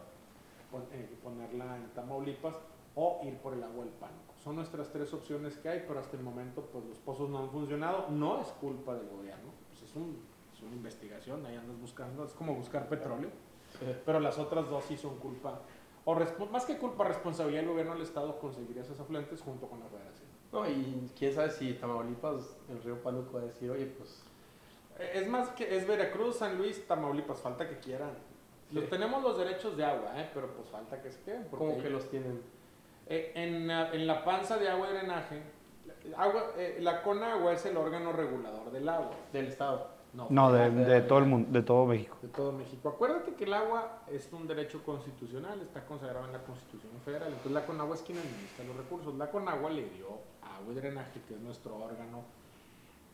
eh, 0.92 1.18
ponerla 1.24 1.78
en 1.78 1.90
Tamaulipas 1.94 2.56
o 2.96 3.22
ir 3.24 3.38
por 3.38 3.54
el 3.54 3.64
agua 3.64 3.86
del 3.86 3.94
pánico. 3.94 4.34
Son 4.44 4.56
nuestras 4.56 4.92
tres 4.92 5.14
opciones 5.14 5.58
que 5.58 5.70
hay, 5.70 5.86
pero 5.88 6.00
hasta 6.00 6.18
el 6.18 6.24
momento 6.24 6.62
pues 6.72 6.86
los 6.86 6.98
pozos 6.98 7.30
no 7.30 7.40
han 7.40 7.50
funcionado. 7.52 8.08
No 8.10 8.42
es 8.42 8.48
culpa 8.60 8.96
del 8.96 9.08
gobierno, 9.08 9.52
pues 9.70 9.84
es, 9.84 9.96
un, 9.96 10.20
es 10.52 10.62
una 10.62 10.76
investigación, 10.76 11.46
ahí 11.46 11.56
andas 11.56 11.80
buscando, 11.80 12.26
es 12.26 12.34
como 12.34 12.56
buscar 12.56 12.90
petróleo. 12.90 13.30
Pero 14.06 14.20
las 14.20 14.40
otras 14.40 14.68
dos 14.70 14.86
sí 14.86 14.98
son 14.98 15.18
culpa, 15.18 15.60
o 16.10 16.16
más 16.50 16.64
que 16.64 16.78
culpa, 16.78 17.04
responsabilidad 17.04 17.64
del 17.64 17.70
gobierno 17.70 17.92
del 17.92 18.04
Estado 18.04 18.40
conseguir 18.40 18.78
esos 18.78 18.98
afluentes 18.98 19.42
junto 19.42 19.68
con 19.68 19.82
la 19.82 19.88
federación. 19.88 20.30
No, 20.54 20.66
y 20.66 21.12
quién 21.20 21.34
sabe 21.34 21.50
si 21.52 21.74
Tamaulipas, 21.74 22.56
el 22.70 22.82
río 22.82 23.04
Pánuco 23.04 23.34
va 23.34 23.42
a 23.42 23.44
decir, 23.44 23.70
oye, 23.70 23.88
pues... 23.88 24.24
Es 25.14 25.28
más 25.28 25.50
que 25.50 25.76
es 25.76 25.86
Veracruz, 25.86 26.38
San 26.38 26.58
Luis, 26.58 26.88
Tamaulipas, 26.88 27.42
falta 27.42 27.68
que 27.68 27.80
quieran. 27.80 28.12
tenemos 28.90 29.22
los 29.22 29.38
derechos 29.38 29.76
de 29.76 29.84
agua, 29.84 30.14
¿eh? 30.16 30.30
pero 30.34 30.48
pues 30.56 30.70
falta 30.70 31.02
que 31.02 31.12
se 31.12 31.22
queden. 31.24 31.50
¿Cómo 31.50 31.78
que 31.78 31.90
los 31.90 32.10
tienen? 32.10 32.42
Eh, 33.08 33.34
en, 33.36 33.70
en, 33.70 34.08
la 34.08 34.24
panza 34.24 34.58
de 34.58 34.70
agua 34.70 34.88
y 34.90 34.94
drenaje, 34.94 35.42
agua, 36.16 36.54
eh, 36.58 36.78
la 36.80 37.02
CONAGUA 37.02 37.52
es 37.52 37.66
el 37.66 37.76
órgano 37.76 38.14
regulador 38.14 38.72
del 38.72 38.88
agua. 38.88 39.12
Del 39.34 39.48
Estado. 39.48 39.97
No, 40.14 40.52
de, 40.52 40.72
de, 40.72 41.02
todo 41.02 41.20
el 41.20 41.26
mundo, 41.26 41.50
de 41.52 41.62
todo 41.62 41.86
México. 41.86 42.18
De 42.22 42.30
todo 42.30 42.52
México. 42.52 42.90
Acuérdate 42.90 43.36
que 43.36 43.44
el 43.44 43.54
agua 43.54 44.04
es 44.12 44.32
un 44.32 44.48
derecho 44.48 44.84
constitucional, 44.84 45.62
está 45.62 45.86
consagrado 45.86 46.26
en 46.26 46.34
la 46.34 46.44
Constitución 46.44 46.92
Federal. 47.06 47.28
Entonces 47.28 47.52
la 47.52 47.66
CONAGUA 47.66 47.96
es 47.96 48.02
quien 48.02 48.18
administra 48.18 48.66
los 48.66 48.78
recursos. 48.78 49.16
La 49.16 49.30
CONAGUA 49.30 49.70
le 49.70 49.90
dio 49.90 50.08
agua 50.42 50.72
y 50.72 50.76
drenaje, 50.76 51.22
que 51.28 51.36
es 51.36 51.42
nuestro 51.42 51.78
órgano, 51.78 52.24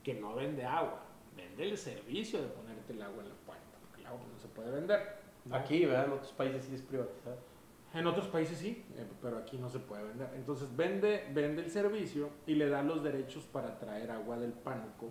que 0.04 0.14
no 0.14 0.36
vende 0.36 0.66
agua, 0.66 1.02
vende 1.36 1.70
el 1.70 1.78
servicio 1.78 2.42
de 2.42 2.48
ponerte 2.48 2.94
el 2.94 3.02
agua 3.02 3.24
en 3.24 3.30
la 3.30 3.36
puerta, 3.36 3.78
porque 3.82 4.02
el 4.02 4.08
agua 4.08 4.22
no 4.32 4.40
se 4.40 4.48
puede 4.48 4.72
vender. 4.72 5.24
Aquí, 5.52 5.86
¿verdad? 5.86 6.06
En 6.06 6.12
otros 6.14 6.32
países 6.32 6.64
sí 6.64 6.76
es 6.76 6.82
privatizado. 6.82 7.38
En 7.94 8.08
otros 8.08 8.28
países 8.28 8.58
sí, 8.58 8.86
eh, 8.96 9.06
pero 9.22 9.38
aquí 9.38 9.58
no 9.58 9.70
se 9.70 9.80
puede 9.80 10.04
vender. 10.04 10.30
Entonces 10.36 10.76
vende, 10.76 11.30
vende 11.32 11.64
el 11.64 11.70
servicio 11.70 12.30
y 12.48 12.56
le 12.56 12.68
da 12.70 12.82
los 12.82 13.04
derechos 13.04 13.44
para 13.44 13.78
traer 13.78 14.10
agua 14.10 14.38
del 14.38 14.52
pánico 14.52 15.10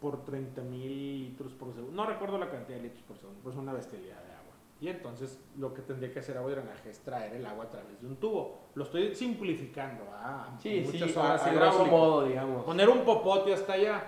por 0.00 0.24
30 0.24 0.62
mil 0.62 1.20
litros 1.20 1.52
por 1.52 1.72
segundo. 1.72 1.94
No 1.94 2.08
recuerdo 2.08 2.38
la 2.38 2.50
cantidad 2.50 2.76
de 2.76 2.84
litros 2.84 3.02
por 3.02 3.16
segundo, 3.16 3.40
pues 3.42 3.56
una 3.56 3.72
bestialidad 3.72 4.16
de 4.16 4.32
agua. 4.32 4.38
Y 4.80 4.88
entonces 4.88 5.40
lo 5.56 5.74
que 5.74 5.82
tendría 5.82 6.12
que 6.12 6.20
hacer 6.20 6.36
agua 6.36 6.50
de 6.50 6.56
drenaje 6.56 6.90
es 6.90 7.00
traer 7.00 7.34
el 7.34 7.44
agua 7.44 7.64
a 7.64 7.68
través 7.68 8.00
de 8.00 8.06
un 8.06 8.16
tubo. 8.16 8.58
Lo 8.74 8.84
estoy 8.84 9.14
simplificando. 9.14 10.04
Ah, 10.12 10.56
sí, 10.60 10.82
muchas 10.84 11.10
sí, 11.10 11.18
horas 11.18 11.76
a, 11.80 11.84
modo, 11.84 12.24
digamos. 12.24 12.64
Poner 12.64 12.88
un 12.88 13.04
popote 13.04 13.52
hasta 13.52 13.72
allá. 13.72 14.04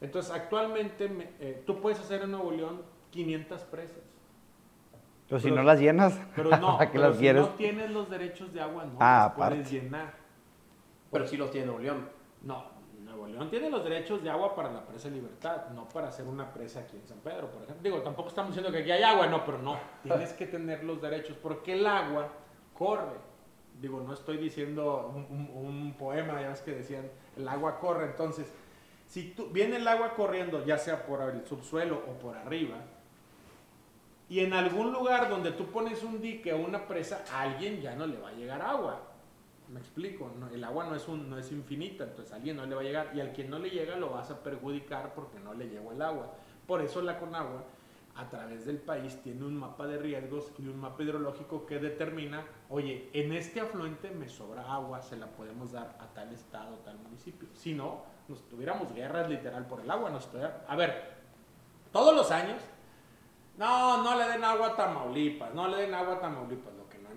Entonces 0.00 0.32
actualmente 0.32 1.34
eh, 1.40 1.62
tú 1.64 1.80
puedes 1.80 1.98
hacer 2.00 2.22
en 2.22 2.32
Nuevo 2.32 2.50
León 2.50 2.82
500 3.10 3.62
presas. 3.62 4.02
Pero, 5.28 5.40
si 5.40 5.50
no 5.50 5.62
las 5.62 5.80
llenas, 5.80 6.20
pero 6.36 6.50
no, 6.58 6.78
pero 6.78 7.14
si 7.14 7.32
no 7.32 7.48
tienes 7.50 7.90
los 7.90 8.10
derechos 8.10 8.52
de 8.52 8.60
agua, 8.60 8.84
no 8.84 8.98
ah, 9.00 9.32
las 9.38 9.48
puedes 9.48 9.70
llenar. 9.70 10.12
Pero 11.10 11.26
sí 11.26 11.38
los 11.38 11.50
tiene 11.50 11.68
Nuevo 11.68 11.80
León. 11.80 12.08
No, 12.42 12.71
León 13.32 13.48
tiene 13.48 13.70
los 13.70 13.82
derechos 13.82 14.22
de 14.22 14.30
agua 14.30 14.54
para 14.54 14.70
la 14.70 14.84
presa 14.84 15.08
Libertad, 15.08 15.68
no 15.70 15.88
para 15.88 16.08
hacer 16.08 16.26
una 16.26 16.52
presa 16.52 16.80
aquí 16.80 16.96
en 16.96 17.06
San 17.06 17.18
Pedro, 17.18 17.50
por 17.50 17.62
ejemplo. 17.62 17.82
Digo, 17.82 18.02
tampoco 18.02 18.28
estamos 18.28 18.50
diciendo 18.50 18.70
que 18.70 18.82
aquí 18.82 18.90
hay 18.90 19.02
agua, 19.02 19.26
no, 19.26 19.44
pero 19.44 19.58
no, 19.58 19.78
tienes 20.02 20.32
que 20.34 20.46
tener 20.46 20.84
los 20.84 21.00
derechos, 21.00 21.36
porque 21.42 21.72
el 21.72 21.86
agua 21.86 22.28
corre. 22.74 23.32
Digo, 23.80 24.00
no 24.00 24.12
estoy 24.12 24.36
diciendo 24.36 25.12
un, 25.30 25.94
poema, 25.98 26.40
ya 26.42 26.52
que 26.62 26.72
decían, 26.72 27.10
el 27.36 27.48
agua 27.48 27.78
corre, 27.78 28.04
entonces, 28.04 28.52
si 29.06 29.34
viene 29.50 29.76
el 29.76 29.88
agua 29.88 30.14
corriendo, 30.14 30.64
ya 30.64 30.76
sea 30.76 31.06
por 31.06 31.22
el 31.22 31.46
subsuelo 31.46 32.02
o 32.08 32.18
por 32.18 32.36
arriba, 32.36 32.76
y 34.28 34.40
en 34.40 34.52
algún 34.52 34.92
lugar 34.92 35.28
donde 35.28 35.52
tú 35.52 35.66
pones 35.66 36.02
un 36.02 36.20
dique 36.20 36.52
o 36.52 36.58
una 36.58 36.86
presa, 36.86 37.24
a 37.32 37.42
alguien 37.42 37.80
ya 37.80 37.94
no 37.94 38.06
le 38.06 38.18
va 38.18 38.28
a 38.28 38.32
llegar 38.32 38.62
agua. 38.62 39.11
Me 39.72 39.80
explico, 39.80 40.30
el 40.52 40.64
agua 40.64 40.84
no 40.84 40.94
es, 40.94 41.08
un, 41.08 41.30
no 41.30 41.38
es 41.38 41.50
infinita, 41.50 42.04
entonces 42.04 42.32
a 42.32 42.36
alguien 42.36 42.56
no 42.56 42.66
le 42.66 42.74
va 42.74 42.82
a 42.82 42.84
llegar 42.84 43.10
y 43.14 43.20
al 43.20 43.32
quien 43.32 43.48
no 43.48 43.58
le 43.58 43.70
llega 43.70 43.96
lo 43.96 44.10
vas 44.10 44.30
a 44.30 44.42
perjudicar 44.42 45.14
porque 45.14 45.38
no 45.40 45.54
le 45.54 45.68
llegó 45.68 45.92
el 45.92 46.02
agua. 46.02 46.30
Por 46.66 46.82
eso 46.82 47.00
la 47.00 47.18
Conagua 47.18 47.64
a 48.14 48.28
través 48.28 48.66
del 48.66 48.76
país 48.76 49.18
tiene 49.22 49.44
un 49.44 49.56
mapa 49.56 49.86
de 49.86 49.96
riesgos 49.96 50.52
y 50.58 50.68
un 50.68 50.78
mapa 50.78 51.02
hidrológico 51.02 51.64
que 51.64 51.78
determina, 51.78 52.44
oye, 52.68 53.08
en 53.14 53.32
este 53.32 53.60
afluente 53.60 54.10
me 54.10 54.28
sobra 54.28 54.70
agua, 54.70 55.00
se 55.00 55.16
la 55.16 55.26
podemos 55.26 55.72
dar 55.72 55.96
a 55.98 56.06
tal 56.12 56.30
estado, 56.32 56.76
tal 56.84 56.98
municipio. 56.98 57.48
Si 57.54 57.72
no, 57.72 58.02
nos 58.28 58.46
tuviéramos 58.48 58.92
guerras 58.94 59.30
literal 59.30 59.66
por 59.66 59.80
el 59.80 59.90
agua. 59.90 60.10
Nos 60.10 60.28
a 60.68 60.76
ver, 60.76 61.14
todos 61.90 62.14
los 62.14 62.30
años 62.30 62.60
no, 63.56 64.02
no 64.02 64.16
le 64.16 64.28
den 64.28 64.44
agua 64.44 64.68
a 64.68 64.76
Tamaulipas, 64.76 65.54
no 65.54 65.68
le 65.68 65.78
den 65.78 65.94
agua 65.94 66.16
a 66.16 66.20
Tamaulipas. 66.20 66.71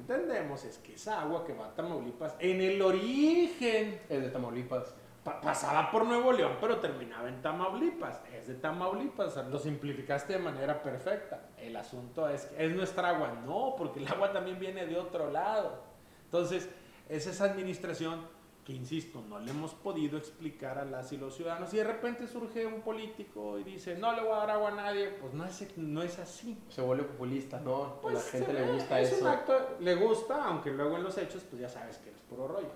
Entendemos 0.08 0.64
es 0.66 0.78
que 0.78 0.94
esa 0.94 1.20
agua 1.20 1.44
que 1.44 1.54
va 1.54 1.66
a 1.66 1.74
Tamaulipas, 1.74 2.36
en 2.38 2.62
el 2.62 2.80
origen... 2.80 4.00
Es 4.08 4.22
de 4.22 4.30
Tamaulipas. 4.30 4.94
pasaba 5.24 5.90
por 5.90 6.06
Nuevo 6.06 6.32
León, 6.32 6.58
pero 6.62 6.78
terminaba 6.78 7.28
en 7.28 7.42
Tamaulipas. 7.42 8.22
Es 8.32 8.48
de 8.48 8.54
Tamaulipas, 8.54 9.36
lo 9.48 9.58
simplificaste 9.58 10.34
de 10.34 10.40
manera 10.40 10.84
perfecta. 10.84 11.50
El 11.58 11.76
asunto 11.76 12.30
es 12.30 12.46
que 12.46 12.66
es 12.68 12.76
nuestra 12.76 13.10
agua. 13.10 13.34
No, 13.48 13.74
porque 13.76 14.00
el 14.00 14.08
agua 14.08 14.32
también 14.32 14.60
viene 14.60 14.86
de 14.86 14.96
otro 14.96 15.32
lado. 15.32 15.82
Entonces, 16.26 16.70
es 17.10 17.26
esa 17.26 17.46
administración 17.46 18.28
que 18.66 18.74
insisto, 18.74 19.22
no 19.30 19.38
le 19.40 19.52
hemos 19.52 19.76
podido 19.76 20.18
explicar 20.18 20.80
a 20.80 20.86
las 20.86 21.12
y 21.12 21.18
los 21.18 21.36
ciudadanos. 21.36 21.72
Y 21.76 21.78
de 21.78 21.84
repente 21.84 22.28
surge 22.28 22.66
un 22.66 22.82
político 22.82 23.60
y 23.60 23.64
dice, 23.64 23.96
no 23.96 24.12
le 24.14 24.24
voy 24.24 24.32
a 24.34 24.38
dar 24.38 24.50
agua 24.52 24.70
a 24.70 24.76
nadie, 24.76 25.10
pues 25.22 25.34
no 25.36 25.46
es, 25.46 25.78
no 25.78 26.02
es 26.02 26.18
así. 26.18 26.58
Se 26.70 26.82
vuelve 26.82 27.04
populista, 27.04 27.60
¿no? 27.60 28.00
Pues 28.02 28.16
la 28.16 28.22
gente 28.22 28.54
le 28.54 28.72
gusta 28.72 29.00
es 29.00 29.12
eso. 29.12 29.24
Un 29.24 29.28
acto, 29.28 29.54
le 29.80 29.96
gusta, 29.96 30.46
aunque 30.46 30.72
luego 30.72 30.98
en 30.98 31.04
los 31.04 31.16
hechos, 31.16 31.44
pues 31.48 31.62
ya 31.62 31.70
sabes 31.70 31.98
que 32.00 32.10
es 32.10 32.18
puro 32.28 32.48
rollo. 32.48 32.72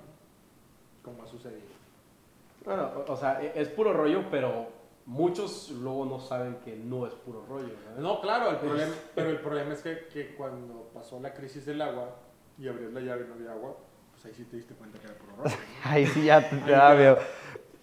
como 1.02 1.24
ha 1.24 1.28
sucedido. 1.28 1.80
Bueno, 2.64 2.92
o, 3.08 3.18
sea, 3.18 3.42
e- 3.42 3.60
es 3.60 3.70
puro 3.70 3.92
rollo, 3.92 4.26
pero 4.30 4.68
muchos 5.08 5.72
luego 5.72 6.06
no 6.06 6.20
saben 6.20 6.58
que 6.58 6.76
no 6.76 7.08
es 7.08 7.14
puro 7.14 7.44
rollo. 7.50 7.74
¿sabes? 7.84 8.00
No, 8.00 8.22
claro, 8.22 8.52
el 8.52 8.58
problema, 8.58 8.94
pero 9.16 9.32
el 9.32 9.40
problema 9.40 9.74
es 9.74 9.82
que, 9.82 10.06
que 10.14 10.36
cuando 10.36 10.92
pasó 10.94 11.20
la 11.20 11.34
crisis 11.34 11.66
del 11.66 11.82
agua 11.82 12.16
y 12.60 12.68
abrías 12.68 12.94
la 12.94 13.00
llave 13.00 13.26
no 13.28 13.34
había 13.34 13.54
agua, 13.54 13.76
pues 14.22 14.26
ahí 14.26 14.34
sí 14.44 14.50
te 14.50 14.58
diste 14.58 14.74
cuenta 14.74 15.00
que 15.00 15.06
era 15.06 15.16
puro 15.16 15.36
rollo. 15.38 15.50
¿no? 15.86 15.92
Ahí 15.92 16.06
sí 16.08 16.24
ya 16.26 16.42
da 16.68 16.96
miedo. 16.96 17.18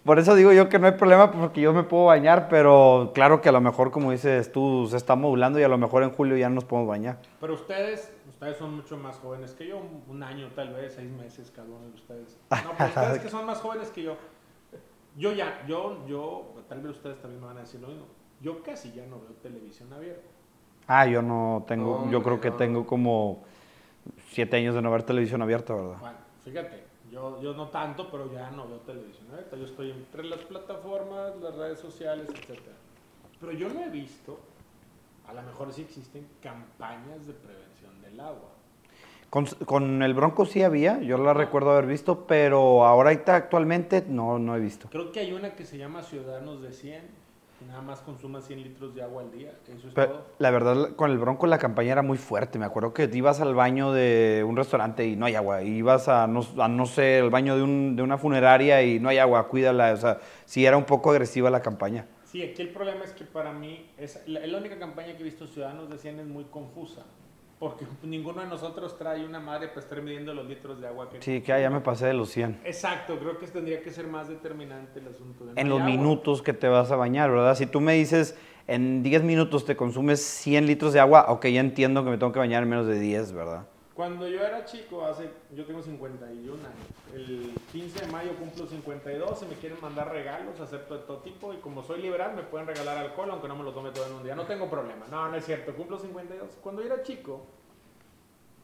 Por 0.03 0.19
eso 0.19 0.35
digo 0.35 0.53
yo 0.53 0.69
que 0.69 0.79
no 0.79 0.85
hay 0.87 0.93
problema 0.93 1.31
porque 1.31 1.59
yo 1.59 1.73
me 1.73 1.83
puedo 1.83 2.05
bañar, 2.05 2.47
pero 2.49 3.11
claro 3.13 3.41
que 3.41 3.49
a 3.49 3.51
lo 3.51 3.59
mejor, 3.59 3.91
como 3.91 4.11
dices 4.11 4.51
tú, 4.53 4.87
se 4.89 4.95
está 4.95 5.15
modulando 5.15 5.59
y 5.59 5.63
a 5.63 5.67
lo 5.67 5.77
mejor 5.77 6.03
en 6.03 6.11
julio 6.11 6.37
ya 6.37 6.47
no 6.47 6.55
nos 6.55 6.63
podemos 6.63 6.87
bañar. 6.89 7.17
Pero 7.41 7.53
ustedes, 7.55 8.13
ustedes 8.29 8.55
son 8.57 8.73
mucho 8.75 8.95
más 8.97 9.17
jóvenes 9.17 9.51
que 9.53 9.67
yo, 9.67 9.81
un- 10.07 10.23
año 10.23 10.47
tal 10.55 10.73
vez, 10.73 10.93
seis 10.93 11.11
meses 11.11 11.51
cada 11.53 11.67
uno 11.67 11.87
de 11.87 11.93
ustedes. 11.93 12.37
No, 12.51 12.71
pero 12.77 12.89
ustedes 12.89 13.19
que 13.23 13.29
son 13.29 13.45
más 13.45 13.59
jóvenes 13.59 13.89
que 13.89 14.03
yo. 14.03 14.15
Yo 15.17 15.33
ya, 15.33 15.65
yo, 15.67 16.05
yo, 16.07 16.53
tal 16.69 16.81
vez 16.81 16.91
ustedes 16.95 17.19
también 17.21 17.41
me 17.41 17.47
van 17.47 17.57
a 17.57 17.61
decir 17.61 17.81
lo 17.81 17.87
mismo. 17.87 18.05
Yo 18.39 18.61
casi 18.63 18.93
ya 18.93 19.05
no 19.07 19.19
veo 19.19 19.31
televisión 19.41 19.91
abierta. 19.91 20.21
Ah, 20.87 21.05
yo 21.05 21.21
no 21.21 21.65
tengo, 21.67 22.07
yo 22.09 22.23
creo 22.23 22.39
que 22.39 22.51
tengo 22.51 22.85
como 22.85 23.43
siete 24.29 24.55
años 24.57 24.73
de 24.75 24.81
no 24.81 24.89
ver 24.91 25.03
televisión 25.03 25.41
abierta, 25.41 25.73
¿verdad? 25.73 25.97
Bueno, 25.99 26.17
fíjate, 26.47 26.83
yo, 27.11 27.41
yo 27.41 27.53
no 27.53 27.67
tanto, 27.67 28.09
pero 28.09 28.31
ya 28.31 28.49
no 28.51 28.67
veo 28.67 28.77
televisión 28.79 29.27
abierta. 29.31 29.55
Yo 29.55 29.65
estoy 29.65 29.91
entre 29.91 30.23
las 30.23 30.39
plataformas, 30.39 31.35
las 31.41 31.55
redes 31.55 31.79
sociales, 31.79 32.29
etc. 32.29 32.59
Pero 33.39 33.51
yo 33.51 33.69
no 33.69 33.83
he 33.83 33.89
visto, 33.89 34.39
a 35.27 35.33
lo 35.33 35.41
mejor 35.41 35.73
sí 35.73 35.81
existen 35.81 36.27
campañas 36.41 37.25
de 37.27 37.33
prevención 37.33 38.01
del 38.01 38.19
agua. 38.19 38.49
Con, 39.29 39.45
con 39.65 40.01
el 40.03 40.13
Bronco 40.13 40.45
sí 40.45 40.63
había, 40.63 41.01
yo 41.01 41.17
la 41.17 41.33
recuerdo 41.33 41.71
haber 41.71 41.85
visto, 41.85 42.25
pero 42.27 42.85
ahorita 42.85 43.35
actualmente 43.35 44.05
no, 44.07 44.39
no 44.39 44.55
he 44.55 44.59
visto. 44.59 44.87
Creo 44.89 45.11
que 45.11 45.19
hay 45.19 45.33
una 45.33 45.53
que 45.53 45.65
se 45.65 45.77
llama 45.77 46.01
Ciudadanos 46.01 46.61
de 46.61 46.71
100, 46.71 47.01
que 47.01 47.07
nada 47.65 47.81
más 47.81 48.01
consuma 48.01 48.41
100 48.41 48.61
litros 48.61 48.93
de 48.93 49.01
agua 49.01 49.23
al 49.23 49.31
día. 49.31 49.51
Eso 49.67 49.87
es 49.87 49.93
Pero, 49.93 50.07
todo. 50.09 50.25
la 50.39 50.51
verdad, 50.51 50.95
con 50.95 51.11
el 51.11 51.17
Bronco 51.17 51.47
la 51.47 51.57
campaña 51.57 51.93
era 51.93 52.01
muy 52.01 52.17
fuerte. 52.17 52.59
Me 52.59 52.65
acuerdo 52.65 52.93
que 52.93 53.09
ibas 53.13 53.41
al 53.41 53.55
baño 53.55 53.91
de 53.93 54.43
un 54.47 54.55
restaurante 54.55 55.05
y 55.07 55.15
no 55.15 55.25
hay 55.25 55.35
agua. 55.35 55.63
Ibas 55.63 56.07
a 56.07 56.27
no, 56.27 56.41
a 56.59 56.67
no 56.67 56.85
sé, 56.85 57.19
el 57.19 57.29
baño 57.29 57.55
de, 57.55 57.63
un- 57.63 57.95
de 57.95 58.03
una 58.03 58.17
funeraria 58.17 58.83
y 58.83 58.99
no 58.99 59.09
hay 59.09 59.17
agua, 59.17 59.47
cuídala. 59.47 59.93
O 59.93 59.97
sea, 59.97 60.19
sí 60.45 60.65
era 60.65 60.77
un 60.77 60.85
poco 60.85 61.11
agresiva 61.11 61.49
la 61.49 61.61
campaña. 61.61 62.05
Sí, 62.25 62.43
aquí 62.43 62.61
el 62.61 62.69
problema 62.69 63.05
es 63.05 63.11
que 63.13 63.23
para 63.23 63.53
mí, 63.53 63.89
es, 63.97 64.21
la, 64.27 64.45
la 64.45 64.57
única 64.57 64.77
campaña 64.77 65.13
que 65.15 65.21
he 65.21 65.23
visto 65.23 65.47
Ciudadanos 65.47 65.89
de 65.89 65.97
100 65.97 66.19
es 66.19 66.27
muy 66.27 66.43
confusa. 66.45 67.03
Porque 67.59 67.85
ninguno 68.03 68.41
de 68.41 68.47
nosotros 68.47 68.97
trae 68.99 69.25
una 69.25 69.39
madre 69.39 69.69
para 69.69 69.79
estar 69.79 69.99
midiendo 70.01 70.31
los 70.33 70.45
litros 70.45 70.79
de 70.79 70.87
agua 70.87 71.09
que 71.09 71.21
Sí, 71.21 71.41
que 71.41 71.59
ya 71.59 71.69
me 71.71 71.81
pasé 71.81 72.05
de 72.05 72.13
los 72.13 72.29
100. 72.29 72.61
Exacto, 72.65 73.17
creo 73.17 73.39
que 73.39 73.47
tendría 73.47 73.81
que 73.81 73.89
ser 73.91 74.05
más 74.05 74.27
determinante 74.27 74.99
el 74.99 75.07
asunto. 75.07 75.45
De 75.45 75.59
En 75.59 75.67
los 75.67 75.79
agua. 75.81 75.91
minutos 75.91 76.43
que 76.43 76.53
te 76.53 76.67
vas 76.67 76.91
a 76.91 76.95
bañar, 76.95 77.31
¿verdad? 77.31 77.55
Si 77.55 77.65
tú 77.65 77.81
me 77.81 77.93
dices, 77.93 78.37
en 78.67 79.01
10 79.01 79.23
minutos 79.23 79.65
te 79.65 79.75
consumes 79.75 80.21
100 80.21 80.67
litros 80.67 80.93
de 80.93 80.99
agua, 80.99 81.25
ok, 81.29 81.47
ya 81.47 81.61
entiendo 81.61 82.03
que 82.03 82.11
me 82.11 82.17
tengo 82.19 82.31
que 82.31 82.39
bañar 82.39 82.61
en 82.61 82.69
menos 82.69 82.85
de 82.85 82.99
10, 82.99 83.33
¿verdad? 83.33 83.65
Cuando 83.97 84.27
yo 84.27 84.45
era 84.45 84.63
chico, 84.63 85.03
hace, 85.03 85.27
yo 85.55 85.65
tengo 85.65 85.81
51 85.81 86.53
años, 86.53 86.87
el 87.15 87.51
15 87.71 88.05
de 88.05 88.11
mayo 88.11 88.35
cumplo 88.35 88.67
52, 88.67 89.39
si 89.39 89.47
me 89.47 89.55
quieren 89.55 89.81
mandar 89.81 90.11
regalos, 90.11 90.59
acepto 90.59 90.99
de 90.99 91.03
todo 91.05 91.17
tipo, 91.17 91.51
y 91.51 91.57
como 91.57 91.81
soy 91.81 92.03
liberal 92.03 92.35
me 92.35 92.43
pueden 92.43 92.67
regalar 92.67 92.99
alcohol, 92.99 93.31
aunque 93.31 93.47
no 93.47 93.55
me 93.55 93.63
lo 93.63 93.73
tome 93.73 93.89
todo 93.89 94.05
en 94.05 94.13
un 94.13 94.23
día, 94.23 94.35
no 94.35 94.45
tengo 94.45 94.69
problema, 94.69 95.07
no, 95.09 95.27
no 95.29 95.35
es 95.35 95.43
cierto, 95.43 95.73
cumplo 95.73 95.97
52. 95.97 96.47
Cuando 96.61 96.83
yo 96.83 96.93
era 96.93 97.01
chico, 97.01 97.41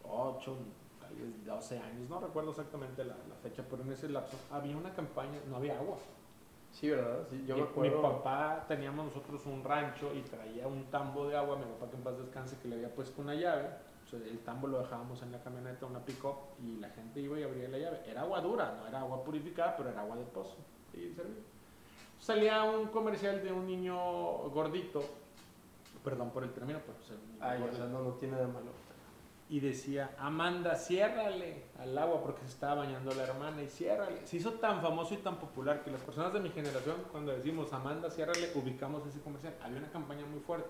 8, 0.08 0.56
tal 1.02 1.16
vez 1.16 1.46
12 1.48 1.80
años, 1.80 2.10
no 2.12 2.20
recuerdo 2.20 2.52
exactamente 2.52 3.04
la, 3.04 3.16
la 3.16 3.36
fecha, 3.42 3.64
pero 3.68 3.82
en 3.82 3.92
ese 3.92 4.10
lapso 4.10 4.38
había 4.52 4.78
una 4.78 4.94
campaña, 4.94 5.40
no 5.50 5.56
había 5.56 5.80
agua. 5.80 5.98
Sí, 6.74 6.92
¿verdad? 6.92 7.26
Sí, 7.32 7.44
yo 7.48 7.56
mi, 7.56 7.62
me 7.62 7.68
acuerdo. 7.70 7.98
mi 7.98 8.04
papá 8.04 8.66
teníamos 8.68 9.08
nosotros 9.08 9.44
un 9.48 9.64
rancho 9.64 10.14
y 10.14 10.22
traía 10.22 10.68
un 10.68 10.84
tambo 10.92 11.28
de 11.28 11.36
agua, 11.36 11.56
mi 11.56 11.66
papá 11.66 11.90
que 11.90 11.96
en 11.98 12.04
paz 12.04 12.20
descanse 12.20 12.56
que 12.62 12.68
le 12.68 12.76
había 12.76 12.94
puesto 12.94 13.20
una 13.20 13.34
llave, 13.34 13.70
el 14.18 14.40
tambo 14.40 14.68
lo 14.68 14.80
dejábamos 14.80 15.22
en 15.24 15.32
la 15.32 15.42
camioneta, 15.42 15.86
una 15.86 16.04
pick-up 16.06 16.36
y 16.62 16.78
la 16.78 16.90
gente 16.90 17.20
iba 17.22 17.40
y 17.40 17.44
abría 17.44 17.70
la 17.70 17.78
llave. 17.78 18.02
Era 18.08 18.22
agua 18.22 18.42
dura, 18.42 18.76
no 18.80 18.88
era 18.88 19.00
agua 19.02 19.24
purificada, 19.24 19.76
pero 19.78 19.90
era 19.90 20.02
agua 20.02 20.16
de 20.18 20.24
pozo. 20.26 20.58
Y 20.94 21.14
servía. 21.14 21.42
Salía 22.20 22.64
un 22.64 22.88
comercial 22.88 23.44
de 23.44 23.52
un 23.52 23.66
niño 23.68 23.96
gordito, 24.50 25.04
perdón 26.04 26.32
por 26.32 26.44
el 26.44 26.52
término, 26.54 26.80
pero 26.86 26.98
pues, 26.98 27.20
Ay, 27.42 27.62
o 27.70 27.74
sea, 27.76 27.86
no, 27.86 28.02
no 28.02 28.12
tiene 28.14 28.38
de 28.38 28.48
malo. 28.48 28.72
y 29.50 29.60
decía, 29.60 30.16
Amanda, 30.18 30.76
ciérrale 30.76 31.66
al 31.78 31.98
agua 31.98 32.22
porque 32.24 32.42
se 32.42 32.48
estaba 32.48 32.76
bañando 32.76 33.14
la 33.14 33.24
hermana 33.24 33.62
y 33.62 33.68
ciérrale. 33.68 34.26
Se 34.26 34.38
hizo 34.38 34.54
tan 34.54 34.82
famoso 34.82 35.14
y 35.14 35.18
tan 35.18 35.36
popular 35.38 35.84
que 35.84 35.92
las 35.92 36.02
personas 36.02 36.32
de 36.34 36.40
mi 36.40 36.50
generación, 36.50 36.96
cuando 37.12 37.34
decimos 37.34 37.72
Amanda, 37.74 38.10
ciérrale, 38.10 38.52
ubicamos 38.56 39.06
ese 39.06 39.20
comercial. 39.22 39.54
Había 39.62 39.80
una 39.80 39.92
campaña 39.92 40.26
muy 40.26 40.40
fuerte. 40.40 40.70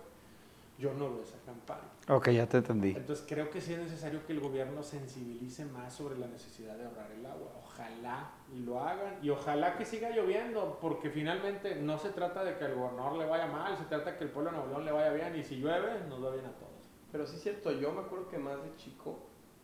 Yo 0.84 0.93
no 0.95 1.13
veo 1.13 1.23
esa 1.23 1.38
campaña. 1.45 1.88
Ok, 2.09 2.31
ya 2.31 2.45
te 2.45 2.57
entendí. 2.57 2.89
Entonces 2.89 3.23
creo 3.25 3.49
que 3.49 3.61
sí 3.61 3.71
es 3.71 3.79
necesario 3.79 4.25
que 4.25 4.34
el 4.34 4.41
gobierno 4.41 4.84
sensibilice 4.84 5.63
más 5.63 5.93
sobre 5.93 6.19
la 6.19 6.27
necesidad 6.27 6.75
de 6.75 6.84
ahorrar 6.84 7.09
el 7.09 7.25
agua. 7.25 7.53
Ojalá 7.63 8.31
y 8.53 8.59
lo 8.59 8.81
hagan 8.81 9.17
y 9.21 9.29
ojalá 9.29 9.77
que 9.77 9.86
siga 9.86 10.09
lloviendo 10.09 10.79
porque 10.81 11.09
finalmente 11.09 11.75
no 11.75 11.97
se 11.97 12.09
trata 12.09 12.43
de 12.43 12.57
que 12.57 12.65
al 12.65 12.75
gobernador 12.75 13.17
le 13.17 13.25
vaya 13.25 13.47
mal, 13.47 13.77
se 13.77 13.86
trata 13.86 14.11
de 14.11 14.17
que 14.17 14.25
el 14.25 14.31
pueblo 14.31 14.51
de 14.51 14.57
Nuevo 14.57 14.71
León 14.71 14.84
le 14.84 14.91
vaya 14.91 15.13
bien 15.13 15.38
y 15.38 15.43
si 15.45 15.55
llueve 15.55 16.01
nos 16.09 16.21
va 16.21 16.31
bien 16.31 16.47
a 16.47 16.51
todos. 16.51 16.89
Pero 17.13 17.25
sí 17.25 17.38
es 17.38 17.43
cierto, 17.43 17.71
yo 17.71 17.93
me 17.93 18.01
acuerdo 18.01 18.27
que 18.27 18.38
más 18.38 18.61
de 18.61 18.75
chico, 18.75 19.19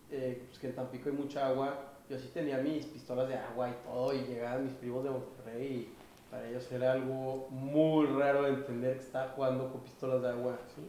eh, 0.09 0.45
pues 0.47 0.57
que 0.57 0.67
en 0.67 0.76
Tampico 0.76 1.09
hay 1.09 1.15
mucha 1.15 1.47
agua, 1.47 1.97
yo 2.09 2.17
sí 2.17 2.30
tenía 2.34 2.59
mis 2.59 2.86
pistolas 2.86 3.28
de 3.28 3.36
agua 3.36 3.70
y 3.70 3.74
todo, 3.84 4.13
y 4.13 4.20
llegaban 4.20 4.63
mis 4.63 4.74
primos 4.74 5.03
de 5.03 5.09
Monterrey, 5.09 5.67
y 5.67 5.95
para 6.32 6.47
ellos 6.47 6.72
era 6.72 6.93
algo 6.93 7.49
muy 7.49 8.05
raro 8.05 8.43
de 8.43 8.51
entender 8.51 8.95
que 8.95 9.03
estaba 9.03 9.34
jugando 9.34 9.70
con 9.70 9.82
pistolas 9.82 10.22
de 10.22 10.30
agua. 10.30 10.57
¿sí? 10.74 10.82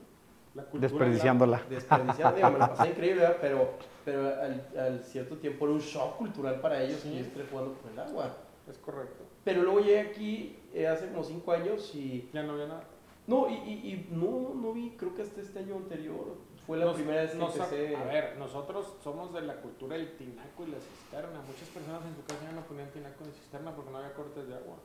La 0.54 0.64
cultura 0.64 0.88
Desperdiciándola. 0.88 1.62
Desperdiciando, 1.68 2.36
digo, 2.36 2.50
me 2.50 2.58
pasé 2.58 2.88
increíble, 2.88 3.20
¿verdad? 3.22 3.36
pero, 3.40 3.70
pero 4.04 4.26
al, 4.40 4.66
al 4.78 5.04
cierto 5.04 5.36
tiempo 5.38 5.64
era 5.66 5.74
un 5.74 5.80
shock 5.80 6.16
cultural 6.16 6.60
para 6.60 6.82
ellos 6.82 7.00
Sí. 7.00 7.10
que 7.10 7.14
yo 7.18 7.24
esté 7.24 7.44
jugando 7.50 7.74
con 7.80 7.92
el 7.92 7.98
agua. 8.00 8.24
agua. 8.24 8.36
Es 8.68 8.78
correcto. 8.78 9.24
Pero 9.44 9.62
luego 9.62 9.80
llegué 9.80 10.00
aquí 10.00 10.58
eh, 10.74 10.86
hace 10.88 11.08
como 11.08 11.22
cinco 11.24 11.52
años 11.52 11.94
y 11.94 12.28
Ya 12.32 12.42
no 12.42 12.52
había 12.54 12.66
nada. 12.66 12.82
no, 13.26 13.48
y, 13.48 13.54
y, 13.54 13.72
y 13.92 14.08
no, 14.10 14.52
no 14.54 14.72
vi, 14.72 14.90
creo 14.96 15.14
que 15.14 15.22
hasta 15.22 15.40
este 15.40 15.60
año 15.60 15.76
anterior 15.76 16.36
fue 16.66 16.78
la 16.78 16.84
Nos- 16.86 16.94
primera 16.96 17.22
vez 17.22 17.30
que 17.32 17.38
nos- 17.38 17.54
empecé. 17.56 17.96
A 17.96 18.04
ver, 18.04 18.36
nosotros 18.36 18.96
somos 19.02 19.32
de 19.32 19.42
la 19.42 19.54
cultura 19.54 19.96
del 19.96 20.16
tinaco 20.16 20.64
y 20.66 20.70
la 20.72 20.78
cisterna. 20.78 21.40
Muchas 21.46 21.68
personas 21.68 22.02
en 22.04 22.14
su 22.16 22.22
casa 22.24 22.40
ya 22.44 22.52
no 22.52 22.62
ponían 22.66 22.90
tinaco 22.90 23.24
ni 23.24 23.32
cisterna 23.32 23.74
porque 23.74 23.90
no 23.92 23.98
había 23.98 24.12
cortes 24.14 24.46
de 24.48 24.54
agua. 24.54 24.76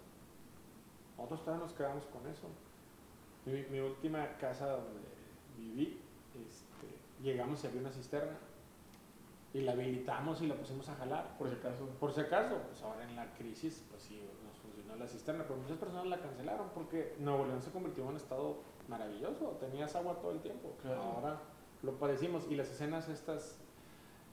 Nosotros 1.18 1.43
todavía 1.43 1.66
nos 1.66 1.74
quedamos 1.76 2.03
con 2.05 2.22
eso. 2.32 2.47
Mi, 3.45 3.63
mi 3.72 3.80
última 3.80 4.28
casa 4.39 4.68
donde 4.68 5.14
viví, 5.58 5.99
este, 6.47 7.24
llegamos 7.24 7.64
y 7.64 7.68
había 7.68 7.82
una 7.82 7.91
cisterna. 7.91 8.38
Y 9.53 9.62
la 9.62 9.72
habilitamos 9.72 10.41
y 10.41 10.47
la 10.47 10.56
pusimos 10.56 10.89
a 10.89 10.95
jalar. 10.95 11.38
por 11.38 11.49
si 11.49 11.56
acaso. 11.56 11.88
Por 11.99 12.14
si 12.14 12.22
acaso, 12.22 12.58
pues 12.68 12.82
ahora 12.82 13.03
en 13.03 13.16
la 13.16 13.34
crisis, 13.36 13.86
pues 13.89 14.03
sí, 14.03 14.22
nos 14.45 14.58
funcionó 14.58 14.97
la 14.97 15.08
cisterna, 15.08 15.43
pero 15.43 15.56
muchas 15.58 15.78
personas 15.78 16.08
la 16.08 16.20
cancelaron 16.20 16.70
porque 16.74 17.16
Nuevo 17.20 17.45
León 17.45 17.62
se 17.62 17.72
convirtió 17.72 18.03
en 18.03 18.10
un 18.10 18.18
estado 18.18 18.58
maravilloso, 18.89 19.58
tenías 19.60 19.95
agua 19.95 20.20
todo 20.20 20.32
el 20.32 20.41
tiempo. 20.41 20.76
Claro. 20.82 21.01
Ahora 21.01 21.39
lo 21.84 21.93
padecimos 21.93 22.45
y 22.49 22.56
las 22.56 22.70
escenas 22.70 23.08
estas 23.08 23.58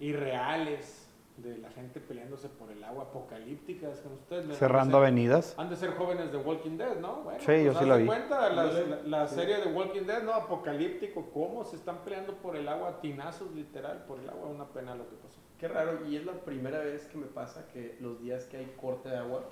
irreales 0.00 1.11
de 1.38 1.56
la 1.58 1.70
gente 1.70 1.98
peleándose 1.98 2.48
por 2.48 2.70
el 2.70 2.84
agua, 2.84 3.04
apocalípticas, 3.04 4.02
ustedes 4.14 4.56
Cerrando 4.58 4.80
han 4.80 4.86
de 4.88 4.92
ser- 4.92 5.02
avenidas. 5.30 5.54
Han 5.58 5.70
de 5.70 5.76
ser 5.76 5.90
jóvenes 5.94 6.30
de 6.30 6.38
Walking 6.38 6.76
Dead, 6.76 6.96
¿no? 7.00 7.22
Bueno, 7.22 7.40
Sí, 7.40 7.64
yo 7.64 7.74
sí 7.74 7.84
la 7.86 7.96
vi. 7.96 8.06
cuenta, 8.06 8.48
la, 8.50 8.64
la- 8.66 9.02
la 9.04 9.28
sí. 9.28 9.34
serie 9.36 9.56
de 9.58 9.72
Walking 9.72 10.02
Dead, 10.02 10.22
¿no? 10.22 10.34
Apocalíptico, 10.34 11.30
cómo 11.32 11.64
se 11.64 11.76
están 11.76 11.98
peleando 12.04 12.34
por 12.34 12.54
el 12.56 12.68
agua, 12.68 13.00
tinazos 13.00 13.50
literal 13.52 14.04
por 14.06 14.20
el 14.20 14.28
agua, 14.28 14.48
una 14.48 14.66
pena 14.66 14.94
lo 14.94 15.08
que 15.08 15.16
pasó. 15.16 15.38
Qué 15.58 15.68
raro, 15.68 16.06
y 16.06 16.16
es 16.16 16.26
la 16.26 16.32
primera 16.32 16.80
vez 16.80 17.06
que 17.06 17.16
me 17.16 17.26
pasa 17.26 17.66
que 17.72 17.96
los 18.00 18.20
días 18.20 18.44
que 18.44 18.58
hay 18.58 18.66
corte 18.80 19.08
de 19.08 19.16
agua, 19.16 19.42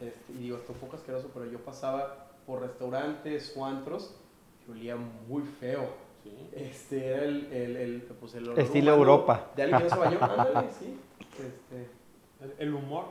este, 0.00 0.32
y 0.34 0.38
digo, 0.42 0.58
esto 0.58 0.72
un 0.72 0.78
poco 0.78 0.96
asqueroso, 0.96 1.30
pero 1.32 1.46
yo 1.46 1.58
pasaba 1.60 2.26
por 2.46 2.60
restaurantes 2.60 3.54
o 3.56 3.64
antros 3.64 4.14
que 4.66 4.72
olía 4.72 4.96
muy 4.96 5.42
feo. 5.42 6.04
Sí. 6.22 6.48
Este 6.54 7.06
era 7.06 7.22
el, 7.24 7.52
el, 7.52 7.76
el, 7.76 8.02
pues 8.18 8.34
el 8.34 8.44
olor 8.48 8.58
Estilo 8.60 8.94
humano 8.94 9.10
Europa. 9.12 9.50
De 9.54 9.62
alguien 9.64 9.82
que 9.82 9.88
no 9.88 9.94
se 9.94 10.00
bañó, 10.00 10.18
ándale, 10.22 10.70
sí. 10.72 10.98
Este, 11.38 11.88
El, 12.40 12.54
el 12.58 12.74
humor, 12.74 13.06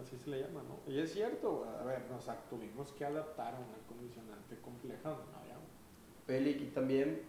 así 0.00 0.16
se 0.16 0.30
le 0.30 0.40
llama, 0.40 0.62
¿no? 0.62 0.92
Y 0.92 0.98
es 0.98 1.12
cierto, 1.12 1.66
a 1.80 1.84
ver, 1.84 2.02
nos 2.10 2.24
tuvimos 2.48 2.92
que 2.92 3.04
adaptar 3.04 3.54
a 3.54 3.58
una 3.58 3.78
condicionante 3.88 4.56
compleja 4.62 5.10
no 5.10 5.38
había. 5.38 5.54
Peli, 6.26 6.50
y 6.50 6.70
también, 6.74 7.22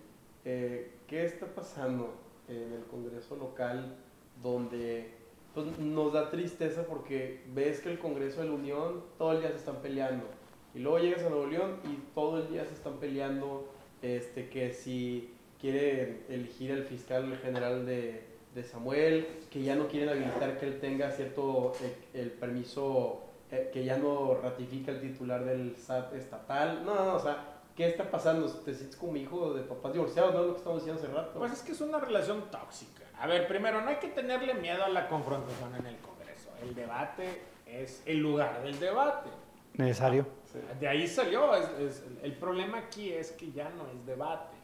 eh, 0.46 0.92
¿qué 1.08 1.26
está 1.26 1.46
pasando 1.48 2.14
en 2.48 2.74
el 2.74 2.86
Congreso 2.86 3.36
local 3.36 3.96
donde 4.42 5.12
pues, 5.54 5.78
nos 5.80 6.14
da 6.14 6.30
tristeza 6.30 6.86
porque 6.86 7.44
ves 7.54 7.82
que 7.82 7.92
el 7.92 8.00
Congreso 8.00 8.42
de 8.42 8.48
la 8.48 8.54
Unión 8.54 9.04
todo 9.18 9.34
el 9.34 9.42
día 9.42 9.50
se 9.50 9.58
están 9.58 9.82
peleando? 9.82 10.26
Y 10.74 10.80
luego 10.80 11.00
llegas 11.00 11.24
a 11.24 11.30
Nuevo 11.30 11.48
León 11.48 11.80
y 11.86 11.98
todo 12.14 12.40
el 12.40 12.50
día 12.50 12.66
se 12.66 12.74
están 12.74 12.98
peleando 12.98 13.68
este, 14.02 14.50
que 14.50 14.74
si 14.74 15.34
quiere 15.60 16.26
elegir 16.30 16.72
el 16.72 16.84
fiscal 16.84 17.38
general 17.38 17.86
de, 17.86 18.35
de 18.56 18.64
Samuel, 18.64 19.28
que 19.52 19.62
ya 19.62 19.76
no 19.76 19.88
quieren 19.88 20.10
habilitar 20.10 20.58
que 20.58 20.66
él 20.66 20.80
tenga 20.80 21.12
cierto 21.12 21.74
el, 22.14 22.22
el 22.22 22.32
permiso, 22.32 23.22
eh, 23.52 23.70
que 23.72 23.84
ya 23.84 23.98
no 23.98 24.36
ratifica 24.42 24.92
el 24.92 25.02
titular 25.02 25.44
del 25.44 25.76
SAT 25.78 26.14
estatal. 26.16 26.84
No, 26.86 26.96
no, 26.96 27.16
o 27.16 27.20
sea, 27.20 27.60
¿qué 27.76 27.88
está 27.88 28.10
pasando? 28.10 28.50
¿Te 28.50 28.74
sientes 28.74 28.96
como 28.96 29.18
hijo 29.18 29.54
de 29.54 29.64
papás 29.64 29.92
divorciados? 29.94 30.34
¿No 30.34 30.40
es 30.42 30.46
lo 30.48 30.52
que 30.54 30.58
estamos 30.60 30.80
diciendo 30.86 31.04
hace 31.04 31.14
rato? 31.14 31.38
Pues 31.38 31.52
es 31.52 31.62
que 31.62 31.74
es 31.74 31.82
una 31.82 32.00
relación 32.00 32.50
tóxica. 32.50 33.04
A 33.20 33.28
ver, 33.28 33.46
primero, 33.48 33.82
no 33.82 33.90
hay 33.90 33.98
que 33.98 34.08
tenerle 34.08 34.54
miedo 34.56 34.84
a 34.84 34.90
la 34.90 35.08
confrontación 35.10 35.76
en 35.76 35.86
el 35.86 35.98
Congreso. 35.98 36.50
El 36.64 36.74
debate 36.74 37.42
es 37.68 38.02
el 38.06 38.18
lugar 38.20 38.64
del 38.64 38.80
debate. 38.80 39.30
Necesario. 39.74 40.26
Sí. 40.52 40.60
De 40.80 40.88
ahí 40.88 41.06
salió. 41.08 41.54
es- 41.56 41.70
es- 41.80 42.04
el 42.24 42.34
problema 42.38 42.78
aquí 42.78 43.12
es 43.12 43.34
que 43.34 43.52
ya 43.52 43.70
no 43.70 43.86
es 43.90 44.06
debate. 44.06 44.56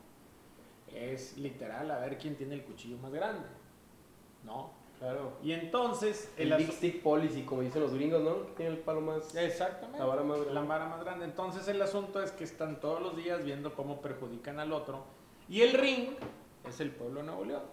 Es 0.94 1.38
literal 1.38 1.92
a 1.92 2.00
ver 2.00 2.18
quién 2.18 2.36
tiene 2.36 2.54
el 2.56 2.64
cuchillo 2.64 2.98
más 2.98 3.12
grande. 3.12 3.46
¿No? 4.44 4.72
Claro. 5.00 5.34
Y 5.44 5.54
entonces... 5.54 6.32
El 6.38 6.52
asu- 6.52 6.58
Big 6.58 6.72
Stick 6.74 7.02
Policy, 7.04 7.42
como 7.44 7.62
dicen 7.62 7.82
los 7.82 7.94
gringos, 7.94 8.22
¿no? 8.22 8.46
Que 8.48 8.52
tiene 8.54 8.72
el 8.74 8.78
palo 8.80 9.02
más... 9.02 9.34
Exactamente. 9.36 9.98
La 10.00 10.06
vara 10.06 10.22
más 10.24 10.38
grande. 10.38 10.54
La 10.54 10.62
vara 10.62 10.88
más 10.88 11.04
grande. 11.04 11.26
Entonces 11.26 11.68
el 11.68 11.82
asunto 11.82 12.22
es 12.22 12.32
que 12.32 12.44
están 12.44 12.80
todos 12.80 13.02
los 13.02 13.16
días 13.18 13.44
viendo 13.44 13.74
cómo 13.74 14.00
perjudican 14.02 14.60
al 14.60 14.72
otro. 14.74 15.04
Y 15.50 15.62
el 15.62 15.74
ring 15.74 16.10
es 16.68 16.80
el 16.82 16.92
pueblo 16.92 17.22
de 17.22 17.26
Nuevo 17.26 17.46
León. 17.46 17.64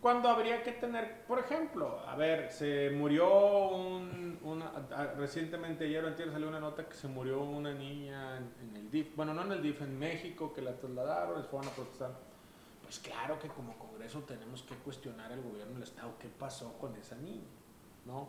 Cuando 0.00 0.28
habría 0.28 0.62
que 0.62 0.72
tener, 0.72 1.22
por 1.26 1.38
ejemplo, 1.38 2.00
a 2.06 2.14
ver, 2.16 2.50
se 2.50 2.90
murió 2.90 3.68
un, 3.68 4.38
una- 4.42 4.72
a- 4.94 5.14
recientemente 5.16 5.84
ayer 5.86 6.04
o 6.04 6.08
antier 6.08 6.30
salió 6.30 6.48
una 6.48 6.60
nota 6.60 6.86
que 6.88 6.94
se 6.94 7.08
murió 7.08 7.40
una 7.40 7.72
niña 7.72 8.36
en, 8.36 8.52
en 8.68 8.76
el 8.76 8.90
DIF, 8.90 9.14
bueno, 9.16 9.32
no 9.32 9.42
en 9.42 9.52
el 9.52 9.62
DIF, 9.62 9.80
en 9.80 9.98
México, 9.98 10.52
que 10.52 10.60
la 10.60 10.76
trasladaron, 10.76 11.38
les 11.38 11.46
fueron 11.46 11.68
a 11.70 11.72
protestar. 11.72 12.10
Pues 12.94 13.12
claro 13.12 13.40
que 13.40 13.48
como 13.48 13.76
Congreso 13.76 14.20
tenemos 14.20 14.62
que 14.62 14.76
cuestionar 14.76 15.32
al 15.32 15.42
gobierno 15.42 15.74
del 15.74 15.82
Estado 15.82 16.14
qué 16.16 16.28
pasó 16.28 16.78
con 16.78 16.94
esa 16.94 17.16
niña, 17.16 17.50
¿no? 18.06 18.28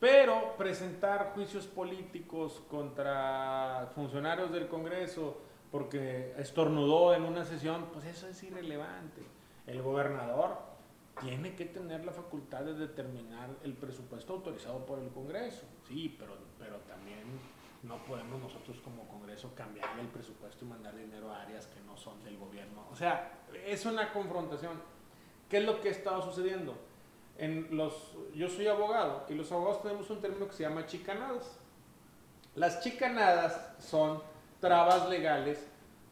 Pero 0.00 0.56
presentar 0.56 1.32
juicios 1.34 1.66
políticos 1.66 2.62
contra 2.70 3.90
funcionarios 3.94 4.50
del 4.52 4.68
Congreso 4.68 5.36
porque 5.70 6.34
estornudó 6.38 7.14
en 7.14 7.24
una 7.24 7.44
sesión, 7.44 7.88
pues 7.92 8.06
eso 8.06 8.26
es 8.26 8.42
irrelevante. 8.42 9.20
El 9.66 9.82
gobernador 9.82 10.60
tiene 11.20 11.54
que 11.54 11.66
tener 11.66 12.02
la 12.06 12.12
facultad 12.12 12.62
de 12.62 12.72
determinar 12.72 13.50
el 13.64 13.74
presupuesto 13.74 14.32
autorizado 14.32 14.86
por 14.86 14.98
el 14.98 15.10
Congreso. 15.10 15.66
Sí, 15.86 16.16
pero, 16.18 16.38
pero 16.58 16.76
también 16.88 17.18
no 17.86 17.98
podemos 18.04 18.40
nosotros 18.40 18.78
como 18.82 19.06
Congreso 19.06 19.52
cambiarle 19.54 20.02
el 20.02 20.08
presupuesto 20.08 20.64
y 20.64 20.68
mandar 20.68 20.96
dinero 20.96 21.32
a 21.32 21.42
áreas 21.42 21.66
que 21.66 21.80
no 21.80 21.96
son 21.96 22.22
del 22.24 22.36
gobierno. 22.36 22.86
O 22.90 22.96
sea, 22.96 23.38
es 23.64 23.86
una 23.86 24.12
confrontación. 24.12 24.80
¿Qué 25.48 25.58
es 25.58 25.64
lo 25.64 25.80
que 25.80 25.88
ha 25.88 25.92
estado 25.92 26.22
sucediendo? 26.22 26.76
En 27.38 27.76
los, 27.76 28.16
yo 28.34 28.48
soy 28.48 28.66
abogado 28.66 29.26
y 29.28 29.34
los 29.34 29.50
abogados 29.52 29.82
tenemos 29.82 30.08
un 30.10 30.20
término 30.20 30.48
que 30.48 30.54
se 30.54 30.64
llama 30.64 30.86
chicanadas. 30.86 31.58
Las 32.54 32.80
chicanadas 32.80 33.74
son 33.78 34.22
trabas 34.60 35.08
legales 35.08 35.66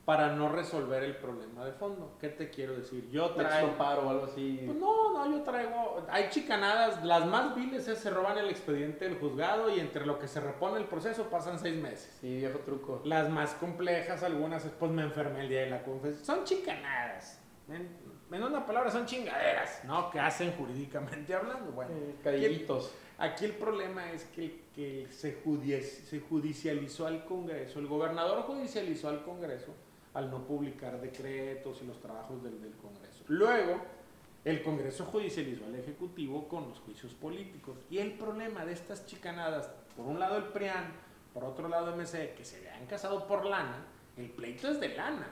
para 0.04 0.32
no 0.32 0.50
resolver 0.50 1.02
el 1.02 1.16
problema 1.16 1.64
de 1.64 1.72
fondo. 1.72 2.16
¿Qué 2.20 2.28
te 2.28 2.50
quiero 2.50 2.76
decir? 2.76 3.08
Yo 3.10 3.30
traigo... 3.30 3.76
paro 3.78 4.06
o 4.06 4.10
algo 4.10 4.24
así. 4.26 4.60
Pues 4.66 4.76
no, 4.78 5.12
no, 5.12 5.30
yo 5.30 5.42
traigo. 5.42 6.04
Hay 6.10 6.28
chicanadas, 6.28 7.02
las 7.04 7.24
más 7.26 7.54
viles 7.54 7.88
es 7.88 7.98
se 8.00 8.10
roban 8.10 8.36
el 8.36 8.50
expediente 8.50 9.06
del 9.08 9.18
juzgado 9.18 9.70
y 9.74 9.80
entre 9.80 10.04
lo 10.04 10.18
que 10.18 10.28
se 10.28 10.40
repone 10.40 10.78
el 10.78 10.84
proceso 10.86 11.30
pasan 11.30 11.58
seis 11.58 11.80
meses. 11.80 12.18
Sí, 12.20 12.36
viejo 12.36 12.58
truco. 12.60 13.00
Las 13.04 13.30
más 13.30 13.54
complejas, 13.54 14.22
algunas 14.22 14.64
es 14.64 14.72
pues 14.72 14.90
me 14.92 15.02
enfermé 15.02 15.40
el 15.40 15.48
día 15.48 15.60
de 15.60 15.70
la 15.70 15.82
confesión. 15.82 16.24
Son 16.24 16.44
chicanadas. 16.44 17.40
En, 17.68 17.88
en 18.30 18.42
una 18.42 18.66
palabra, 18.66 18.90
son 18.90 19.06
chingaderas, 19.06 19.84
¿no? 19.84 20.10
Que 20.10 20.20
hacen 20.20 20.52
jurídicamente 20.52 21.34
hablando. 21.34 21.72
Bueno, 21.72 21.92
Eh, 21.94 22.16
Cadillitos. 22.22 22.92
Aquí 23.18 23.44
el 23.44 23.52
problema 23.52 24.10
es 24.12 24.24
que, 24.24 24.62
que 24.74 25.06
se, 25.10 25.40
judi- 25.44 25.80
se 25.82 26.20
judicializó 26.20 27.06
al 27.06 27.24
Congreso, 27.24 27.78
el 27.78 27.86
gobernador 27.86 28.42
judicializó 28.42 29.08
al 29.08 29.22
Congreso 29.22 29.72
al 30.14 30.30
no 30.30 30.44
publicar 30.46 31.00
decretos 31.00 31.80
y 31.82 31.86
los 31.86 32.00
trabajos 32.00 32.42
del, 32.42 32.60
del 32.60 32.72
Congreso. 32.74 33.24
Luego, 33.28 33.80
el 34.44 34.62
Congreso 34.62 35.04
judicializó 35.06 35.64
al 35.64 35.74
Ejecutivo 35.76 36.46
con 36.48 36.68
los 36.68 36.78
juicios 36.80 37.14
políticos. 37.14 37.78
Y 37.90 37.98
el 37.98 38.12
problema 38.12 38.64
de 38.64 38.72
estas 38.72 39.06
chicanadas, 39.06 39.70
por 39.96 40.06
un 40.06 40.18
lado 40.20 40.36
el 40.36 40.44
PRIAN, 40.44 40.92
por 41.32 41.44
otro 41.44 41.68
lado 41.68 41.96
MC, 41.96 42.34
que 42.36 42.44
se 42.44 42.68
han 42.70 42.86
casado 42.86 43.26
por 43.26 43.44
lana, 43.44 43.86
el 44.16 44.30
pleito 44.30 44.68
es 44.68 44.78
de 44.80 44.88
lana. 44.94 45.28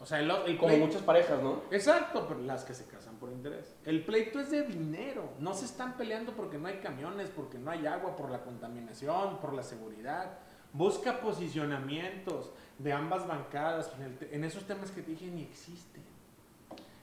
O 0.00 0.06
sea, 0.06 0.18
el, 0.20 0.30
el 0.30 0.56
Como 0.56 0.72
pleito- 0.74 0.86
muchas 0.86 1.02
parejas, 1.02 1.40
¿no? 1.42 1.62
Exacto, 1.70 2.26
pero 2.28 2.40
las 2.40 2.64
que 2.64 2.74
se 2.74 2.84
casan 2.86 2.97
por 3.18 3.30
interés. 3.30 3.76
El 3.84 4.04
pleito 4.04 4.40
es 4.40 4.50
de 4.50 4.62
dinero. 4.62 5.30
No 5.38 5.54
se 5.54 5.64
están 5.64 5.96
peleando 5.96 6.32
porque 6.32 6.58
no 6.58 6.68
hay 6.68 6.78
camiones, 6.78 7.30
porque 7.30 7.58
no 7.58 7.70
hay 7.70 7.86
agua, 7.86 8.16
por 8.16 8.30
la 8.30 8.42
contaminación, 8.42 9.38
por 9.38 9.52
la 9.52 9.62
seguridad. 9.62 10.38
Busca 10.72 11.20
posicionamientos 11.20 12.52
de 12.78 12.92
ambas 12.92 13.26
bancadas. 13.26 13.92
En, 13.96 14.02
el 14.02 14.28
en 14.32 14.44
esos 14.44 14.64
temas 14.64 14.90
que 14.90 15.02
te 15.02 15.10
dije 15.10 15.26
ni 15.26 15.42
existen. 15.42 16.02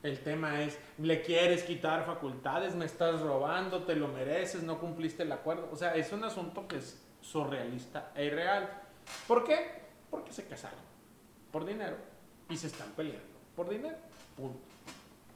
El 0.03 0.19
tema 0.19 0.61
es, 0.61 0.77
le 0.99 1.23
quieres 1.23 1.63
quitar 1.63 2.05
facultades, 2.05 2.75
me 2.75 2.85
estás 2.85 3.21
robando, 3.21 3.83
te 3.83 3.95
lo 3.95 4.07
mereces, 4.07 4.61
no 4.61 4.79
cumpliste 4.79 5.23
el 5.23 5.31
acuerdo. 5.31 5.67
O 5.71 5.75
sea, 5.75 5.95
es 5.95 6.11
un 6.11 6.23
asunto 6.23 6.67
que 6.67 6.77
es 6.77 7.01
surrealista 7.21 8.11
e 8.15 8.25
irreal. 8.25 8.69
¿Por 9.27 9.43
qué? 9.43 9.81
Porque 10.11 10.31
se 10.31 10.45
casaron 10.45 10.79
por 11.51 11.65
dinero 11.65 11.97
y 12.49 12.55
se 12.55 12.67
están 12.67 12.91
peleando 12.91 13.35
por 13.55 13.69
dinero. 13.69 13.97
Punto. 14.35 14.74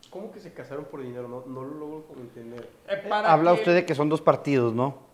¿Cómo 0.10 0.32
que 0.32 0.40
se 0.40 0.54
casaron 0.54 0.86
por 0.86 1.02
dinero? 1.02 1.28
No, 1.28 1.44
no 1.46 1.64
lo 1.64 1.76
logro 1.76 2.04
como 2.08 2.22
entender. 2.22 2.68
Eh, 2.88 3.04
para 3.08 3.32
Habla 3.32 3.54
que- 3.54 3.60
usted 3.60 3.76
de 3.76 3.86
que 3.86 3.94
son 3.96 4.10
dos 4.10 4.22
partidos, 4.22 4.74
¿no? 4.74 5.08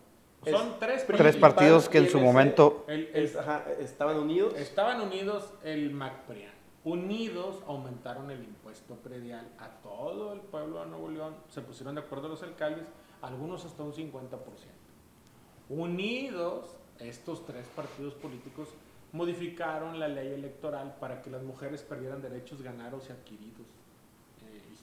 Son 0.49 0.75
tres, 0.79 1.05
Tres 1.07 1.35
partidos 1.37 1.89
que 1.89 1.97
en 1.97 2.07
su 2.09 2.19
momento... 2.19 2.85
El- 2.87 3.09
el- 3.13 3.25
Es- 3.25 3.35
ajá, 3.35 3.65
estaban 3.79 4.17
unidos. 4.19 4.53
estaban 4.55 5.01
unidos 5.01 5.51
el 5.63 5.89
MacPrian. 5.91 6.53
Unidos 6.83 7.63
aumentaron 7.67 8.29
el 8.29 8.43
impuesto 8.43 8.93
predial 8.97 9.49
a 9.57 9.69
todo 9.81 10.33
el 10.33 10.41
pueblo 10.41 10.81
de 10.81 10.85
Nuevo 10.85 11.09
León. 11.09 11.35
Se 11.49 11.61
pusieron 11.61 11.95
de 11.95 12.01
acuerdo 12.01 12.27
los 12.27 12.43
alcaldes, 12.43 12.85
algunos 13.23 13.65
hasta 13.65 13.81
un 13.81 13.91
50%. 13.91 14.29
Unidos, 15.67 16.75
estos 16.99 17.43
tres 17.45 17.65
partidos 17.75 18.13
políticos 18.13 18.69
modificaron 19.13 19.99
la 19.99 20.07
ley 20.07 20.27
electoral 20.33 20.95
para 20.99 21.21
que 21.23 21.31
las 21.31 21.41
mujeres 21.41 21.81
perdieran 21.81 22.21
derechos 22.21 22.61
ganados 22.61 23.09
y 23.09 23.13
adquiridos 23.13 23.65
eh, 23.65 23.74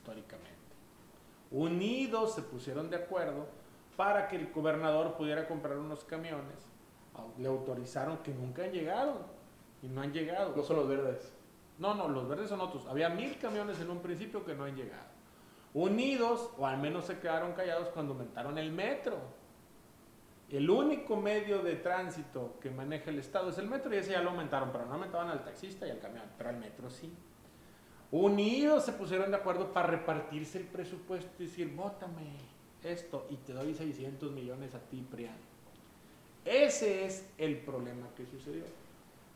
históricamente. 0.03 0.51
Unidos 1.53 2.35
se 2.35 2.43
pusieron 2.43 2.91
de 2.91 2.97
acuerdo 2.97 3.47
para 3.97 4.27
que 4.27 4.37
el 4.37 4.53
gobernador 4.53 5.17
pudiera 5.17 5.47
comprar 5.47 5.79
unos 5.79 6.03
camiones. 6.05 6.67
Le 7.39 7.47
autorizaron 7.47 8.19
que 8.19 8.33
nunca 8.33 8.65
han 8.65 8.73
llegado 8.73 9.27
y 9.83 9.89
no 9.89 10.01
han 10.01 10.13
llegado. 10.13 10.55
No 10.57 10.63
son 10.63 10.77
los 10.77 10.89
verdes. 10.89 11.33
No, 11.79 11.95
no, 11.95 12.09
los 12.09 12.27
verdes 12.29 12.49
son 12.49 12.61
otros. 12.61 12.87
Había 12.87 13.11
mil 13.11 13.39
camiones 13.39 13.81
en 13.81 13.91
un 13.91 14.01
principio 14.01 14.45
que 14.45 14.55
no 14.55 14.65
han 14.65 14.75
llegado. 14.75 15.13
Unidos, 15.75 16.51
o 16.59 16.67
al 16.67 16.79
menos 16.79 17.05
se 17.07 17.19
quedaron 17.19 17.53
callados 17.53 17.89
cuando 17.89 18.13
aumentaron 18.13 18.59
el 18.59 18.73
metro. 18.73 19.19
El 20.51 20.69
único 20.69 21.17
medio 21.17 21.63
de 21.63 21.77
tránsito 21.77 22.59
que 22.61 22.71
maneja 22.71 23.11
el 23.11 23.19
Estado 23.19 23.51
es 23.51 23.59
el 23.59 23.69
metro 23.69 23.95
y 23.95 23.99
ese 23.99 24.13
ya 24.13 24.21
lo 24.21 24.31
aumentaron, 24.31 24.71
pero 24.73 24.85
no 24.85 24.95
aumentaban 24.95 25.29
al 25.29 25.45
taxista 25.45 25.87
y 25.87 25.91
al 25.91 25.99
camión, 25.99 26.25
pero 26.37 26.51
al 26.51 26.59
metro 26.59 26.91
sí. 26.91 27.15
Unidos 28.13 28.85
se 28.85 28.93
pusieron 28.93 29.31
de 29.31 29.39
acuerdo 29.39 29.73
para 29.73 29.89
repartirse 29.89 30.59
el 30.59 30.67
presupuesto 30.67 31.31
y 31.43 31.47
decir, 31.47 31.75
bótame 31.75 32.37
esto 32.85 33.27
y 33.31 33.37
te 33.37 33.55
doy 33.55 33.75
600 33.75 34.31
millones 34.33 34.75
a 34.75 34.81
ti, 34.81 35.05
Prián. 35.11 35.35
Ese 36.45 37.07
es 37.07 37.27
el 37.39 37.57
problema 37.57 38.09
que 38.15 38.27
sucedió. 38.27 38.65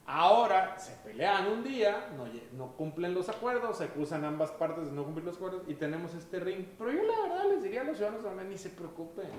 Ahora 0.04 0.78
se 0.78 0.92
pelean 0.96 1.46
un 1.46 1.64
día, 1.64 2.10
no, 2.18 2.26
no 2.56 2.72
cumplen 2.72 3.14
los 3.14 3.30
acuerdos, 3.30 3.78
se 3.78 3.84
acusan 3.84 4.26
ambas 4.26 4.50
partes 4.50 4.86
de 4.86 4.92
no 4.92 5.04
cumplir 5.04 5.24
los 5.24 5.36
acuerdos 5.36 5.62
y 5.66 5.74
tenemos 5.74 6.14
este 6.14 6.38
ring. 6.38 6.66
Pero 6.78 6.92
yo 6.92 7.02
la 7.02 7.20
verdad 7.22 7.48
les 7.48 7.62
diría 7.62 7.80
a 7.80 7.84
los 7.84 7.96
ciudadanos 7.96 8.24
León, 8.24 8.48
ni 8.50 8.58
se 8.58 8.68
preocupen. 8.68 9.30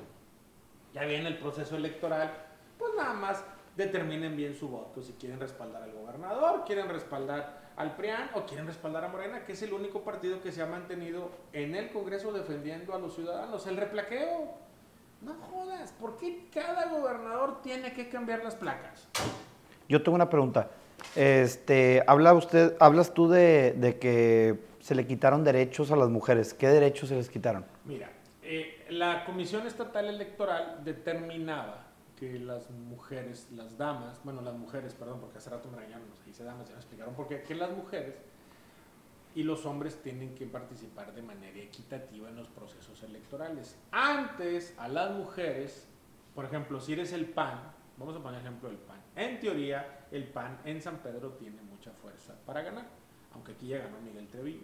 Ya 0.95 1.05
viene 1.05 1.27
el 1.27 1.37
proceso 1.37 1.75
electoral, 1.75 2.33
pues 2.79 2.91
nada 2.95 3.13
más 3.13 3.43
determinen 3.77 4.35
bien 4.35 4.55
su 4.55 4.67
voto, 4.67 5.01
si 5.03 5.13
quieren 5.13 5.39
respaldar 5.39 5.83
al 5.83 5.93
gobernador, 5.93 6.63
quieren 6.65 6.89
respaldar 6.89 7.67
al 7.77 7.95
PRIAN 7.95 8.31
o 8.33 8.43
quieren 8.45 8.65
respaldar 8.65 9.05
a 9.05 9.07
Morena, 9.07 9.45
que 9.45 9.53
es 9.53 9.61
el 9.61 9.71
único 9.71 10.01
partido 10.01 10.41
que 10.41 10.51
se 10.51 10.63
ha 10.63 10.65
mantenido 10.65 11.29
en 11.53 11.75
el 11.75 11.91
Congreso 11.91 12.33
defendiendo 12.33 12.95
a 12.95 12.99
los 12.99 13.13
ciudadanos. 13.15 13.67
El 13.67 13.77
replaqueo. 13.77 14.65
No 15.21 15.33
jodas, 15.33 15.93
¿por 15.93 16.17
qué 16.17 16.47
cada 16.53 16.89
gobernador 16.89 17.61
tiene 17.63 17.93
que 17.93 18.07
cambiar 18.07 18.43
las 18.43 18.55
placas? 18.55 19.07
Yo 19.89 20.03
tengo 20.03 20.15
una 20.15 20.29
pregunta. 20.29 20.69
Este, 21.15 22.03
habla 22.05 22.33
usted, 22.33 22.75
hablas 22.79 23.13
tú 23.13 23.27
de, 23.27 23.73
de 23.73 23.97
que 23.97 24.59
se 24.79 24.93
le 24.93 25.07
quitaron 25.07 25.43
derechos 25.43 25.91
a 25.91 25.95
las 25.95 26.09
mujeres. 26.09 26.53
¿Qué 26.53 26.67
derechos 26.67 27.09
se 27.09 27.15
les 27.15 27.29
quitaron? 27.29 27.65
Mira, 27.85 28.09
eh, 28.43 28.85
la 28.89 29.25
Comisión 29.25 29.65
Estatal 29.65 30.07
Electoral 30.07 30.81
determinaba 30.83 31.86
que 32.17 32.39
las 32.39 32.69
mujeres, 32.71 33.47
las 33.51 33.77
damas, 33.77 34.19
bueno, 34.23 34.41
las 34.41 34.55
mujeres, 34.55 34.93
perdón, 34.95 35.19
porque 35.21 35.37
hace 35.37 35.51
rato 35.51 35.69
me 35.69 35.77
regañaron, 35.77 36.09
no 36.09 36.15
sé, 36.15 36.23
dice 36.25 36.43
damas, 36.43 36.67
ya 36.67 36.73
me 36.73 36.79
explicaron 36.79 37.13
por 37.13 37.27
qué, 37.27 37.43
que 37.43 37.55
las 37.55 37.71
mujeres 37.71 38.15
y 39.35 39.43
los 39.43 39.65
hombres 39.67 40.01
tienen 40.01 40.33
que 40.33 40.47
participar 40.47 41.13
de 41.13 41.21
manera 41.21 41.59
equitativa 41.59 42.27
en 42.27 42.35
los 42.35 42.47
procesos 42.47 43.03
electorales. 43.03 43.77
Antes, 43.91 44.73
a 44.79 44.87
las 44.87 45.11
mujeres, 45.11 45.87
por 46.33 46.45
ejemplo, 46.45 46.81
si 46.81 46.93
eres 46.93 47.13
el 47.13 47.27
PAN, 47.27 47.61
vamos 47.97 48.15
a 48.15 48.19
poner 48.19 48.41
ejemplo 48.41 48.67
del 48.67 48.79
PAN, 48.79 48.99
en 49.15 49.39
teoría 49.39 50.07
el 50.11 50.23
PAN 50.23 50.59
en 50.65 50.81
San 50.81 50.97
Pedro 50.97 51.33
tiene 51.33 51.61
mucha 51.61 51.91
fuerza 51.91 52.33
para 52.47 52.63
ganar, 52.63 52.87
aunque 53.33 53.51
aquí 53.51 53.67
ya 53.67 53.77
ganó 53.77 53.99
Miguel 54.01 54.27
Trevillo. 54.27 54.63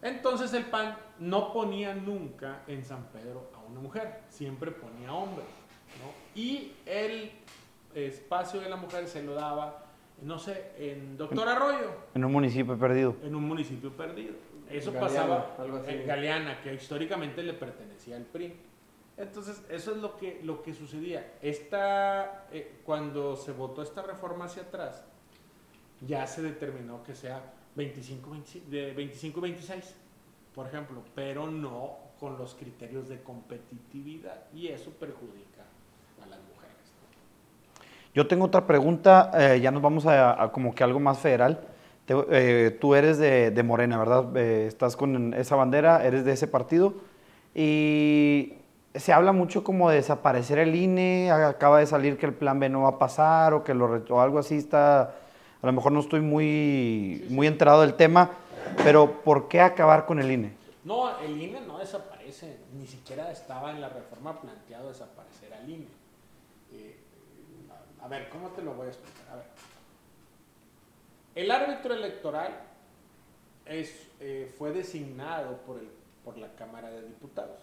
Entonces 0.00 0.52
el 0.54 0.64
PAN 0.64 0.96
no 1.18 1.52
ponía 1.52 1.94
nunca 1.94 2.62
en 2.66 2.84
San 2.84 3.04
Pedro 3.12 3.50
a 3.54 3.60
una 3.70 3.80
mujer, 3.80 4.22
siempre 4.28 4.70
ponía 4.70 5.12
hombres. 5.12 5.46
¿No? 6.00 6.40
Y 6.40 6.72
el 6.86 7.30
espacio 7.94 8.60
de 8.60 8.68
la 8.68 8.76
mujer 8.76 9.06
se 9.08 9.22
lo 9.22 9.34
daba, 9.34 9.86
no 10.22 10.38
sé, 10.38 10.72
en 10.78 11.16
Doctor 11.16 11.48
Arroyo. 11.48 11.90
En 12.14 12.24
un 12.24 12.32
municipio 12.32 12.78
perdido. 12.78 13.16
En 13.22 13.34
un 13.34 13.44
municipio 13.44 13.90
perdido. 13.92 14.34
Eso 14.70 14.92
Galeana, 14.92 15.14
pasaba 15.14 15.56
algo 15.58 15.76
así. 15.78 15.90
en 15.90 16.06
Galeana, 16.06 16.60
que 16.62 16.74
históricamente 16.74 17.42
le 17.42 17.52
pertenecía 17.52 18.16
al 18.16 18.24
PRI. 18.24 18.54
Entonces, 19.18 19.62
eso 19.68 19.92
es 19.92 19.98
lo 19.98 20.16
que, 20.16 20.40
lo 20.42 20.62
que 20.62 20.72
sucedía. 20.72 21.34
Esta, 21.42 22.46
eh, 22.50 22.80
cuando 22.84 23.36
se 23.36 23.52
votó 23.52 23.82
esta 23.82 24.02
reforma 24.02 24.46
hacia 24.46 24.62
atrás, 24.62 25.04
ya 26.00 26.26
se 26.26 26.42
determinó 26.42 27.02
que 27.02 27.14
sea 27.14 27.52
25, 27.76 28.30
25, 28.30 28.70
de 28.70 28.96
25-26, 28.96 29.82
por 30.54 30.66
ejemplo, 30.66 31.02
pero 31.14 31.50
no 31.50 31.98
con 32.18 32.38
los 32.38 32.54
criterios 32.54 33.08
de 33.08 33.22
competitividad 33.22 34.44
y 34.54 34.68
eso 34.68 34.90
perjudica 34.90 35.64
a 36.22 36.26
las 36.26 36.38
mujeres. 36.40 36.92
¿no? 37.00 37.84
Yo 38.14 38.26
tengo 38.26 38.44
otra 38.46 38.66
pregunta, 38.66 39.30
eh, 39.34 39.60
ya 39.60 39.70
nos 39.70 39.82
vamos 39.82 40.04
a, 40.06 40.42
a 40.42 40.52
como 40.52 40.74
que 40.74 40.84
algo 40.84 41.00
más 41.00 41.18
federal. 41.18 41.60
Te- 42.04 42.14
eh, 42.30 42.70
tú 42.72 42.94
eres 42.94 43.16
de, 43.18 43.50
de 43.50 43.62
Morena, 43.62 43.98
¿verdad? 43.98 44.36
Eh, 44.36 44.66
estás 44.66 44.96
con 44.96 45.32
esa 45.34 45.56
bandera, 45.56 46.04
eres 46.04 46.24
de 46.24 46.32
ese 46.32 46.46
partido. 46.46 46.94
Y 47.54 48.54
se 48.94 49.12
habla 49.14 49.32
mucho 49.32 49.64
como 49.64 49.88
de 49.88 49.96
desaparecer 49.96 50.58
el 50.58 50.74
INE, 50.74 51.30
acaba 51.30 51.78
de 51.78 51.86
salir 51.86 52.18
que 52.18 52.26
el 52.26 52.34
plan 52.34 52.60
B 52.60 52.68
no 52.68 52.82
va 52.82 52.90
a 52.90 52.98
pasar 52.98 53.54
o 53.54 53.64
que 53.64 53.72
lo 53.72 53.86
o 54.10 54.20
algo 54.20 54.38
así 54.38 54.56
está, 54.58 55.02
a 55.02 55.66
lo 55.66 55.72
mejor 55.72 55.92
no 55.92 56.00
estoy 56.00 56.20
muy, 56.20 57.24
muy 57.30 57.46
enterado 57.46 57.80
del 57.80 57.94
tema, 57.94 58.30
pero 58.84 59.22
¿por 59.22 59.48
qué 59.48 59.60
acabar 59.62 60.04
con 60.04 60.18
el 60.18 60.30
INE? 60.30 60.52
No, 60.84 61.18
el 61.20 61.40
INE 61.40 61.60
no 61.66 61.78
desaparece, 61.78 62.58
ni 62.78 62.86
siquiera 62.86 63.30
estaba 63.30 63.70
en 63.70 63.80
la 63.80 63.88
reforma 63.88 64.38
planteado 64.40 64.88
desaparecer 64.88 65.54
al 65.54 65.70
INE. 65.70 65.86
Eh, 66.74 66.96
a, 68.02 68.08
ver, 68.08 68.28
¿cómo 68.28 68.48
te 68.50 68.62
lo 68.62 68.74
voy 68.74 68.86
a 68.86 68.90
explicar? 68.90 69.32
A 69.32 69.36
ver. 69.36 69.46
El 71.34 71.50
árbitro 71.50 71.94
electoral 71.94 72.60
es, 73.64 74.08
eh, 74.20 74.52
fue 74.58 74.72
designado 74.72 75.58
por, 75.58 75.78
el, 75.78 75.88
por 76.24 76.36
la 76.36 76.54
Cámara 76.54 76.90
de 76.90 77.02
Diputados 77.02 77.60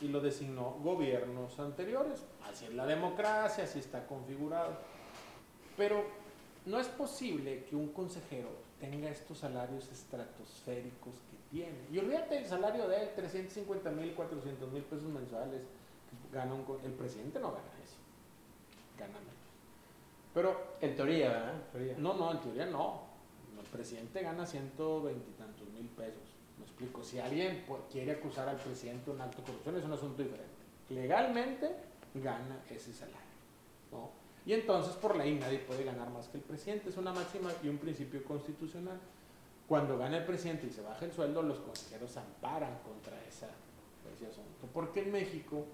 y 0.00 0.08
lo 0.08 0.20
designó 0.20 0.78
gobiernos 0.82 1.58
anteriores. 1.58 2.24
Así 2.44 2.66
es 2.66 2.74
la 2.74 2.86
democracia, 2.86 3.64
así 3.64 3.78
está 3.78 4.06
configurado. 4.06 4.76
Pero 5.76 6.04
no 6.66 6.78
es 6.78 6.88
posible 6.88 7.64
que 7.64 7.76
un 7.76 7.88
consejero 7.88 8.48
tenga 8.80 9.10
estos 9.10 9.38
salarios 9.38 9.90
estratosféricos 9.90 11.14
que 11.14 11.50
tiene. 11.50 11.78
Y 11.92 11.98
olvídate 11.98 12.36
del 12.36 12.46
salario 12.46 12.88
de 12.88 13.02
él, 13.02 13.10
350 13.16 13.90
mil, 13.90 14.14
400 14.14 14.72
mil 14.72 14.82
pesos 14.82 15.08
mensuales. 15.08 15.62
Gana 16.32 16.54
un 16.54 16.64
el 16.84 16.92
presidente 16.92 17.38
no 17.38 17.48
gana 17.48 17.72
eso. 17.84 17.96
Gana 18.98 19.18
menos. 19.18 19.37
Pero 20.38 20.76
En 20.80 20.94
teoría, 20.94 21.30
¿verdad? 21.30 21.52
En 21.52 21.72
teoría. 21.72 21.94
no, 21.98 22.14
no, 22.14 22.30
en 22.30 22.38
teoría 22.38 22.66
no. 22.66 23.02
El 23.58 23.66
presidente 23.66 24.22
gana 24.22 24.46
120 24.46 25.30
y 25.30 25.32
tantos 25.32 25.68
mil 25.70 25.88
pesos. 25.88 26.22
Me 26.56 26.64
explico. 26.64 27.02
Si 27.02 27.18
alguien 27.18 27.64
quiere 27.90 28.12
acusar 28.12 28.48
al 28.48 28.56
presidente 28.56 29.06
de 29.06 29.16
un 29.16 29.20
acto 29.20 29.38
de 29.38 29.48
corrupción, 29.48 29.76
es 29.78 29.84
un 29.84 29.92
asunto 29.94 30.22
diferente. 30.22 30.54
Legalmente 30.90 31.74
gana 32.14 32.62
ese 32.70 32.92
salario. 32.92 33.18
¿no? 33.90 34.10
Y 34.46 34.52
entonces 34.52 34.94
por 34.94 35.16
ley 35.16 35.34
nadie 35.34 35.58
puede 35.58 35.82
ganar 35.82 36.08
más 36.10 36.28
que 36.28 36.36
el 36.36 36.44
presidente. 36.44 36.90
Es 36.90 36.96
una 36.96 37.12
máxima 37.12 37.50
y 37.64 37.68
un 37.68 37.78
principio 37.78 38.22
constitucional. 38.22 39.00
Cuando 39.66 39.98
gana 39.98 40.18
el 40.18 40.24
presidente 40.24 40.68
y 40.68 40.70
se 40.70 40.82
baja 40.82 41.04
el 41.04 41.10
sueldo, 41.10 41.42
los 41.42 41.58
consejeros 41.58 42.16
amparan 42.16 42.78
contra 42.84 43.20
esa, 43.24 43.48
ese 44.14 44.28
asunto. 44.28 44.68
Porque 44.72 45.02
en 45.02 45.10
México 45.10 45.64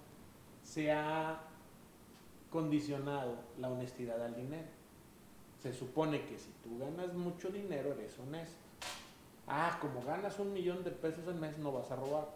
se 0.63 0.91
ha 0.91 1.39
condicionado 2.55 3.35
la 3.59 3.69
honestidad 3.69 4.23
al 4.25 4.37
dinero. 4.37 4.69
Se 5.61 5.73
supone 5.73 6.25
que 6.25 6.39
si 6.39 6.53
tú 6.63 6.79
ganas 6.79 7.13
mucho 7.13 7.49
dinero 7.49 7.93
eres 7.99 8.17
honesto. 8.17 8.55
Ah, 9.49 9.77
como 9.81 10.01
ganas 10.03 10.39
un 10.39 10.53
millón 10.53 10.85
de 10.85 10.93
pesos 10.93 11.27
al 11.27 11.35
mes 11.35 11.59
no 11.59 11.73
vas 11.73 11.91
a 11.91 11.97
robar. 11.97 12.29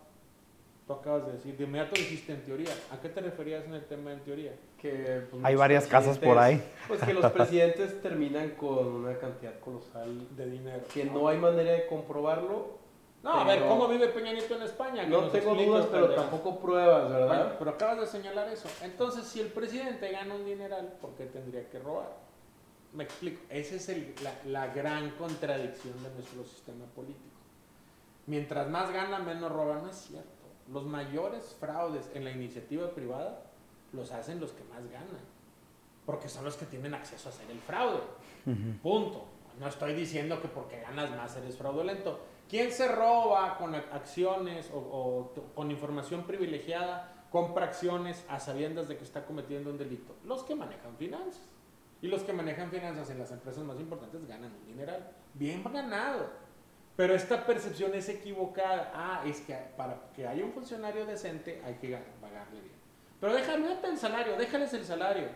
Tú 0.88 0.94
acabas 0.94 1.24
de 1.26 1.32
decir, 1.34 1.56
de 1.56 1.64
inmediato 1.64 1.94
dijiste 1.94 2.32
en 2.32 2.42
teoría. 2.44 2.70
¿A 2.90 3.00
qué 3.00 3.10
te 3.10 3.20
referías 3.20 3.64
en 3.66 3.74
el 3.74 3.84
tema 3.84 4.12
en 4.12 4.18
teoría? 4.20 4.56
Que, 4.82 5.22
pues, 5.30 5.44
Hay 5.44 5.54
varias 5.54 5.86
casas 5.86 6.18
por 6.18 6.36
ahí. 6.36 6.60
Pues 6.88 7.00
que 7.00 7.14
los 7.14 7.30
presidentes 7.30 8.02
terminan 8.02 8.50
con 8.56 8.88
una 8.88 9.16
cantidad 9.18 9.56
colosal 9.60 10.26
De 10.36 10.50
dinero. 10.50 10.82
que 10.92 11.04
no 11.04 11.28
hay 11.28 11.38
manera 11.38 11.70
de 11.70 11.86
comprobarlo. 11.86 12.77
No, 13.22 13.30
a 13.32 13.44
ver, 13.44 13.58
pero- 13.58 13.68
¿cómo 13.70 13.88
vive 13.88 14.08
Peña 14.08 14.32
Nieto 14.32 14.54
en 14.54 14.62
España? 14.62 15.02
Que 15.04 15.10
No 15.10 15.28
tengo 15.28 15.54
dudas, 15.54 15.86
pero 15.90 16.14
tampoco 16.14 16.58
pruebas, 16.60 17.10
Bueno, 17.10 17.26
¿verdad? 17.28 17.56
pero 17.58 17.70
acabas 17.72 18.00
de 18.00 18.06
señalar 18.06 18.48
eso. 18.48 18.68
Entonces, 18.82 19.24
si 19.26 19.40
el 19.40 19.48
presidente 19.48 20.10
gana 20.12 20.34
un 20.34 20.44
dineral, 20.44 20.96
¿por 21.00 21.14
qué 21.14 21.26
tendría 21.26 21.68
que 21.68 21.78
robar? 21.80 22.10
Me 22.92 23.04
explico. 23.04 23.40
Esa 23.50 23.74
es 23.74 23.88
el- 23.88 24.14
la, 24.22 24.32
la 24.46 24.72
gran 24.72 25.10
contradicción 25.12 26.00
de 26.02 26.10
nuestro 26.10 26.44
sistema 26.44 26.84
político. 26.94 27.24
Mientras 28.26 28.68
más 28.68 28.90
gana, 28.92 29.18
menos 29.18 29.50
roba. 29.50 29.76
No 29.82 29.90
es 29.90 29.96
cierto. 29.96 30.28
Los 30.72 30.84
mayores 30.84 31.56
fraudes 31.58 32.10
en 32.14 32.24
la 32.24 32.30
iniciativa 32.30 32.90
privada 32.90 33.42
los 33.92 34.12
hacen 34.12 34.38
los 34.38 34.52
que 34.52 34.62
más 34.64 34.84
ganan. 34.90 35.26
Porque 36.06 36.28
son 36.28 36.44
los 36.44 36.56
que 36.56 36.66
tienen 36.66 36.94
acceso 36.94 37.28
a 37.28 37.32
hacer 37.32 37.50
el 37.50 37.58
fraude. 37.58 38.00
Punto. 38.82 39.24
No 39.58 39.66
estoy 39.66 39.92
diciendo 39.94 40.40
que 40.40 40.48
porque 40.48 40.80
ganas 40.80 41.10
más 41.10 41.36
eres 41.36 41.56
fraudulento. 41.56 42.20
¿Quién 42.48 42.72
se 42.72 42.88
roba 42.88 43.56
con 43.58 43.74
ac- 43.74 43.92
acciones 43.92 44.70
o, 44.72 44.78
o 44.78 45.32
con 45.54 45.70
información 45.70 46.24
privilegiada, 46.24 47.12
compra 47.30 47.66
acciones 47.66 48.24
a 48.28 48.40
sabiendas 48.40 48.88
de 48.88 48.96
que 48.96 49.04
está 49.04 49.24
cometiendo 49.26 49.70
un 49.70 49.78
delito? 49.78 50.14
Los 50.24 50.42
que 50.44 50.54
manejan 50.54 50.96
finanzas. 50.96 51.42
Y 52.00 52.06
los 52.06 52.22
que 52.22 52.32
manejan 52.32 52.70
finanzas 52.70 53.10
en 53.10 53.18
las 53.18 53.30
empresas 53.32 53.64
más 53.64 53.78
importantes 53.80 54.26
ganan 54.26 54.52
un 54.54 54.66
dineral. 54.66 55.10
Bien 55.34 55.62
ganado. 55.64 56.30
Pero 56.96 57.14
esta 57.14 57.44
percepción 57.44 57.92
es 57.94 58.08
equivocada. 58.08 58.92
Ah, 58.94 59.22
es 59.26 59.40
que 59.40 59.54
para 59.76 59.96
que 60.14 60.26
haya 60.26 60.44
un 60.44 60.52
funcionario 60.52 61.04
decente 61.06 61.60
hay 61.64 61.74
que 61.74 61.90
ga- 61.90 62.04
pagarle 62.20 62.60
bien. 62.60 62.74
Pero 63.20 63.34
déjame 63.34 63.66
el 63.82 63.98
salario, 63.98 64.36
déjales 64.36 64.72
el 64.74 64.84
salario. 64.84 65.26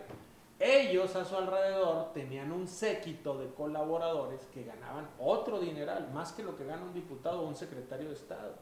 Ellos 0.59 1.15
a 1.15 1.25
su 1.25 1.35
alrededor 1.35 2.13
tenían 2.13 2.51
un 2.51 2.67
séquito 2.67 3.37
de 3.37 3.47
colaboradores 3.53 4.41
que 4.53 4.63
ganaban 4.63 5.07
otro 5.19 5.59
dineral, 5.59 6.09
más 6.13 6.31
que 6.31 6.43
lo 6.43 6.55
que 6.55 6.65
gana 6.65 6.83
un 6.83 6.93
diputado 6.93 7.41
o 7.41 7.47
un 7.47 7.55
secretario 7.55 8.07
de 8.07 8.13
Estado. 8.15 8.55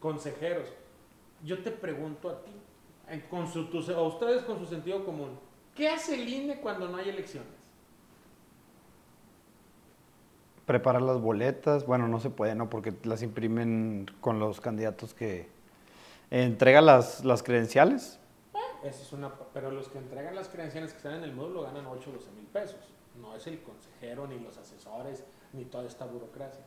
Consejeros, 0.00 0.68
yo 1.44 1.62
te 1.62 1.70
pregunto 1.70 2.28
a 2.28 2.42
ti, 2.42 2.50
con 3.30 3.50
su, 3.50 3.66
tu- 3.66 3.78
a 3.92 4.02
ustedes 4.02 4.42
con 4.42 4.58
su 4.58 4.66
sentido 4.66 5.04
común, 5.04 5.38
¿qué 5.74 5.88
hace 5.88 6.14
el 6.20 6.28
INE 6.28 6.60
cuando 6.60 6.88
no 6.88 6.98
hay 6.98 7.08
elecciones? 7.08 7.48
Preparar 10.66 11.00
las 11.00 11.18
boletas, 11.18 11.86
bueno, 11.86 12.08
no 12.08 12.20
se 12.20 12.28
puede, 12.28 12.54
¿no? 12.54 12.68
Porque 12.68 12.92
las 13.04 13.22
imprimen 13.22 14.10
con 14.20 14.38
los 14.38 14.60
candidatos 14.60 15.14
que 15.14 15.48
entrega 16.30 16.82
las, 16.82 17.24
las 17.24 17.42
credenciales. 17.42 18.20
Esa 18.82 19.02
es 19.02 19.12
una, 19.12 19.32
pero 19.52 19.70
los 19.70 19.88
que 19.88 19.98
entregan 19.98 20.34
las 20.34 20.48
credenciales 20.48 20.92
que 20.92 20.98
están 20.98 21.14
en 21.14 21.24
el 21.24 21.32
módulo 21.34 21.62
ganan 21.62 21.86
8 21.86 22.10
o 22.10 22.12
12 22.14 22.30
mil 22.32 22.46
pesos. 22.46 22.78
No 23.20 23.34
es 23.34 23.46
el 23.48 23.60
consejero, 23.62 24.26
ni 24.28 24.38
los 24.38 24.56
asesores, 24.56 25.24
ni 25.52 25.64
toda 25.64 25.84
esta 25.86 26.06
burocracia. 26.06 26.64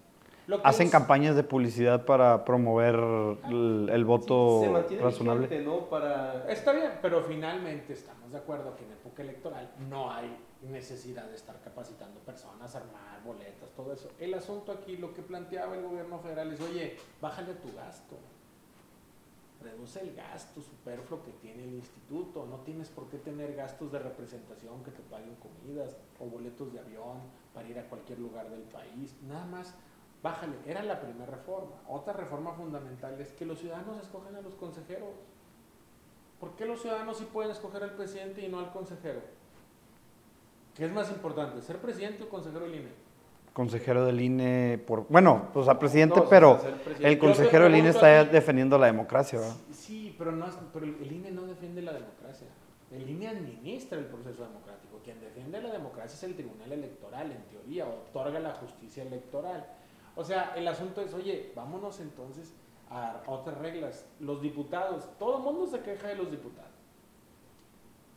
Lo 0.48 0.62
que 0.62 0.68
Hacen 0.68 0.88
es- 0.88 0.92
campañas 0.92 1.36
de 1.36 1.44
publicidad 1.44 2.04
para 2.06 2.44
promover 2.44 2.96
el, 2.96 3.90
el 3.92 4.06
voto 4.06 4.60
Se 4.62 4.70
mantiene 4.70 5.04
razonable. 5.04 5.48
vigente, 5.48 5.64
¿no? 5.66 5.88
Para... 5.88 6.52
Está 6.52 6.74
bien, 6.74 6.92
pero 7.02 7.22
finalmente 7.24 7.94
estamos 7.94 8.32
de 8.32 8.40
acuerdo 8.40 8.76
que 8.76 8.84
en 8.84 8.92
época 8.92 9.22
electoral 9.22 9.72
no 9.88 10.12
hay 10.12 10.36
necesidad 10.64 11.26
de 11.30 11.36
estar 11.36 11.62
capacitando 11.62 12.20
personas, 12.22 12.76
armar 12.76 13.24
boletas, 13.24 13.70
todo 13.72 13.94
eso. 13.94 14.10
El 14.20 14.34
asunto 14.34 14.72
aquí, 14.74 14.98
lo 14.98 15.14
que 15.14 15.22
planteaba 15.22 15.76
el 15.76 15.84
gobierno 15.84 16.20
federal 16.20 16.52
es, 16.52 16.60
oye, 16.60 16.98
bájale 17.22 17.54
tu 17.54 17.74
gasto. 17.76 18.18
Reduce 19.62 20.02
el 20.02 20.16
gasto 20.16 20.62
superfluo 20.62 21.22
que 21.24 21.32
tiene 21.34 21.64
el 21.64 21.74
instituto. 21.76 22.46
No 22.46 22.58
tienes 22.62 22.90
por 22.90 23.08
qué 23.10 23.18
tener 23.18 23.56
gastos 23.56 23.92
de 23.92 24.00
representación 24.00 24.84
que 24.84 24.92
te 24.92 25.04
paguen 25.04 25.36
comidas 25.36 25.98
o 26.20 26.26
boletos 26.26 26.74
de 26.74 26.80
avión 26.80 27.20
para 27.54 27.68
ir 27.68 27.78
a 27.78 27.88
cualquier 27.88 28.20
lugar 28.20 28.50
del 28.50 28.64
país. 28.64 29.16
Nada 29.28 29.46
más, 29.46 29.76
bájale. 30.24 30.56
Era 30.66 30.82
la 30.82 31.00
primera 31.00 31.26
reforma. 31.26 31.76
Otra 31.88 32.14
reforma 32.14 32.54
fundamental 32.54 33.20
es 33.22 33.32
que 33.34 33.46
los 33.46 33.60
ciudadanos 33.60 34.02
escojan 34.02 34.36
a 34.36 34.42
los 34.42 34.56
consejeros. 34.56 35.14
¿Por 36.40 36.56
qué 36.56 36.66
los 36.66 36.82
ciudadanos 36.82 37.18
sí 37.18 37.28
pueden 37.32 37.52
escoger 37.52 37.84
al 37.84 37.94
presidente 37.94 38.42
y 38.42 38.50
no 38.50 38.60
al 38.60 38.72
consejero? 38.72 39.22
¿Qué 40.76 40.86
es 40.86 40.92
más 40.92 41.12
importante, 41.12 41.62
ser 41.62 41.80
presidente 41.80 42.24
o 42.24 42.30
consejero 42.30 42.66
del 42.66 42.76
INE? 42.76 43.01
Consejero 43.54 44.06
del 44.06 44.22
INE, 44.22 44.78
por, 44.86 45.06
bueno, 45.10 45.50
pues 45.54 45.68
al 45.68 45.78
presidente, 45.78 46.20
No, 46.20 46.30
pero 46.30 46.54
el 46.66 46.74
presidente- 46.76 47.20
consejero 47.20 47.66
del 47.66 47.76
INE 47.76 47.90
está 47.90 48.22
a 48.22 48.24
ti- 48.26 48.30
defendiendo 48.32 48.78
la 48.78 48.86
democracia, 48.88 49.40
¿verdad? 49.40 49.56
Sí, 49.72 50.16
pero, 50.18 50.32
no 50.32 50.48
es- 50.48 50.58
pero 50.74 50.86
el 50.86 51.12
INE 51.12 51.32
no 51.32 51.44
defiende 51.44 51.82
la 51.82 51.94
democracia. 51.94 52.48
El 52.92 53.10
INE 53.10 53.28
administra 53.28 53.98
el 53.98 54.06
proceso 54.06 54.44
democrático. 54.44 55.00
Quien 55.04 55.20
defiende 55.20 55.62
la 55.62 55.72
democracia 55.72 56.16
es 56.16 56.24
el 56.24 56.36
Tribunal 56.36 56.72
Electoral, 56.72 57.32
en 57.32 57.42
teoría, 57.44 57.88
otorga 57.88 58.40
la 58.40 58.54
justicia 58.54 59.04
electoral. 59.04 59.66
O 60.16 60.24
sea, 60.24 60.54
el 60.56 60.68
asunto 60.68 61.02
es, 61.02 61.14
oye, 61.14 61.52
vámonos 61.56 62.00
entonces 62.02 62.54
a 62.90 63.22
otras 63.28 63.58
reglas. 63.58 64.06
Los 64.20 64.42
diputados, 64.42 65.10
todo 65.18 65.38
el 65.38 65.44
mundo 65.44 65.66
se 65.68 65.80
queja 65.80 66.10
de 66.10 66.16
los 66.16 66.30
diputados. 66.30 66.71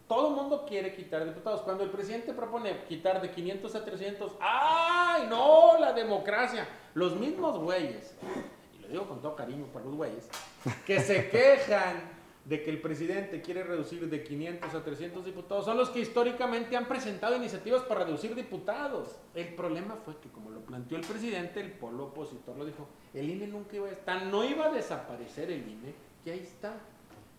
Todo 0.09 0.29
el 0.29 0.35
mundo 0.35 0.67
quiere 0.69 0.95
quitar 0.95 1.25
diputados. 1.25 1.63
Cuando 1.63 1.83
el 1.85 1.91
presidente 1.91 2.33
propone 2.35 2.85
quitar 2.85 3.23
de 3.23 3.31
500 3.31 3.75
a 3.75 3.85
300, 3.85 4.33
¡ay, 4.41 5.27
no! 5.31 5.79
La 5.79 5.93
democracia. 5.93 6.69
Los 6.93 7.17
mismos 7.17 7.59
güeyes, 7.59 8.15
y 8.75 8.83
lo 8.83 8.89
digo 8.89 9.09
con 9.09 9.23
todo 9.23 9.35
cariño 9.35 9.67
para 9.73 9.87
los 9.87 9.95
güeyes, 9.95 10.29
que 10.87 11.01
se 11.01 11.31
quejan 11.31 12.15
de 12.45 12.63
que 12.63 12.71
el 12.71 12.81
presidente 12.81 13.41
quiere 13.41 13.63
reducir 13.63 14.09
de 14.11 14.23
500 14.23 14.75
a 14.75 14.85
300 14.85 15.25
diputados, 15.25 15.65
son 15.65 15.79
los 15.79 15.89
que 15.89 16.01
históricamente 16.01 16.77
han 16.77 16.87
presentado 16.87 17.35
iniciativas 17.37 17.83
para 17.83 18.05
reducir 18.05 18.35
diputados. 18.35 19.17
El 19.35 19.55
problema 19.55 19.97
fue 20.05 20.19
que, 20.19 20.29
como 20.29 20.51
lo 20.51 20.61
planteó 20.61 20.99
el 20.99 21.07
presidente, 21.07 21.61
el 21.61 21.73
polo 21.73 22.09
opositor 22.09 22.57
lo 22.57 22.67
dijo, 22.67 22.87
el 23.15 23.31
INE 23.31 23.47
nunca 23.47 23.77
iba 23.77 23.89
a 23.89 23.93
estar, 23.93 24.27
no 24.27 24.45
iba 24.45 24.67
a 24.67 24.71
desaparecer 24.71 25.51
el 25.51 25.67
INE, 25.67 25.95
que 26.23 26.33
ahí 26.33 26.41
está. 26.41 26.75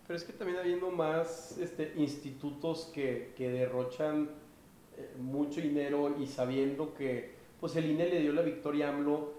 Pero 0.06 0.16
es 0.16 0.24
que 0.24 0.32
también 0.32 0.58
habiendo 0.58 0.90
más 0.90 1.58
este, 1.58 1.92
institutos 1.96 2.90
que, 2.94 3.32
que 3.36 3.50
derrochan 3.50 4.30
eh, 4.96 5.10
mucho 5.18 5.60
dinero 5.60 6.14
y 6.20 6.26
sabiendo 6.26 6.94
que 6.94 7.34
pues 7.60 7.74
el 7.76 7.86
INE 7.90 8.08
le 8.08 8.20
dio 8.20 8.32
la 8.32 8.42
victoria 8.42 8.86
a 8.88 8.90
AMLO, 8.90 9.32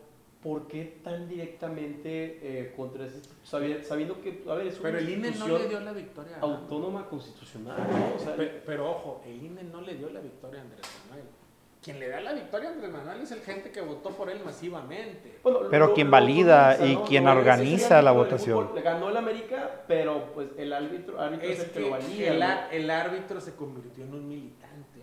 ¿por 0.44 0.68
qué 0.68 1.00
tan 1.04 1.30
directamente 1.30 2.40
eh, 2.42 2.74
contra 2.76 3.06
ese 3.06 3.18
instituto? 3.18 3.46
Sabi- 3.46 3.84
Sabiendo 3.84 4.20
que, 4.22 4.44
a 4.48 4.56
ver, 4.56 4.68
es 4.68 4.80
una 4.80 4.84
Pero 4.90 4.98
el 5.00 5.10
INE 5.10 5.32
no 5.32 5.48
le 5.58 5.68
dio 5.70 5.80
la 5.80 5.94
victoria 5.94 6.36
a 6.38 6.40
autónoma 6.42 7.08
constitucional, 7.08 7.78
¿no? 7.90 8.16
O 8.16 8.20
sea, 8.20 8.36
Pe- 8.36 8.62
Pero, 8.66 8.90
ojo, 8.92 9.22
el 9.26 9.44
INE 9.44 9.64
no 9.64 9.82
le 9.82 9.96
dio 9.96 10.10
la 10.10 10.20
victoria 10.20 10.60
a 10.60 10.64
Andrés 10.64 10.82
Manuel. 11.10 11.26
Quien 11.82 12.00
le 12.00 12.10
da 12.10 12.20
la 12.20 12.34
victoria 12.34 12.70
a 12.70 12.74
Andrés 12.74 12.92
Manuel 12.92 13.22
es 13.22 13.32
el 13.32 13.42
gente 13.42 13.72
que 13.72 13.80
votó 13.82 14.10
por 14.10 14.30
él 14.30 14.42
masivamente. 14.44 15.40
Bueno, 15.44 15.60
Pero 15.70 15.94
quien 15.94 16.12
valida 16.12 16.76
y 16.86 16.98
quien 17.08 17.26
es 17.28 17.32
el 17.32 17.38
organiza 17.38 18.02
la 18.02 18.12
votación. 18.12 18.64
fútbol. 18.66 18.76
Le 18.76 18.82
ganó 18.82 19.10
el 19.10 19.16
América, 19.18 19.84
pero 19.88 20.34
pues 20.34 20.50
el 20.58 20.74
árbitro, 20.74 21.20
árbitro 21.22 21.48
es, 21.50 21.60
Es 21.60 21.66
el 21.66 21.72
que, 21.72 21.74
que 21.74 21.80
lo 21.82 21.90
valida. 21.92 22.32
el, 22.34 22.40
¿no? 22.40 22.70
el 22.72 22.90
árbitro 22.92 23.40
se 23.40 23.56
convirtió 23.56 24.04
en 24.04 24.14
un 24.14 24.28
militante 24.28 25.02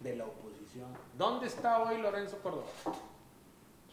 de 0.00 0.16
la 0.16 0.24
oposición. 0.24 0.88
¿Dónde 1.16 1.46
está 1.46 1.82
hoy 1.82 1.98
Lorenzo 1.98 2.38
Córdoba? 2.42 2.66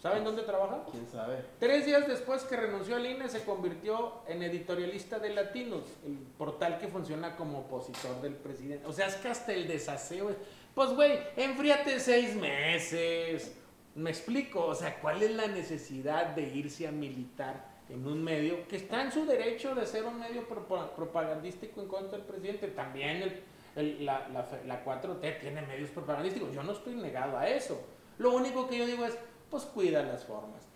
¿Saben 0.01 0.25
dónde 0.25 0.41
trabaja? 0.43 0.83
¿Quién 0.91 1.07
sabe? 1.09 1.37
Tres 1.59 1.85
días 1.85 2.05
después 2.07 2.43
que 2.43 2.57
renunció 2.57 2.97
al 2.97 3.05
INE 3.05 3.29
se 3.29 3.43
convirtió 3.45 4.15
en 4.27 4.43
editorialista 4.43 5.17
de 5.17 5.29
Latinos, 5.29 5.83
el 6.05 6.17
portal 6.37 6.77
que 6.77 6.89
funciona 6.89 7.37
como 7.37 7.59
opositor 7.59 8.21
del 8.21 8.33
presidente. 8.35 8.85
O 8.85 8.91
sea, 8.91 9.07
es 9.07 9.15
que 9.15 9.29
hasta 9.29 9.53
el 9.53 9.65
desaseo 9.67 10.29
es... 10.31 10.35
Pues, 10.75 10.89
güey, 10.91 11.19
enfríate 11.37 11.99
seis 11.99 12.35
meses. 12.35 13.55
Me 13.95 14.09
explico, 14.09 14.65
o 14.65 14.75
sea, 14.75 14.99
¿cuál 14.99 15.21
es 15.21 15.31
la 15.31 15.47
necesidad 15.47 16.27
de 16.35 16.41
irse 16.43 16.87
a 16.87 16.91
militar 16.91 17.67
en 17.89 18.07
un 18.07 18.23
medio 18.23 18.67
que 18.67 18.77
está 18.77 19.03
en 19.03 19.11
su 19.11 19.25
derecho 19.25 19.75
de 19.75 19.85
ser 19.85 20.03
un 20.05 20.19
medio 20.19 20.47
propa- 20.47 20.89
propagandístico 20.95 21.81
en 21.81 21.87
contra 21.87 22.17
del 22.17 22.25
presidente? 22.25 22.69
También 22.69 23.21
el- 23.21 23.43
el- 23.75 24.05
la, 24.05 24.27
la 24.29 24.43
fe- 24.43 24.63
la 24.65 24.83
4T 24.83 25.39
tiene 25.41 25.61
medios 25.61 25.91
propagandísticos, 25.91 26.51
yo 26.53 26.63
no 26.63 26.71
estoy 26.71 26.95
negado 26.95 27.37
a 27.37 27.47
eso. 27.47 27.79
Lo 28.17 28.31
único 28.33 28.67
que 28.67 28.77
yo 28.79 28.87
digo 28.87 29.05
es, 29.05 29.15
pues 29.51 29.63
cuida 29.65 30.01
las 30.01 30.25
formas. 30.25 30.67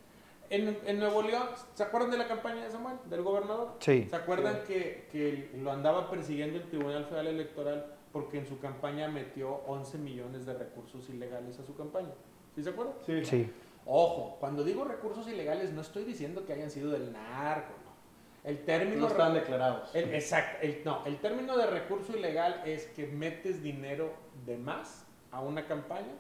En, 0.52 0.78
en 0.86 1.00
Nuevo 1.00 1.24
León, 1.24 1.48
¿se 1.74 1.84
acuerdan 1.84 2.12
de 2.12 2.18
la 2.20 2.28
campaña 2.28 2.64
de 2.64 2.72
Samuel, 2.72 2.98
del 3.06 3.22
gobernador? 3.24 3.76
Sí. 3.80 4.08
¿Se 4.10 4.16
acuerdan 4.16 4.62
que, 4.68 5.08
que 5.12 5.50
lo 5.58 5.72
andaba 5.72 6.10
persiguiendo 6.10 6.58
el 6.60 6.70
Tribunal 6.70 7.04
Federal 7.06 7.28
Electoral 7.28 7.97
porque 8.18 8.40
en 8.40 8.48
su 8.48 8.58
campaña 8.60 9.08
metió 9.08 9.62
11 9.68 10.00
millones 10.00 10.44
de 10.48 10.56
recursos 10.56 11.08
ilegales 11.08 11.60
a 11.60 11.64
su 11.64 11.76
campaña? 11.76 12.10
¿Sí 12.56 12.64
se 12.64 12.72
acuerdan? 12.72 12.96
Sí. 13.06 13.24
Sí. 13.24 13.52
Ojo, 13.86 14.38
cuando 14.40 14.64
digo 14.64 14.86
recursos 14.86 15.28
ilegales 15.28 15.72
no 15.72 15.82
estoy 15.82 16.04
diciendo 16.04 16.44
que 16.48 16.54
hayan 16.54 16.72
sido 16.72 16.90
del 16.90 17.14
narco, 17.14 17.74
no. 17.86 18.50
El 18.50 18.66
término... 18.66 19.02
No 19.02 19.08
están 19.08 19.36
declarados. 19.36 19.94
el- 19.94 20.16
exacto, 20.16 20.58
el- 20.66 20.82
no, 20.84 21.06
el 21.06 21.18
término 21.18 21.56
de 21.58 21.68
recurso 21.68 22.18
ilegal 22.18 22.64
es 22.66 22.88
que 22.88 23.06
metes 23.06 23.62
dinero 23.62 24.12
de 24.48 24.58
más 24.58 25.06
a 25.32 25.42
una 25.42 25.68
campaña 25.68 26.14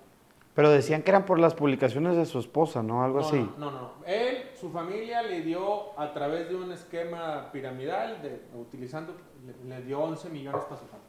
Pero 0.53 0.69
decían 0.69 1.01
que 1.01 1.09
eran 1.09 1.25
por 1.25 1.39
las 1.39 1.55
publicaciones 1.55 2.15
de 2.15 2.25
su 2.27 2.37
esposa, 2.37 2.83
¿no? 2.83 3.03
Algo 3.03 3.21
no, 3.21 3.25
así. 3.27 3.37
No, 3.57 3.71
no, 3.71 3.81
no. 3.81 3.91
Él, 4.05 4.51
su 4.53 4.69
familia 4.69 5.23
le 5.23 5.41
dio 5.41 5.99
a 5.99 6.13
través 6.13 6.47
de 6.47 6.55
un 6.55 6.71
esquema 6.71 7.51
piramidal, 7.51 8.21
de, 8.21 8.41
utilizando, 8.55 9.15
le, 9.45 9.75
le 9.75 9.81
dio 9.83 9.99
11 9.99 10.29
millones 10.29 10.63
para 10.65 10.77
su 10.79 10.87
campaña. 10.87 11.06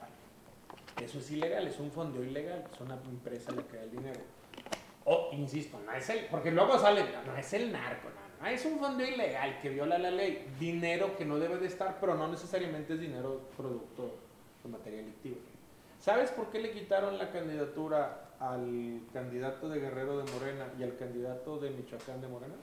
Eso 1.03 1.19
es 1.19 1.31
ilegal, 1.31 1.67
es 1.67 1.79
un 1.79 1.91
fondo 1.91 2.23
ilegal, 2.23 2.65
es 2.73 2.81
una 2.81 2.95
empresa 2.95 3.53
la 3.53 3.63
que 3.63 3.77
da 3.77 3.83
el 3.85 3.91
dinero. 3.91 4.21
O, 5.05 5.31
insisto, 5.33 5.79
no 5.85 5.93
es 5.93 6.09
el, 6.11 6.27
porque 6.27 6.51
luego 6.51 6.79
sale, 6.79 7.05
no, 7.13 7.33
no 7.33 7.37
es 7.39 7.53
el 7.55 7.73
narco, 7.73 8.09
no, 8.11 8.43
no, 8.45 8.49
es 8.49 8.65
un 8.67 8.79
fondo 8.79 9.03
ilegal 9.05 9.59
que 9.61 9.71
viola 9.71 9.97
la 9.99 10.11
ley, 10.11 10.47
dinero 10.61 11.17
que 11.17 11.25
no 11.25 11.39
debe 11.39 11.57
de 11.59 11.67
estar, 11.67 11.99
pero 12.01 12.15
no 12.15 12.29
necesariamente 12.29 12.95
es 12.95 13.01
dinero 13.01 13.41
producto 13.57 14.17
de 14.63 14.69
materia 14.71 14.99
delictiva. 14.99 15.37
¿Sabes 15.99 16.31
por 16.31 16.51
qué 16.51 16.61
le 16.61 16.71
quitaron 16.73 17.17
la 17.17 17.31
candidatura 17.31 18.31
al 18.39 19.01
candidato 19.13 19.69
de 19.69 19.81
Guerrero 19.81 20.19
de 20.19 20.31
Morena 20.33 20.67
y 20.79 20.83
al 20.83 20.97
candidato 20.97 21.59
de 21.59 21.71
Michoacán 21.71 22.21
de 22.21 22.29
Morena? 22.29 22.55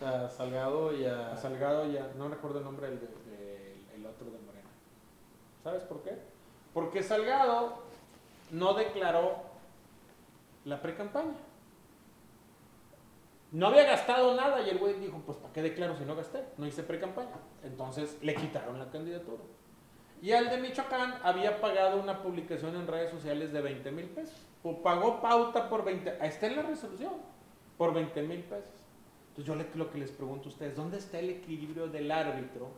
A 0.00 0.28
Salgado 0.30 0.96
y 0.96 1.04
a... 1.04 1.32
A 1.32 1.36
Salgado 1.36 1.90
y 1.90 1.98
a, 1.98 2.08
no 2.16 2.28
recuerdo 2.28 2.58
el 2.58 2.64
nombre 2.64 2.86
del 2.88 3.00
de- 3.00 3.06
de- 3.36 3.74
el 3.96 4.06
otro 4.06 4.26
de 4.30 4.38
Morena. 4.38 4.68
¿Sabes 5.62 5.82
por 5.82 6.02
qué? 6.02 6.12
Porque 6.74 7.02
Salgado 7.02 7.82
no 8.50 8.74
declaró 8.74 9.36
la 10.64 10.80
pre-campaña. 10.80 11.34
No 13.52 13.66
había 13.66 13.84
gastado 13.84 14.34
nada 14.36 14.62
y 14.62 14.70
el 14.70 14.78
güey 14.78 14.94
dijo, 14.94 15.20
pues 15.26 15.38
¿para 15.38 15.52
qué 15.52 15.62
declaro 15.62 15.96
si 15.96 16.04
no 16.04 16.14
gasté? 16.14 16.44
No 16.56 16.66
hice 16.66 16.84
pre-campaña. 16.84 17.36
Entonces 17.64 18.16
le 18.22 18.34
quitaron 18.34 18.78
la 18.78 18.90
candidatura. 18.90 19.42
Y 20.22 20.32
al 20.32 20.50
de 20.50 20.58
Michoacán 20.58 21.14
había 21.22 21.60
pagado 21.60 22.00
una 22.00 22.22
publicación 22.22 22.76
en 22.76 22.86
redes 22.86 23.10
sociales 23.10 23.52
de 23.52 23.60
20 23.60 23.90
mil 23.90 24.06
pesos. 24.06 24.38
O 24.62 24.82
pagó 24.82 25.20
pauta 25.20 25.68
por 25.68 25.84
20, 25.84 26.18
ahí 26.20 26.28
está 26.28 26.46
en 26.46 26.56
la 26.56 26.62
resolución, 26.62 27.14
por 27.78 27.94
20 27.94 28.22
mil 28.22 28.40
pesos. 28.40 28.70
Entonces 29.30 29.46
yo 29.46 29.78
lo 29.78 29.90
que 29.90 29.98
les 29.98 30.10
pregunto 30.10 30.48
a 30.48 30.52
ustedes, 30.52 30.76
¿dónde 30.76 30.98
está 30.98 31.18
el 31.18 31.30
equilibrio 31.30 31.88
del 31.88 32.10
árbitro 32.10 32.68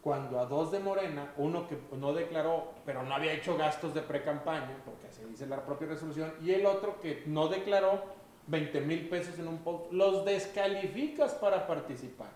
cuando 0.00 0.38
a 0.38 0.46
dos 0.46 0.70
de 0.70 0.78
Morena, 0.78 1.32
uno 1.36 1.66
que 1.66 1.76
no 1.96 2.12
declaró, 2.12 2.72
pero 2.84 3.02
no 3.02 3.14
había 3.14 3.32
hecho 3.32 3.56
gastos 3.56 3.92
de 3.92 4.02
pre-campaña, 4.02 4.76
porque 4.84 5.08
así 5.08 5.22
dice 5.24 5.46
la 5.46 5.64
propia 5.64 5.88
resolución, 5.88 6.32
y 6.42 6.52
el 6.52 6.64
otro 6.66 7.00
que 7.00 7.24
no 7.26 7.48
declaró 7.48 8.02
20 8.46 8.80
mil 8.82 9.08
pesos 9.08 9.38
en 9.38 9.48
un 9.48 9.58
post, 9.58 9.92
los 9.92 10.24
descalificas 10.24 11.34
para 11.34 11.66
participar. 11.66 12.30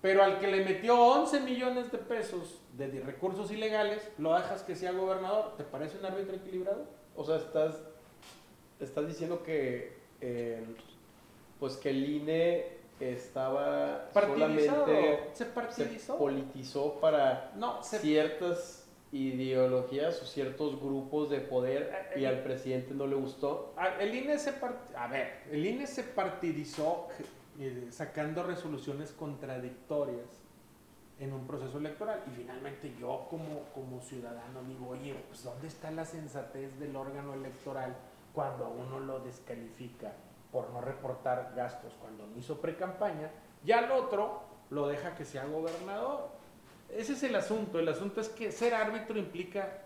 Pero 0.00 0.24
al 0.24 0.40
que 0.40 0.48
le 0.48 0.64
metió 0.64 1.00
11 1.00 1.40
millones 1.40 1.92
de 1.92 1.98
pesos 1.98 2.60
de 2.76 2.88
recursos 3.00 3.52
ilegales, 3.52 4.10
lo 4.18 4.34
dejas 4.34 4.64
que 4.64 4.74
sea 4.74 4.90
gobernador. 4.90 5.56
¿Te 5.56 5.62
parece 5.62 5.98
un 5.98 6.04
árbitro 6.04 6.34
equilibrado? 6.34 6.86
O 7.14 7.24
sea, 7.24 7.36
estás, 7.36 7.80
estás 8.80 9.06
diciendo 9.06 9.44
que, 9.44 9.96
eh, 10.20 10.64
pues 11.60 11.76
que 11.76 11.90
el 11.90 12.04
INE 12.04 12.81
estaba 13.02 14.08
solamente 14.12 14.70
Se 15.34 15.44
se 15.44 15.46
partidizó. 15.46 16.18
politizó 16.18 17.00
para 17.00 17.52
no, 17.56 17.82
se 17.82 17.98
ciertas 17.98 18.78
ideologías 19.12 20.22
o 20.22 20.24
ciertos 20.24 20.80
grupos 20.80 21.28
de 21.30 21.40
poder 21.40 22.12
y 22.16 22.24
al 22.24 22.42
presidente 22.42 22.94
no 22.94 23.06
le 23.06 23.14
gustó. 23.16 23.74
El 24.00 24.14
INE 24.14 24.38
se 24.38 24.58
part- 24.60 24.94
a 24.96 25.06
ver, 25.08 25.42
el 25.50 25.66
INE 25.66 25.86
se 25.86 26.02
partidizó 26.02 27.08
eh, 27.58 27.88
sacando 27.90 28.42
resoluciones 28.42 29.12
contradictorias 29.12 30.24
en 31.20 31.32
un 31.34 31.46
proceso 31.46 31.78
electoral 31.78 32.22
y 32.26 32.30
finalmente 32.36 32.92
yo 32.98 33.26
como, 33.28 33.64
como 33.74 34.00
ciudadano 34.00 34.62
digo, 34.66 34.88
oye, 34.88 35.14
pues 35.28 35.44
¿dónde 35.44 35.68
está 35.68 35.90
la 35.90 36.04
sensatez 36.06 36.78
del 36.80 36.96
órgano 36.96 37.34
electoral 37.34 37.94
cuando 38.32 38.70
uno 38.70 38.98
lo 38.98 39.20
descalifica 39.20 40.12
por 40.52 40.70
no 40.70 40.80
reportar 40.80 41.52
gastos 41.56 41.94
cuando 42.00 42.26
no 42.26 42.36
hizo 42.38 42.60
pre-campaña 42.60 43.30
y 43.64 43.72
al 43.72 43.90
otro 43.90 44.42
lo 44.70 44.86
deja 44.86 45.14
que 45.14 45.24
sea 45.24 45.44
gobernador? 45.46 46.28
Ese 46.90 47.14
es 47.14 47.22
el 47.22 47.34
asunto, 47.34 47.78
el 47.78 47.88
asunto 47.88 48.20
es 48.20 48.28
que 48.28 48.52
ser 48.52 48.74
árbitro 48.74 49.18
implica 49.18 49.78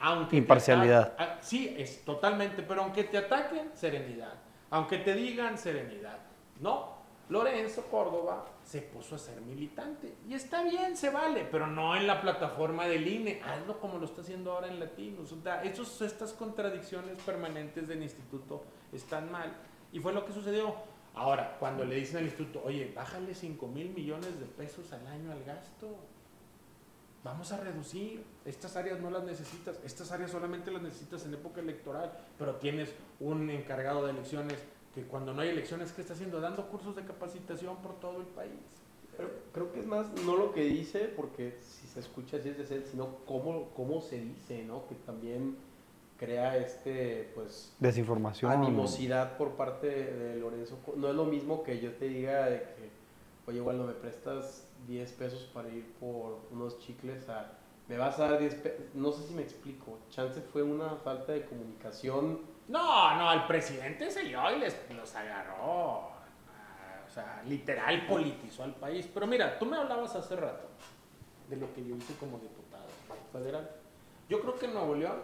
aunque 0.00 0.30
te 0.30 0.36
Imparcialidad. 0.36 1.12
ata- 1.14 1.24
ah, 1.34 1.38
sí, 1.40 1.74
es 1.76 2.04
totalmente, 2.04 2.62
pero 2.62 2.82
aunque 2.82 3.04
te 3.04 3.18
ataquen, 3.18 3.70
serenidad. 3.74 4.32
Aunque 4.70 4.98
te 4.98 5.12
digan 5.14 5.58
serenidad. 5.58 6.18
No, 6.60 6.96
Lorenzo 7.30 7.82
Córdoba 7.90 8.44
se 8.62 8.80
puso 8.82 9.16
a 9.16 9.18
ser 9.18 9.40
militante. 9.40 10.14
Y 10.28 10.34
está 10.34 10.62
bien, 10.62 10.96
se 10.96 11.10
vale, 11.10 11.46
pero 11.50 11.66
no 11.66 11.96
en 11.96 12.06
la 12.06 12.20
plataforma 12.20 12.86
del 12.86 13.06
INE. 13.08 13.42
Hazlo 13.44 13.80
como 13.80 13.98
lo 13.98 14.04
está 14.04 14.20
haciendo 14.22 14.52
ahora 14.52 14.68
en 14.68 14.78
Latinos. 14.78 15.32
O 15.32 15.40
sea, 15.42 15.62
estas 15.64 16.32
contradicciones 16.32 17.20
permanentes 17.22 17.88
del 17.88 18.02
instituto 18.02 18.62
están 18.92 19.30
mal. 19.32 19.52
Y 19.92 20.00
fue 20.00 20.12
lo 20.12 20.24
que 20.24 20.32
sucedió. 20.32 20.74
Ahora, 21.14 21.56
cuando 21.58 21.84
le 21.84 21.96
dicen 21.96 22.18
al 22.18 22.24
instituto, 22.24 22.62
oye, 22.64 22.92
bájale 22.94 23.34
5 23.34 23.66
mil 23.68 23.90
millones 23.90 24.38
de 24.38 24.46
pesos 24.46 24.92
al 24.92 25.06
año 25.06 25.32
al 25.32 25.42
gasto, 25.44 25.96
vamos 27.24 27.50
a 27.50 27.56
reducir, 27.58 28.24
estas 28.44 28.76
áreas 28.76 29.00
no 29.00 29.10
las 29.10 29.24
necesitas, 29.24 29.80
estas 29.84 30.12
áreas 30.12 30.30
solamente 30.30 30.70
las 30.70 30.82
necesitas 30.82 31.26
en 31.26 31.34
época 31.34 31.60
electoral, 31.60 32.12
pero 32.38 32.56
tienes 32.56 32.94
un 33.18 33.50
encargado 33.50 34.04
de 34.04 34.12
elecciones 34.12 34.58
que 34.94 35.02
cuando 35.04 35.34
no 35.34 35.42
hay 35.42 35.48
elecciones, 35.48 35.92
¿qué 35.92 36.02
está 36.02 36.14
haciendo? 36.14 36.40
Dando 36.40 36.68
cursos 36.68 36.94
de 36.96 37.04
capacitación 37.04 37.76
por 37.78 37.98
todo 38.00 38.20
el 38.20 38.26
país. 38.26 38.52
Creo 39.52 39.72
que 39.72 39.80
es 39.80 39.86
más 39.86 40.12
no 40.24 40.36
lo 40.36 40.52
que 40.52 40.62
dice, 40.62 41.12
porque 41.16 41.58
si 41.60 41.88
se 41.88 41.98
escucha 41.98 42.36
así 42.36 42.50
es 42.50 42.58
de 42.58 42.66
ser, 42.66 42.86
sino 42.86 43.16
cómo, 43.26 43.70
cómo 43.74 44.00
se 44.00 44.20
dice, 44.20 44.62
¿no? 44.62 44.86
Que 44.86 44.94
también 44.94 45.56
crea 46.18 46.56
este, 46.56 47.30
pues... 47.34 47.74
Desinformación. 47.78 48.50
Animosidad 48.50 49.36
por 49.36 49.52
parte 49.52 49.86
de 49.86 50.36
Lorenzo. 50.36 50.78
No 50.96 51.08
es 51.08 51.14
lo 51.14 51.24
mismo 51.24 51.62
que 51.62 51.80
yo 51.80 51.92
te 51.92 52.08
diga 52.08 52.46
de 52.46 52.58
que, 52.58 52.90
oye, 53.46 53.58
igual 53.58 53.78
no 53.78 53.84
me 53.84 53.92
prestas 53.92 54.66
10 54.86 55.12
pesos 55.12 55.48
para 55.54 55.68
ir 55.68 55.94
por 56.00 56.40
unos 56.50 56.78
chicles 56.80 57.28
a... 57.28 57.52
Me 57.86 57.96
vas 57.96 58.18
a 58.18 58.30
dar 58.30 58.38
10 58.38 58.54
pesos. 58.56 58.80
No 58.94 59.12
sé 59.12 59.28
si 59.28 59.34
me 59.34 59.42
explico. 59.42 59.98
Chance 60.10 60.42
fue 60.42 60.62
una 60.62 60.96
falta 60.96 61.32
de 61.32 61.46
comunicación. 61.46 62.40
No, 62.66 63.16
no, 63.16 63.32
el 63.32 63.46
presidente 63.46 64.10
se 64.10 64.24
dio 64.24 64.40
y 64.54 64.58
les, 64.58 64.76
los 64.94 65.14
agarró. 65.14 66.10
Ah, 66.50 67.04
O 67.06 67.10
sea, 67.10 67.42
literal 67.46 68.06
politizó 68.06 68.64
al 68.64 68.74
país. 68.74 69.08
Pero 69.14 69.26
mira, 69.26 69.58
tú 69.58 69.64
me 69.64 69.78
hablabas 69.78 70.14
hace 70.16 70.36
rato 70.36 70.68
de 71.48 71.56
lo 71.56 71.72
que 71.72 71.82
yo 71.82 71.96
hice 71.96 72.14
como 72.16 72.38
diputado 72.38 72.84
federal. 73.32 73.70
Yo 74.28 74.40
creo 74.42 74.58
que 74.58 74.66
en 74.66 74.74
Nuevo 74.74 74.94
León, 74.94 75.16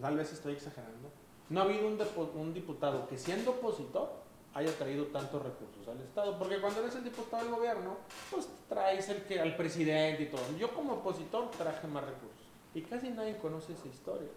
tal 0.00 0.16
vez 0.16 0.32
estoy 0.32 0.54
exagerando, 0.54 1.10
no 1.48 1.60
ha 1.60 1.64
habido 1.64 1.86
un, 1.86 1.98
un 2.34 2.54
diputado 2.54 3.08
que 3.08 3.18
siendo 3.18 3.52
opositor 3.52 4.20
haya 4.54 4.72
traído 4.76 5.06
tantos 5.06 5.42
recursos 5.42 5.86
al 5.88 6.00
Estado. 6.00 6.38
Porque 6.38 6.60
cuando 6.60 6.80
eres 6.80 6.94
el 6.96 7.04
diputado 7.04 7.44
del 7.44 7.54
gobierno, 7.54 7.96
pues 8.30 8.48
traes 8.68 9.08
el 9.08 9.22
que, 9.24 9.40
al 9.40 9.56
presidente 9.56 10.24
y 10.24 10.26
todo. 10.26 10.42
Yo 10.58 10.72
como 10.74 10.94
opositor 10.94 11.50
traje 11.52 11.86
más 11.86 12.04
recursos. 12.04 12.40
Y 12.74 12.82
casi 12.82 13.10
nadie 13.10 13.36
conoce 13.38 13.72
esa 13.72 13.88
historia. 13.88 14.28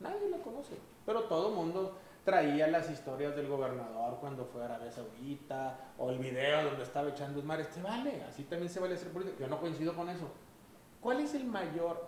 Nadie 0.00 0.28
la 0.30 0.38
conoce. 0.38 0.74
Pero 1.04 1.24
todo 1.24 1.50
mundo 1.50 1.96
traía 2.24 2.66
las 2.66 2.90
historias 2.90 3.34
del 3.34 3.48
gobernador 3.48 4.18
cuando 4.20 4.44
fue 4.44 4.62
a 4.62 4.66
Arabia 4.66 4.90
Saudita, 4.90 5.92
o 5.96 6.10
el 6.10 6.18
video 6.18 6.64
donde 6.64 6.82
estaba 6.82 7.08
echando 7.08 7.42
mar. 7.42 7.60
Este 7.60 7.80
vale, 7.80 8.22
así 8.28 8.44
también 8.44 8.70
se 8.70 8.80
vale 8.80 8.94
hacer 8.94 9.10
política. 9.10 9.38
Yo 9.40 9.48
no 9.48 9.58
coincido 9.58 9.94
con 9.94 10.08
eso. 10.08 10.28
¿Cuál 11.00 11.20
es 11.20 11.34
el 11.34 11.44
mayor, 11.44 12.07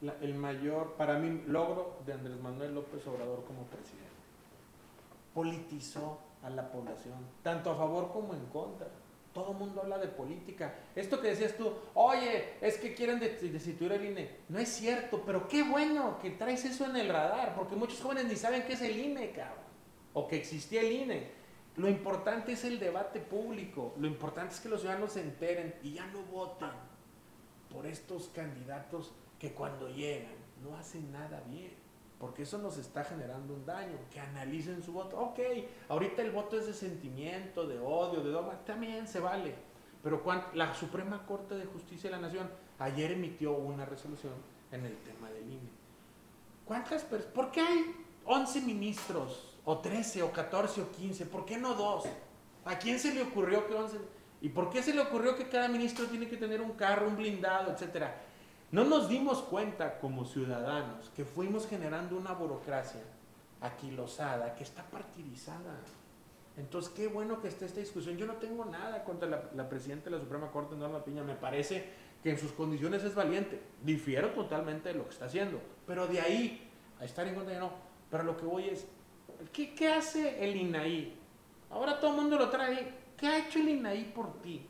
la- 0.00 0.16
el 0.20 0.34
mayor, 0.34 0.94
para 0.94 1.18
mí, 1.18 1.42
logro 1.46 1.98
de 2.06 2.12
Andrés 2.12 2.40
Manuel 2.40 2.74
López 2.74 3.06
Obrador 3.06 3.44
como 3.44 3.62
presidente? 3.64 4.06
Politizó 5.34 6.18
a 6.42 6.50
la 6.50 6.70
población, 6.70 7.14
tanto 7.42 7.70
a 7.70 7.76
favor 7.76 8.10
como 8.12 8.34
en 8.34 8.44
contra. 8.46 8.88
Todo 9.32 9.52
el 9.52 9.58
mundo 9.58 9.82
habla 9.82 9.98
de 9.98 10.08
política. 10.08 10.74
Esto 10.96 11.20
que 11.20 11.28
decías 11.28 11.56
tú, 11.56 11.70
oye, 11.94 12.54
es 12.60 12.78
que 12.78 12.94
quieren 12.94 13.20
de- 13.20 13.30
destituir 13.36 13.92
el 13.92 14.04
INE. 14.06 14.30
No 14.48 14.58
es 14.58 14.68
cierto, 14.68 15.22
pero 15.24 15.46
qué 15.46 15.62
bueno 15.62 16.18
que 16.20 16.30
traes 16.30 16.64
eso 16.64 16.86
en 16.86 16.96
el 16.96 17.08
radar, 17.08 17.54
porque 17.54 17.76
muchos 17.76 18.00
jóvenes 18.00 18.24
ni 18.24 18.36
saben 18.36 18.64
qué 18.66 18.72
es 18.72 18.82
el 18.82 18.98
INE, 18.98 19.30
cabrón. 19.32 19.58
O 20.14 20.26
que 20.26 20.36
existía 20.36 20.80
el 20.80 20.90
INE. 20.92 21.30
Lo 21.76 21.88
importante 21.88 22.52
es 22.52 22.64
el 22.64 22.80
debate 22.80 23.20
público. 23.20 23.94
Lo 23.98 24.08
importante 24.08 24.54
es 24.54 24.60
que 24.60 24.68
los 24.68 24.80
ciudadanos 24.80 25.12
se 25.12 25.20
enteren 25.20 25.74
y 25.82 25.92
ya 25.92 26.06
no 26.08 26.22
voten 26.22 26.70
por 27.72 27.86
estos 27.86 28.28
candidatos 28.34 29.12
que 29.38 29.52
cuando 29.52 29.88
llegan 29.88 30.32
no 30.62 30.76
hacen 30.76 31.10
nada 31.12 31.42
bien. 31.48 31.72
Porque 32.18 32.42
eso 32.42 32.58
nos 32.58 32.78
está 32.78 33.04
generando 33.04 33.54
un 33.54 33.64
daño. 33.64 33.96
Que 34.12 34.18
analicen 34.20 34.82
su 34.82 34.92
voto. 34.92 35.16
Ok, 35.18 35.38
ahorita 35.88 36.22
el 36.22 36.32
voto 36.32 36.58
es 36.58 36.66
de 36.66 36.74
sentimiento, 36.74 37.66
de 37.66 37.78
odio, 37.78 38.22
de 38.24 38.30
dogma. 38.30 38.54
También 38.64 39.06
se 39.06 39.20
vale. 39.20 39.54
Pero 40.02 40.22
cuan- 40.24 40.44
la 40.54 40.74
Suprema 40.74 41.24
Corte 41.26 41.54
de 41.54 41.64
Justicia 41.66 42.10
de 42.10 42.16
la 42.16 42.22
Nación 42.22 42.50
ayer 42.80 43.12
emitió 43.12 43.52
una 43.56 43.84
resolución 43.84 44.32
en 44.72 44.84
el 44.84 44.96
tema 44.98 45.30
del 45.30 45.44
INE. 45.44 45.70
¿Cuántas 46.64 47.02
personas? 47.02 47.32
¿Por 47.34 47.50
qué 47.50 47.60
hay 47.60 47.94
11 48.24 48.60
ministros? 48.62 49.54
O 49.64 49.78
13, 49.78 50.22
o 50.22 50.32
14, 50.32 50.80
o 50.82 50.90
15. 50.92 51.26
¿Por 51.26 51.44
qué 51.44 51.56
no 51.58 51.74
dos? 51.74 52.04
¿A 52.64 52.78
quién 52.78 52.98
se 52.98 53.14
le 53.14 53.22
ocurrió 53.22 53.66
que 53.66 53.74
11? 53.74 53.98
¿Y 54.40 54.48
por 54.50 54.70
qué 54.70 54.82
se 54.82 54.94
le 54.94 55.00
ocurrió 55.00 55.36
que 55.36 55.48
cada 55.48 55.68
ministro 55.68 56.06
tiene 56.06 56.28
que 56.28 56.36
tener 56.36 56.60
un 56.60 56.72
carro, 56.72 57.06
un 57.08 57.16
blindado, 57.16 57.72
etcétera? 57.72 58.22
No 58.70 58.84
nos 58.84 59.08
dimos 59.08 59.40
cuenta 59.42 59.98
como 59.98 60.26
ciudadanos 60.26 61.10
que 61.16 61.24
fuimos 61.24 61.66
generando 61.66 62.16
una 62.16 62.32
burocracia 62.32 63.00
aquilosada 63.60 64.54
que 64.54 64.62
está 64.62 64.82
partidizada. 64.84 65.74
Entonces, 66.58 66.92
qué 66.92 67.08
bueno 67.08 67.40
que 67.40 67.48
esté 67.48 67.64
esta 67.64 67.80
discusión. 67.80 68.16
Yo 68.18 68.26
no 68.26 68.34
tengo 68.34 68.64
nada 68.64 69.04
contra 69.04 69.50
la, 69.54 69.68
presidenta 69.68 70.10
de 70.10 70.16
la 70.16 70.22
Suprema 70.22 70.50
Corte, 70.50 70.76
Norma 70.76 71.02
Piña. 71.04 71.22
Me 71.22 71.34
parece 71.34 71.84
que 72.22 72.30
en 72.30 72.38
sus 72.38 72.52
condiciones 72.52 73.02
es 73.04 73.14
valiente. 73.14 73.60
Difiero 73.82 74.30
totalmente 74.30 74.90
de 74.90 74.96
lo 74.96 75.04
que 75.04 75.10
está 75.10 75.26
haciendo. 75.26 75.60
Pero 75.86 76.06
de 76.06 76.20
ahí 76.20 76.68
a 77.00 77.04
estar 77.04 77.26
en 77.26 77.36
contra 77.36 77.54
de 77.54 77.60
no. 77.60 77.70
Pero 78.10 78.24
lo 78.24 78.36
que 78.36 78.44
voy 78.44 78.64
es, 78.64 78.86
¿qué, 79.52 79.74
qué 79.74 79.92
hace 79.92 80.44
el 80.44 80.56
INAI? 80.56 81.14
Ahora 81.70 81.98
todo 82.00 82.10
el 82.10 82.16
mundo 82.22 82.36
lo 82.36 82.50
trae. 82.50 82.92
¿Qué 83.16 83.26
ha 83.28 83.46
hecho 83.46 83.60
el 83.60 83.68
INAI 83.68 84.12
por 84.12 84.42
ti? 84.42 84.66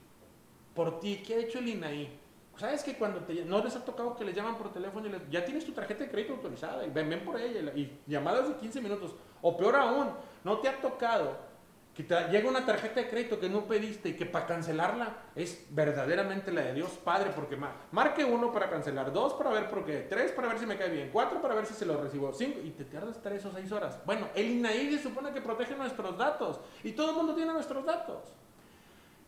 Por 0.74 1.00
ti, 1.00 1.22
¿qué 1.26 1.34
ha 1.34 1.38
hecho 1.38 1.58
el 1.58 1.68
INAI? 1.68 2.27
¿Sabes 2.58 2.82
que 2.82 2.94
cuando 2.98 3.20
te, 3.20 3.44
no 3.44 3.62
les 3.62 3.74
ha 3.76 3.84
tocado 3.84 4.16
que 4.16 4.24
les 4.24 4.34
llaman 4.34 4.56
por 4.58 4.72
teléfono 4.72 5.06
y 5.06 5.10
les, 5.10 5.30
ya 5.30 5.44
tienes 5.44 5.64
tu 5.64 5.72
tarjeta 5.72 6.04
de 6.04 6.10
crédito 6.10 6.34
autorizada 6.34 6.84
y 6.84 6.90
ven, 6.90 7.08
ven 7.08 7.24
por 7.24 7.40
ella 7.40 7.72
y, 7.74 7.80
y 7.80 8.00
llamadas 8.06 8.48
de 8.48 8.56
15 8.56 8.80
minutos? 8.80 9.14
O 9.40 9.56
peor 9.56 9.76
aún, 9.76 10.08
no 10.42 10.58
te 10.58 10.68
ha 10.68 10.80
tocado 10.80 11.46
que 11.94 12.02
te 12.04 12.14
llega 12.28 12.48
una 12.48 12.64
tarjeta 12.64 13.00
de 13.00 13.08
crédito 13.08 13.40
que 13.40 13.48
no 13.48 13.64
pediste 13.64 14.10
y 14.10 14.12
que 14.14 14.24
para 14.26 14.46
cancelarla 14.46 15.16
es 15.34 15.66
verdaderamente 15.70 16.52
la 16.52 16.60
de 16.62 16.74
Dios 16.74 16.90
Padre, 17.04 17.30
porque 17.34 17.56
ma- 17.56 17.72
marque 17.90 18.24
uno 18.24 18.52
para 18.52 18.70
cancelar, 18.70 19.12
dos 19.12 19.34
para 19.34 19.50
ver 19.50 19.68
por 19.68 19.84
qué, 19.84 20.06
tres 20.08 20.30
para 20.30 20.46
ver 20.48 20.58
si 20.60 20.66
me 20.66 20.76
cae 20.76 20.90
bien, 20.90 21.10
cuatro 21.12 21.40
para 21.42 21.56
ver 21.56 21.66
si 21.66 21.74
se 21.74 21.84
lo 21.86 22.00
recibo, 22.00 22.32
cinco, 22.32 22.60
y 22.62 22.70
te 22.70 22.84
tardas 22.84 23.20
tres 23.20 23.44
o 23.46 23.52
seis 23.52 23.72
horas. 23.72 23.98
Bueno, 24.06 24.28
el 24.36 24.46
INAI 24.48 24.92
se 24.92 25.02
supone 25.02 25.32
que 25.32 25.40
protege 25.40 25.74
nuestros 25.74 26.16
datos 26.16 26.60
y 26.84 26.92
todo 26.92 27.10
el 27.10 27.16
mundo 27.16 27.34
tiene 27.34 27.52
nuestros 27.52 27.84
datos 27.84 28.24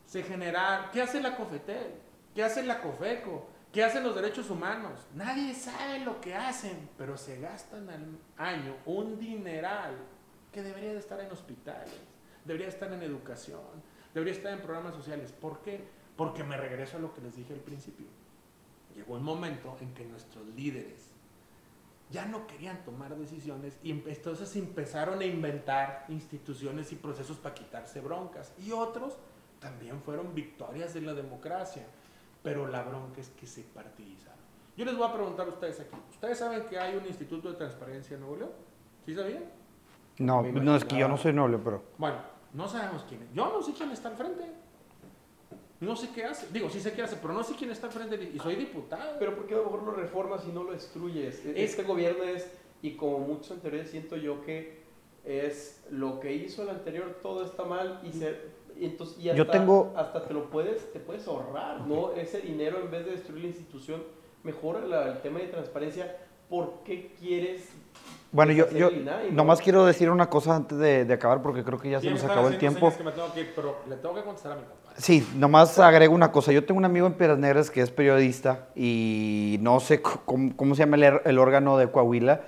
se 0.06 0.22
genera, 0.24 0.90
¿qué 0.92 1.02
hace 1.02 1.20
la 1.20 1.36
COFETEL? 1.36 1.92
¿Qué 2.34 2.44
hace 2.44 2.62
la 2.62 2.80
COFECO? 2.80 3.48
¿Qué 3.72 3.84
hacen 3.84 4.04
los 4.04 4.14
derechos 4.14 4.50
humanos? 4.50 5.06
Nadie 5.14 5.54
sabe 5.54 6.00
lo 6.00 6.20
que 6.20 6.34
hacen, 6.34 6.88
pero 6.98 7.16
se 7.16 7.40
gastan 7.40 7.88
al 7.88 8.18
año 8.36 8.76
un 8.86 9.18
dineral 9.18 9.96
que 10.52 10.62
debería 10.62 10.92
de 10.92 10.98
estar 10.98 11.20
en 11.20 11.30
hospitales, 11.30 11.94
debería 12.44 12.68
estar 12.68 12.92
en 12.92 13.02
educación, 13.02 13.60
debería 14.12 14.34
estar 14.34 14.52
en 14.52 14.60
programas 14.60 14.94
sociales. 14.94 15.32
¿Por 15.32 15.60
qué? 15.60 15.84
Porque 16.16 16.42
me 16.42 16.56
regreso 16.56 16.96
a 16.96 17.00
lo 17.00 17.14
que 17.14 17.20
les 17.20 17.36
dije 17.36 17.52
al 17.52 17.60
principio. 17.60 18.06
Llegó 18.94 19.16
el 19.16 19.22
momento 19.22 19.76
en 19.80 19.94
que 19.94 20.04
nuestros 20.04 20.46
líderes 20.48 21.10
ya 22.10 22.26
no 22.26 22.46
querían 22.46 22.84
tomar 22.84 23.16
decisiones 23.16 23.78
y 23.84 23.92
entonces 23.92 24.54
empezaron 24.56 25.20
a 25.20 25.24
inventar 25.24 26.06
instituciones 26.08 26.90
y 26.90 26.96
procesos 26.96 27.36
para 27.36 27.54
quitarse 27.54 28.00
broncas. 28.00 28.52
Y 28.58 28.72
otros 28.72 29.16
también 29.60 30.02
fueron 30.02 30.34
victorias 30.34 30.92
de 30.92 31.02
la 31.02 31.14
democracia, 31.14 31.86
pero 32.42 32.66
la 32.66 32.82
bronca 32.82 33.20
es 33.20 33.28
que 33.30 33.46
se 33.46 33.62
partidizaron. 33.62 34.38
Yo 34.76 34.84
les 34.84 34.96
voy 34.96 35.06
a 35.08 35.12
preguntar 35.12 35.46
a 35.46 35.50
ustedes 35.50 35.80
aquí, 35.80 35.96
¿ustedes 36.10 36.38
saben 36.38 36.64
que 36.68 36.78
hay 36.78 36.96
un 36.96 37.04
instituto 37.06 37.50
de 37.50 37.56
transparencia 37.56 38.14
en 38.14 38.20
Nuevo 38.20 38.36
León? 38.36 38.50
¿Sí 39.04 39.14
sabían? 39.14 39.44
No, 40.18 40.42
no 40.42 40.76
es 40.76 40.84
que 40.84 40.98
yo 40.98 41.08
no 41.08 41.16
soy 41.16 41.32
noble, 41.32 41.58
pero. 41.62 41.82
Bueno, 41.98 42.16
no 42.54 42.68
sabemos 42.68 43.04
quién 43.08 43.22
es. 43.22 43.32
Yo 43.32 43.46
no 43.50 43.62
sé 43.62 43.72
quién 43.72 43.90
está 43.90 44.08
al 44.08 44.16
frente. 44.16 44.44
No 45.80 45.96
sé 45.96 46.10
qué 46.14 46.24
hace. 46.24 46.46
Digo, 46.52 46.68
sí 46.68 46.78
sé 46.80 46.92
qué 46.92 47.02
hace, 47.02 47.16
pero 47.16 47.32
no 47.32 47.42
sé 47.42 47.54
quién 47.54 47.70
está 47.70 47.86
al 47.86 47.92
frente 47.92 48.30
y 48.34 48.38
soy 48.38 48.54
diputado. 48.56 49.16
Pero 49.18 49.34
¿por 49.34 49.46
qué 49.46 49.54
a 49.54 49.58
lo 49.58 49.64
mejor 49.64 49.82
lo 49.82 49.92
reformas 49.92 50.44
y 50.46 50.52
no 50.52 50.62
lo 50.64 50.72
destruyes? 50.72 51.44
E- 51.46 51.50
Es- 51.52 51.70
Este 51.70 51.84
gobierno 51.84 52.22
es, 52.24 52.50
y 52.82 52.96
como 52.96 53.18
muchos 53.20 53.50
anteriores 53.52 53.90
siento 53.90 54.16
yo 54.16 54.42
que 54.42 54.80
es 55.24 55.82
lo 55.90 56.20
que 56.20 56.34
hizo 56.34 56.62
el 56.62 56.70
anterior, 56.70 57.18
todo 57.22 57.44
está 57.44 57.64
mal 57.64 58.00
y 58.02 58.12
se... 58.12 58.59
y 58.80 58.86
entonces, 58.86 59.16
y 59.18 59.24
Yo 59.24 59.42
hasta, 59.42 59.52
tengo- 59.52 59.92
hasta 59.94 60.22
te 60.26 60.32
lo 60.34 60.50
puedes, 60.50 60.92
te 60.92 60.98
puedes 61.00 61.26
ahorrar, 61.28 61.82
¿no? 61.86 62.12
Ese 62.14 62.40
dinero 62.40 62.78
en 62.80 62.90
vez 62.90 63.04
de 63.04 63.12
destruir 63.12 63.42
la 63.42 63.48
institución, 63.48 64.02
mejora 64.42 64.80
la- 64.80 65.06
el 65.08 65.18
tema 65.20 65.38
de 65.38 65.46
transparencia. 65.48 66.16
¿Por 66.48 66.82
qué 66.84 67.12
quieres 67.20 67.68
Bueno, 68.32 68.50
yo, 68.52 68.68
yo 68.70 68.90
INAI, 68.90 69.30
no? 69.30 69.36
nomás 69.36 69.60
quiero 69.60 69.84
decir 69.86 70.10
una 70.10 70.28
cosa 70.28 70.56
antes 70.56 70.78
de, 70.78 71.04
de 71.04 71.14
acabar 71.14 71.42
porque 71.42 71.62
creo 71.62 71.78
que 71.78 71.90
ya 71.90 72.00
se 72.00 72.10
nos 72.10 72.24
acabó 72.24 72.48
el 72.48 72.58
tiempo. 72.58 72.92
que 72.96 73.04
me 73.04 73.12
tengo 73.12 73.32
que 73.32 73.40
ir, 73.42 73.52
pero 73.54 73.76
le 73.88 73.94
tengo 73.96 74.14
que 74.16 74.22
contestar 74.22 74.52
a 74.52 74.56
mi 74.56 74.62
compadre. 74.62 75.00
Sí, 75.00 75.24
nomás 75.36 75.78
agrego 75.78 76.12
una 76.12 76.32
cosa. 76.32 76.50
Yo 76.50 76.64
tengo 76.64 76.78
un 76.78 76.84
amigo 76.84 77.06
en 77.06 77.12
Piedras 77.12 77.38
Negras 77.38 77.70
que 77.70 77.80
es 77.82 77.90
periodista 77.92 78.68
y 78.74 79.58
no 79.60 79.78
sé 79.78 80.02
cómo, 80.02 80.56
cómo 80.56 80.74
se 80.74 80.80
llama 80.84 80.96
el, 80.96 81.20
el 81.24 81.38
órgano 81.38 81.76
de 81.78 81.88
Coahuila 81.90 82.40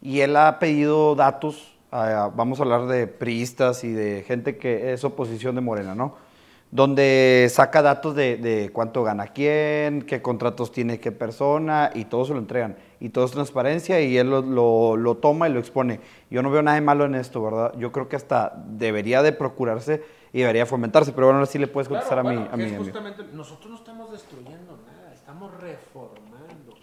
y 0.00 0.20
él 0.20 0.36
ha 0.36 0.58
pedido 0.58 1.14
datos, 1.14 1.69
vamos 1.90 2.60
a 2.60 2.62
hablar 2.62 2.86
de 2.86 3.06
priistas 3.06 3.84
y 3.84 3.92
de 3.92 4.22
gente 4.26 4.56
que 4.56 4.92
es 4.92 5.04
oposición 5.04 5.54
de 5.54 5.60
Morena, 5.60 5.94
¿no? 5.94 6.14
donde 6.72 7.48
saca 7.50 7.82
datos 7.82 8.14
de, 8.14 8.36
de 8.36 8.70
cuánto 8.72 9.02
gana 9.02 9.26
quién, 9.26 10.02
qué 10.02 10.22
contratos 10.22 10.70
tiene 10.70 11.00
qué 11.00 11.10
persona 11.10 11.90
y 11.94 12.04
todo 12.04 12.24
se 12.24 12.32
lo 12.32 12.38
entregan. 12.38 12.76
Y 13.00 13.08
todo 13.08 13.24
es 13.24 13.32
transparencia 13.32 14.00
y 14.00 14.16
él 14.16 14.30
lo, 14.30 14.40
lo- 14.40 14.96
lo 14.96 15.16
toma 15.16 15.48
y 15.48 15.52
lo 15.52 15.58
expone. 15.58 15.98
Yo 16.30 16.42
no 16.42 16.50
veo 16.52 16.62
nada 16.62 16.76
de 16.76 16.80
malo 16.80 17.06
en 17.06 17.16
esto, 17.16 17.42
¿verdad? 17.42 17.72
Yo 17.76 17.90
creo 17.90 18.08
que 18.08 18.14
hasta 18.14 18.52
debería 18.68 19.20
de 19.24 19.32
procurarse 19.32 20.04
y 20.32 20.40
debería 20.42 20.64
fomentarse, 20.64 21.10
pero 21.10 21.26
bueno, 21.26 21.38
ahora 21.40 21.50
sí 21.50 21.58
le 21.58 21.66
puedes 21.66 21.88
contestar 21.88 22.20
Claro, 22.22 22.38
a 22.38 22.40
mi, 22.40 22.48
a 22.52 22.56
mi 22.56 22.62
amigo. 22.66 22.84
justamente, 22.84 23.24
nosotros 23.32 23.68
no 23.70 23.76
estamos 23.76 24.12
destruyendo 24.12 24.78
nada, 24.86 25.12
estamos 25.12 25.50
reformando. 25.60 26.29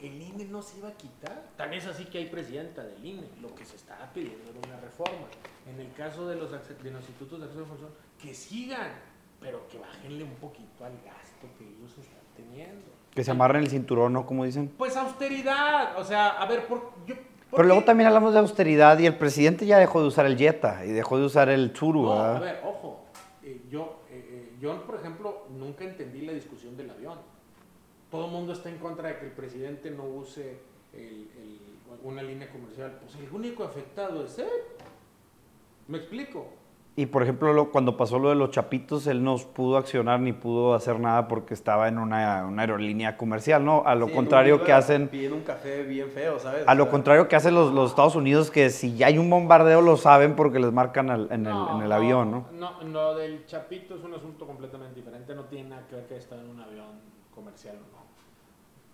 El 0.02 0.22
INE 0.22 0.46
no 0.46 0.62
se 0.62 0.78
iba 0.78 0.90
a 0.90 0.94
quitar. 0.94 1.44
Tan 1.58 1.74
es 1.74 1.86
así 1.88 2.06
que 2.06 2.20
hay 2.20 2.28
presidenta 2.28 2.84
del 2.84 3.04
INE. 3.04 3.28
Lo 3.42 3.54
que 3.56 3.66
se 3.66 3.76
estaba 3.76 4.06
pidiendo 4.14 4.52
era 4.52 4.60
una 4.68 4.80
reforma. 4.80 5.28
En 5.68 5.80
el 5.80 5.92
caso 5.94 6.28
de 6.28 6.36
los, 6.36 6.52
de 6.52 6.92
los 6.92 7.02
institutos 7.02 7.40
de 7.40 7.46
acceso 7.46 7.60
a 7.62 7.64
información, 7.64 7.92
que 8.22 8.34
sigan, 8.34 8.92
pero 9.40 9.68
que 9.68 9.80
bájenle 9.80 10.24
un 10.24 10.36
poquito 10.36 10.86
al 10.86 10.94
gasto 11.04 11.48
que 11.58 11.66
ellos 11.68 11.92
están 11.98 12.20
teniendo. 12.36 12.86
Que 13.14 13.24
se 13.24 13.32
amarren 13.32 13.64
el 13.64 13.70
cinturón, 13.70 14.14
¿no? 14.14 14.26
Como 14.26 14.46
dicen. 14.46 14.72
Pues 14.78 14.96
austeridad, 14.96 15.98
o 16.00 16.04
sea, 16.04 16.30
a 16.42 16.46
ver, 16.46 16.68
por, 16.68 16.94
yo, 17.08 17.16
¿por 17.16 17.58
Pero 17.58 17.64
luego 17.64 17.84
también 17.84 18.08
hablamos 18.08 18.34
de 18.34 18.40
austeridad 18.40 19.00
y 19.00 19.08
el 19.08 19.18
presidente 19.18 19.66
ya 19.66 19.80
dejó 19.80 20.02
de 20.02 20.08
usar 20.08 20.28
el 20.28 20.38
Jetta 20.38 20.86
y 20.86 20.90
dejó 20.92 21.18
de 21.18 21.26
usar 21.26 21.50
el 21.50 21.74
Tsuru, 21.74 22.04
No, 22.04 22.10
¿verdad? 22.12 22.36
a 22.36 22.40
ver, 22.40 22.62
ojo. 22.64 23.06
eh, 23.44 23.62
yo, 23.72 24.02
eh, 24.12 24.24
eh, 24.30 24.56
yo, 24.62 24.86
por 24.86 24.96
ejemplo, 24.96 25.48
nunca 25.50 25.84
entendí 25.84 26.22
la 26.22 26.34
discusión 26.34 26.78
del 26.78 26.92
avión. 26.92 27.18
Todo 28.12 28.26
el 28.26 28.32
mundo 28.32 28.54
está 28.54 28.70
en 28.70 28.78
contra 28.78 29.10
de 29.10 29.18
que 29.20 29.26
el 29.26 29.32
presidente 29.32 29.92
no 29.92 30.04
use 30.04 30.60
el- 30.94 31.30
el- 31.38 31.60
una 32.04 32.22
línea 32.24 32.50
comercial. 32.50 32.98
Pues 33.02 33.16
el 33.16 33.30
único 33.34 33.64
afectado 33.64 34.24
es 34.26 34.40
él. 34.40 34.48
¿Me 35.88 35.98
explico? 35.98 36.48
Y 36.96 37.06
por 37.06 37.22
ejemplo, 37.22 37.54
lo- 37.54 37.70
cuando 37.72 37.96
pasó 37.96 38.18
lo 38.18 38.30
de 38.30 38.36
los 38.36 38.50
chapitos, 38.50 39.06
él 39.06 39.24
no 39.24 39.38
pudo 39.38 39.78
accionar 39.78 40.20
ni 40.20 40.34
pudo 40.34 40.74
hacer 40.74 41.00
nada 41.00 41.28
porque 41.28 41.54
estaba 41.54 41.88
en 41.88 42.00
una, 42.00 42.44
una 42.48 42.64
aerolínea 42.64 43.18
comercial, 43.18 43.64
¿no? 43.64 43.84
A 43.86 43.94
lo 43.94 44.08
Sí, 44.08 44.14
contrario 44.14 44.64
que 44.64 44.74
hacen, 44.74 45.08
Pidiendo 45.10 45.38
un 45.38 45.44
café 45.44 45.84
bien 45.84 46.10
feo, 46.10 46.40
¿sabes? 46.40 46.68
a 46.68 46.74
lo 46.74 46.90
contrario 46.90 47.28
que 47.28 47.36
hacen 47.36 47.54
los, 47.54 47.72
los 47.72 47.92
Estados 47.92 48.16
Unidos, 48.16 48.50
que 48.50 48.72
si 48.72 48.96
ya 48.96 49.08
hay 49.08 49.20
un 49.20 49.30
bombardeo 49.30 49.82
lo 49.82 49.96
saben 49.96 50.36
porque 50.36 50.58
les 50.60 50.72
marcan 50.74 51.12
al- 51.12 51.28
en, 51.32 51.46
el, 51.46 51.54
No, 51.54 51.76
en 51.76 51.82
el 51.86 51.92
avión, 51.92 52.32
¿no? 52.32 52.48
No, 52.54 52.82
lo 52.84 53.16
del 53.16 53.46
chapito 53.46 53.94
es 53.96 54.04
un 54.04 54.16
asunto 54.16 54.48
completamente 54.48 54.96
diferente. 54.96 55.36
No 55.36 55.44
tiene 55.44 55.70
nada 55.70 55.86
que 55.88 55.96
ver 55.98 56.06
que 56.08 56.18
está 56.18 56.36
en 56.36 56.50
un 56.50 56.60
avión 56.62 56.86
comercial 57.38 57.76
o 57.78 57.80
no. 57.96 58.08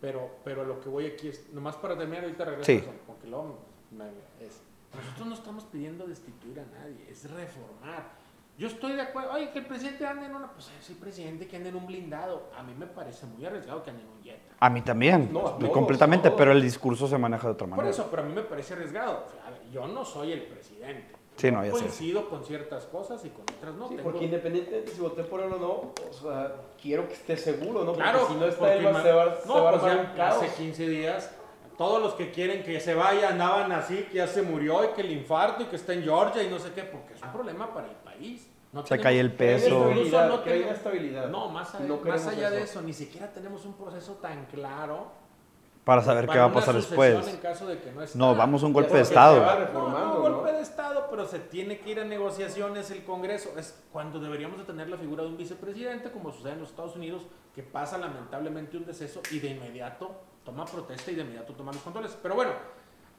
Pero, 0.01 0.29
pero 0.43 0.65
lo 0.65 0.81
que 0.81 0.89
voy 0.89 1.05
aquí 1.07 1.29
es, 1.29 1.51
nomás 1.53 1.77
para 1.77 1.97
terminar, 1.97 2.23
ahorita 2.25 2.43
regreso 2.45 2.65
Sí. 2.65 2.83
porque 3.07 3.27
luego 3.27 3.57
me- 3.91 4.05
es, 4.45 4.61
nosotros 4.93 5.27
no 5.27 5.33
estamos 5.33 5.63
pidiendo 5.63 6.05
destituir 6.05 6.59
a 6.59 6.65
nadie, 6.77 7.09
es 7.09 7.23
reformar. 7.31 8.21
Yo 8.55 8.67
estoy 8.67 8.93
de 8.93 9.01
acuerdo, 9.01 9.31
oye, 9.31 9.49
que 9.51 9.59
el 9.59 9.65
presidente 9.65 10.05
ande 10.05 10.27
en 10.27 10.35
una, 10.35 10.51
pues 10.51 10.69
es 10.79 10.89
el 10.89 10.97
presidente 10.97 11.47
que 11.47 11.55
ande 11.55 11.69
en 11.69 11.75
un 11.75 11.87
blindado. 11.87 12.51
A 12.55 12.61
mí 12.61 12.73
me 12.77 12.85
parece 12.85 13.25
muy 13.25 13.43
arriesgado 13.45 13.81
que 13.81 13.89
ande 13.89 14.03
en 14.03 14.09
un 14.09 14.21
Jetta. 14.21 14.53
A 14.59 14.69
mí 14.69 14.81
también, 14.81 15.31
No, 15.33 15.47
a 15.47 15.57
todos, 15.57 15.71
completamente, 15.71 16.27
todos. 16.27 16.37
pero 16.37 16.51
el 16.51 16.61
discurso 16.61 17.07
se 17.07 17.17
maneja 17.17 17.47
de 17.47 17.53
otra 17.53 17.65
Por 17.65 17.77
manera. 17.77 17.89
eso, 17.89 18.07
pero 18.11 18.21
a 18.21 18.25
mí 18.25 18.33
me 18.33 18.43
parece 18.43 18.73
arriesgado. 18.75 19.23
O 19.25 19.31
sea, 19.31 19.49
ver, 19.49 19.71
yo 19.71 19.87
no 19.87 20.05
soy 20.05 20.33
el 20.33 20.43
presidente. 20.43 21.15
Sí, 21.35 21.47
Yo 21.47 21.53
no, 21.53 21.65
ya 21.65 21.71
sé. 21.71 21.79
coincido 21.79 22.29
con 22.29 22.45
ciertas 22.45 22.85
cosas 22.85 23.23
y 23.25 23.29
con 23.29 23.41
otras 23.57 23.73
no. 23.75 23.87
Sí, 23.89 23.95
Tengo- 23.95 24.09
porque 24.11 24.25
independientemente 24.25 24.91
si 24.91 25.01
voté 25.01 25.23
por 25.23 25.41
él 25.41 25.51
o 25.53 25.57
no, 25.57 25.67
o 25.67 26.13
sea, 26.13 26.55
quiero 26.81 27.07
que 27.07 27.13
esté 27.15 27.37
seguro, 27.37 27.83
¿no? 27.83 27.93
Claro, 27.93 28.19
porque 28.19 28.33
si 28.35 28.39
no 28.39 28.45
está 28.45 28.59
porque 28.59 28.77
él, 28.77 28.85
va- 28.87 28.91
ma- 28.91 29.01
se 29.01 29.11
va, 29.11 29.35
se 29.41 29.47
no, 29.47 29.63
va 29.63 29.69
a 29.69 29.71
pues 29.73 29.83
armar 29.83 30.05
ya 30.05 30.11
un 30.11 30.17
caos. 30.17 30.43
hace 30.43 30.55
15 30.55 30.87
días, 30.87 31.31
todos 31.77 32.01
los 32.01 32.13
que 32.13 32.29
quieren 32.31 32.63
que 32.63 32.79
se 32.79 32.93
vaya 32.93 33.29
andaban 33.29 33.71
así, 33.71 34.03
que 34.11 34.17
ya 34.17 34.27
se 34.27 34.43
murió 34.43 34.83
y 34.85 34.87
que 34.89 35.01
el 35.01 35.11
infarto 35.11 35.63
y 35.63 35.65
que 35.65 35.75
está 35.75 35.93
en 35.93 36.03
Georgia 36.03 36.43
y 36.43 36.49
no 36.49 36.59
sé 36.59 36.71
qué, 36.73 36.83
porque 36.83 37.13
es 37.15 37.21
un 37.23 37.31
problema 37.31 37.73
para 37.73 37.87
el 37.87 37.95
país. 37.95 38.47
No 38.71 38.81
Se 38.81 38.89
tenemos- 38.89 39.03
cae 39.03 39.19
el 39.19 39.31
peso. 39.33 39.89
Incluso 39.91 40.27
no 40.27 40.39
tenemos- 40.41 40.71
estabilidad. 40.73 41.29
No, 41.29 41.49
más, 41.49 41.73
allá- 41.75 41.85
No 41.87 41.97
más 41.97 42.27
allá 42.27 42.49
de 42.51 42.57
eso. 42.57 42.65
eso, 42.79 42.81
ni 42.81 42.93
siquiera 42.93 43.31
tenemos 43.31 43.65
un 43.65 43.73
proceso 43.73 44.13
tan 44.13 44.45
claro 44.45 45.07
Para 45.83 46.01
saber 46.01 46.27
qué 46.29 46.37
va 46.37 46.45
a 46.45 46.53
pasar 46.53 46.75
después. 46.75 47.27
En 47.27 47.37
caso 47.37 47.67
de 47.67 47.79
que 47.79 47.91
no, 47.91 48.01
está. 48.01 48.17
No, 48.17 48.35
vamos 48.35 48.63
a 48.63 48.67
un 48.67 48.73
golpe 48.73 48.93
de 48.93 49.01
Estado. 49.01 49.43
No, 49.73 49.89
no, 49.89 49.99
¿no? 49.99 50.21
golpe 50.21 50.53
de 50.53 50.61
Estado, 50.61 51.07
pero 51.09 51.27
se 51.27 51.39
tiene 51.39 51.79
que 51.79 51.91
ir 51.91 51.99
a 51.99 52.05
negociaciones 52.05 52.89
el 52.91 53.03
Congreso. 53.03 53.53
Es 53.57 53.83
cuando 53.91 54.19
deberíamos 54.19 54.57
de 54.57 54.63
tener 54.63 54.89
la 54.89 54.97
figura 54.97 55.23
de 55.23 55.29
un 55.29 55.37
vicepresidente, 55.37 56.09
como 56.11 56.31
sucede 56.31 56.53
en 56.53 56.61
los 56.61 56.69
Estados 56.69 56.95
Unidos, 56.95 57.23
que 57.53 57.63
pasa 57.63 57.97
lamentablemente 57.97 58.77
un 58.77 58.85
deceso 58.85 59.21
y 59.31 59.39
de 59.39 59.49
inmediato 59.49 60.21
toma 60.45 60.65
protesta 60.65 61.11
y 61.11 61.15
de 61.15 61.21
inmediato 61.21 61.53
toma 61.53 61.73
los 61.73 61.81
controles. 61.81 62.17
Pero 62.21 62.35
bueno, 62.35 62.51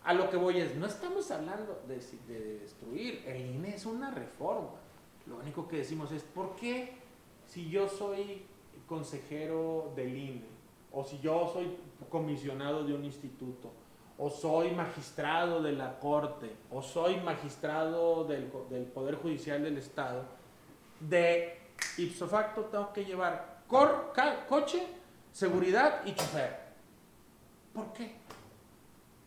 a 0.03 0.15
lo 0.15 0.31
que 0.31 0.37
voy 0.39 0.59
es, 0.59 0.75
no 0.75 0.87
estamos 0.87 1.31
hablando 1.31 1.83
de, 1.87 1.97
de 2.27 2.59
destruir, 2.61 3.25
el 3.27 3.45
INE 3.45 3.75
es 3.75 3.85
una 3.85 4.11
reforma. 4.11 4.71
Lo 5.27 5.37
único 5.37 5.69
que 5.69 5.79
decimos 5.79 6.13
es, 6.13 6.23
¿por 6.23 6.57
qué 6.57 6.97
si 7.47 7.69
yo 7.69 7.89
soy 7.89 8.47
consejero 8.87 9.93
del 9.97 10.17
INE, 10.17 10.54
o 10.95 11.05
si 11.05 11.19
yo 11.21 11.51
soy 11.53 11.77
comisionado 12.09 12.85
de 12.85 12.95
un 12.95 13.05
instituto, 13.05 13.73
o 14.17 14.31
soy 14.31 14.71
magistrado 14.71 15.61
de 15.63 15.73
la 15.73 15.99
Corte, 15.99 16.51
o 16.71 16.83
soy 16.83 17.17
magistrado 17.17 18.25
del, 18.25 18.51
del 18.71 18.85
Poder 18.85 19.17
Judicial 19.17 19.63
del 19.63 19.79
Estado, 19.79 20.25
de 21.01 21.59
ipso 21.99 22.29
facto 22.29 22.63
tengo 22.67 22.93
que 22.93 23.05
llevar 23.05 23.63
coche, 24.49 24.87
seguridad 25.33 26.03
y 26.05 26.15
chofer. 26.15 26.61
¿Por 27.73 27.93
qué? 27.93 28.15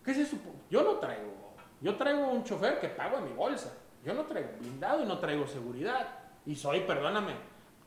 ¿Qué 0.05 0.13
se 0.13 0.25
supone? 0.25 0.57
Yo 0.69 0.83
no 0.83 0.95
traigo, 0.95 1.33
yo 1.81 1.95
traigo 1.97 2.27
un 2.27 2.43
chofer 2.43 2.79
que 2.79 2.87
pago 2.87 3.17
en 3.17 3.25
mi 3.25 3.33
bolsa. 3.33 3.73
Yo 4.05 4.13
no 4.13 4.23
traigo 4.25 4.49
blindado 4.59 5.03
y 5.03 5.05
no 5.05 5.19
traigo 5.19 5.45
seguridad. 5.47 6.07
Y 6.45 6.55
soy, 6.55 6.81
perdóname, 6.81 7.33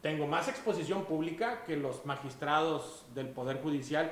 tengo 0.02 0.26
más 0.26 0.48
exposición 0.48 1.04
pública 1.04 1.62
que 1.64 1.76
los 1.76 2.04
magistrados 2.06 3.04
del 3.14 3.28
Poder 3.28 3.60
Judicial, 3.62 4.10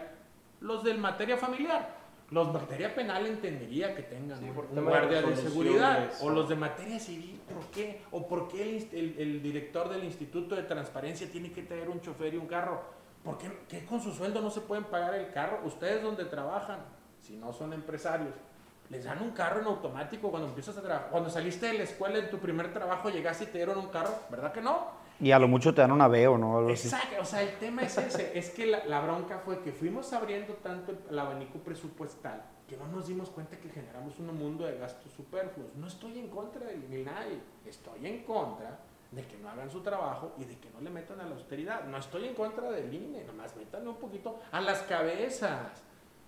los 0.60 0.84
del 0.84 0.98
materia 0.98 1.36
familiar. 1.36 1.96
Los 2.30 2.48
de 2.52 2.58
materia 2.58 2.94
penal 2.94 3.24
entendería 3.26 3.94
que 3.94 4.02
tengan 4.02 4.38
Sí, 4.38 4.44
un 4.50 4.84
guardia 4.84 5.22
de 5.22 5.34
seguridad. 5.34 6.10
o- 6.20 6.28
los 6.28 6.46
de 6.46 6.56
materia 6.56 6.98
civil, 7.00 7.40
¿por 7.48 7.64
qué? 7.70 8.02
¿O 8.10 8.28
por 8.28 8.48
qué 8.48 8.62
el, 8.76 8.88
el- 8.92 9.14
el 9.18 9.42
director 9.42 9.88
del 9.88 10.04
Instituto 10.04 10.54
de 10.54 10.64
Transparencia 10.64 11.30
tiene 11.32 11.50
que 11.52 11.62
traer 11.62 11.88
un 11.88 12.02
chofer 12.02 12.34
y 12.34 12.36
un 12.36 12.46
carro? 12.46 12.82
¿Por 13.24 13.38
qué, 13.38 13.50
qué 13.66 13.86
con 13.86 14.02
su 14.02 14.12
sueldo 14.12 14.42
no 14.42 14.50
se 14.50 14.60
pueden 14.60 14.84
pagar 14.84 15.14
el 15.14 15.30
carro? 15.32 15.60
Ustedes 15.64 16.02
donde 16.02 16.26
trabajan, 16.26 16.80
si 17.22 17.34
no 17.36 17.50
son 17.54 17.72
empresarios, 17.72 18.34
les 18.90 19.04
dan 19.04 19.22
un 19.22 19.30
carro 19.30 19.60
en 19.62 19.66
automático 19.66 20.30
cuando 20.30 20.48
empiezas 20.48 20.76
a 20.76 20.82
trabajar. 20.82 21.08
Cuando 21.10 21.30
saliste 21.30 21.66
de 21.66 21.78
la 21.78 21.84
escuela 21.84 22.18
en 22.18 22.28
tu 22.28 22.36
primer 22.38 22.74
trabajo 22.74 23.08
llegaste 23.08 23.44
y 23.44 23.46
te 23.46 23.56
dieron 23.58 23.78
un 23.78 23.88
carro, 23.88 24.14
¿verdad 24.30 24.52
que 24.52 24.60
no? 24.60 24.86
Y 25.20 25.32
a 25.32 25.38
lo 25.38 25.48
mucho 25.48 25.74
te 25.74 25.80
dan 25.80 25.90
un 25.90 26.00
aveo, 26.00 26.38
¿no? 26.38 26.58
Algo 26.58 26.72
así. 26.72 26.86
Exacto, 26.88 27.16
o 27.20 27.24
sea, 27.24 27.42
el 27.42 27.56
tema 27.58 27.82
es 27.82 27.98
ese, 27.98 28.38
es 28.38 28.50
que 28.50 28.66
la, 28.66 29.00
bronca 29.00 29.40
fue 29.44 29.60
que 29.60 29.72
fuimos 29.72 30.12
abriendo 30.12 30.54
tanto 30.54 30.94
el, 31.10 31.18
abanico 31.18 31.58
presupuestal 31.58 32.42
que 32.68 32.76
no 32.76 32.86
nos 32.86 33.08
dimos 33.08 33.30
cuenta 33.30 33.56
que 33.56 33.68
generamos 33.70 34.18
un 34.18 34.38
mundo 34.38 34.64
de 34.64 34.76
gastos 34.78 35.10
superfluos. 35.12 35.74
No 35.74 35.86
estoy 35.86 36.18
en 36.18 36.28
contra 36.28 36.66
de 36.66 37.02
nadie, 37.02 37.40
estoy 37.66 38.06
en 38.06 38.22
contra 38.24 38.78
de 39.10 39.24
que 39.24 39.38
no 39.38 39.48
hagan 39.48 39.70
su 39.70 39.80
trabajo 39.80 40.34
y 40.38 40.44
de 40.44 40.58
que 40.58 40.68
no 40.70 40.80
le 40.82 40.90
metan 40.90 41.18
a 41.20 41.24
la 41.24 41.34
austeridad. 41.34 41.84
No 41.84 41.96
estoy 41.96 42.26
en 42.26 42.34
contra 42.34 42.70
del 42.70 42.92
INE, 42.92 43.24
nomás 43.24 43.56
métanle 43.56 43.88
un 43.88 43.96
poquito 43.96 44.38
a 44.52 44.60
las 44.60 44.82
cabezas, 44.82 45.82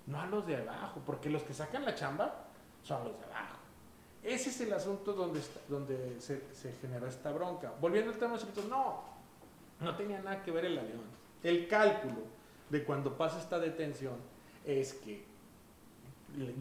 no 0.06 0.20
a 0.20 0.26
los 0.26 0.46
de 0.46 0.56
abajo, 0.56 1.00
porque 1.04 1.28
los 1.28 1.42
que 1.42 1.52
sacan 1.52 1.84
la 1.84 1.94
chamba 1.94 2.46
son 2.82 3.04
los 3.04 3.18
de 3.18 3.26
abajo. 3.26 3.59
Ese 4.22 4.50
es 4.50 4.60
el 4.60 4.72
asunto 4.72 5.12
donde, 5.14 5.38
está- 5.40 5.60
donde 5.68 6.20
se, 6.20 6.42
se 6.54 6.72
generó 6.80 7.06
esta 7.06 7.32
bronca. 7.32 7.72
Volviendo 7.80 8.12
al 8.12 8.18
tema 8.18 8.36
de 8.36 8.44
los 8.44 8.64
no, 8.66 9.02
no 9.80 9.96
tenía 9.96 10.20
nada 10.20 10.42
que 10.42 10.50
ver 10.50 10.66
el 10.66 10.78
avión. 10.78 11.00
El 11.42 11.66
cálculo 11.68 12.18
de 12.68 12.84
cuando 12.84 13.16
pasa 13.16 13.38
esta 13.40 13.58
detención 13.58 14.14
es 14.66 14.92
que 14.94 15.24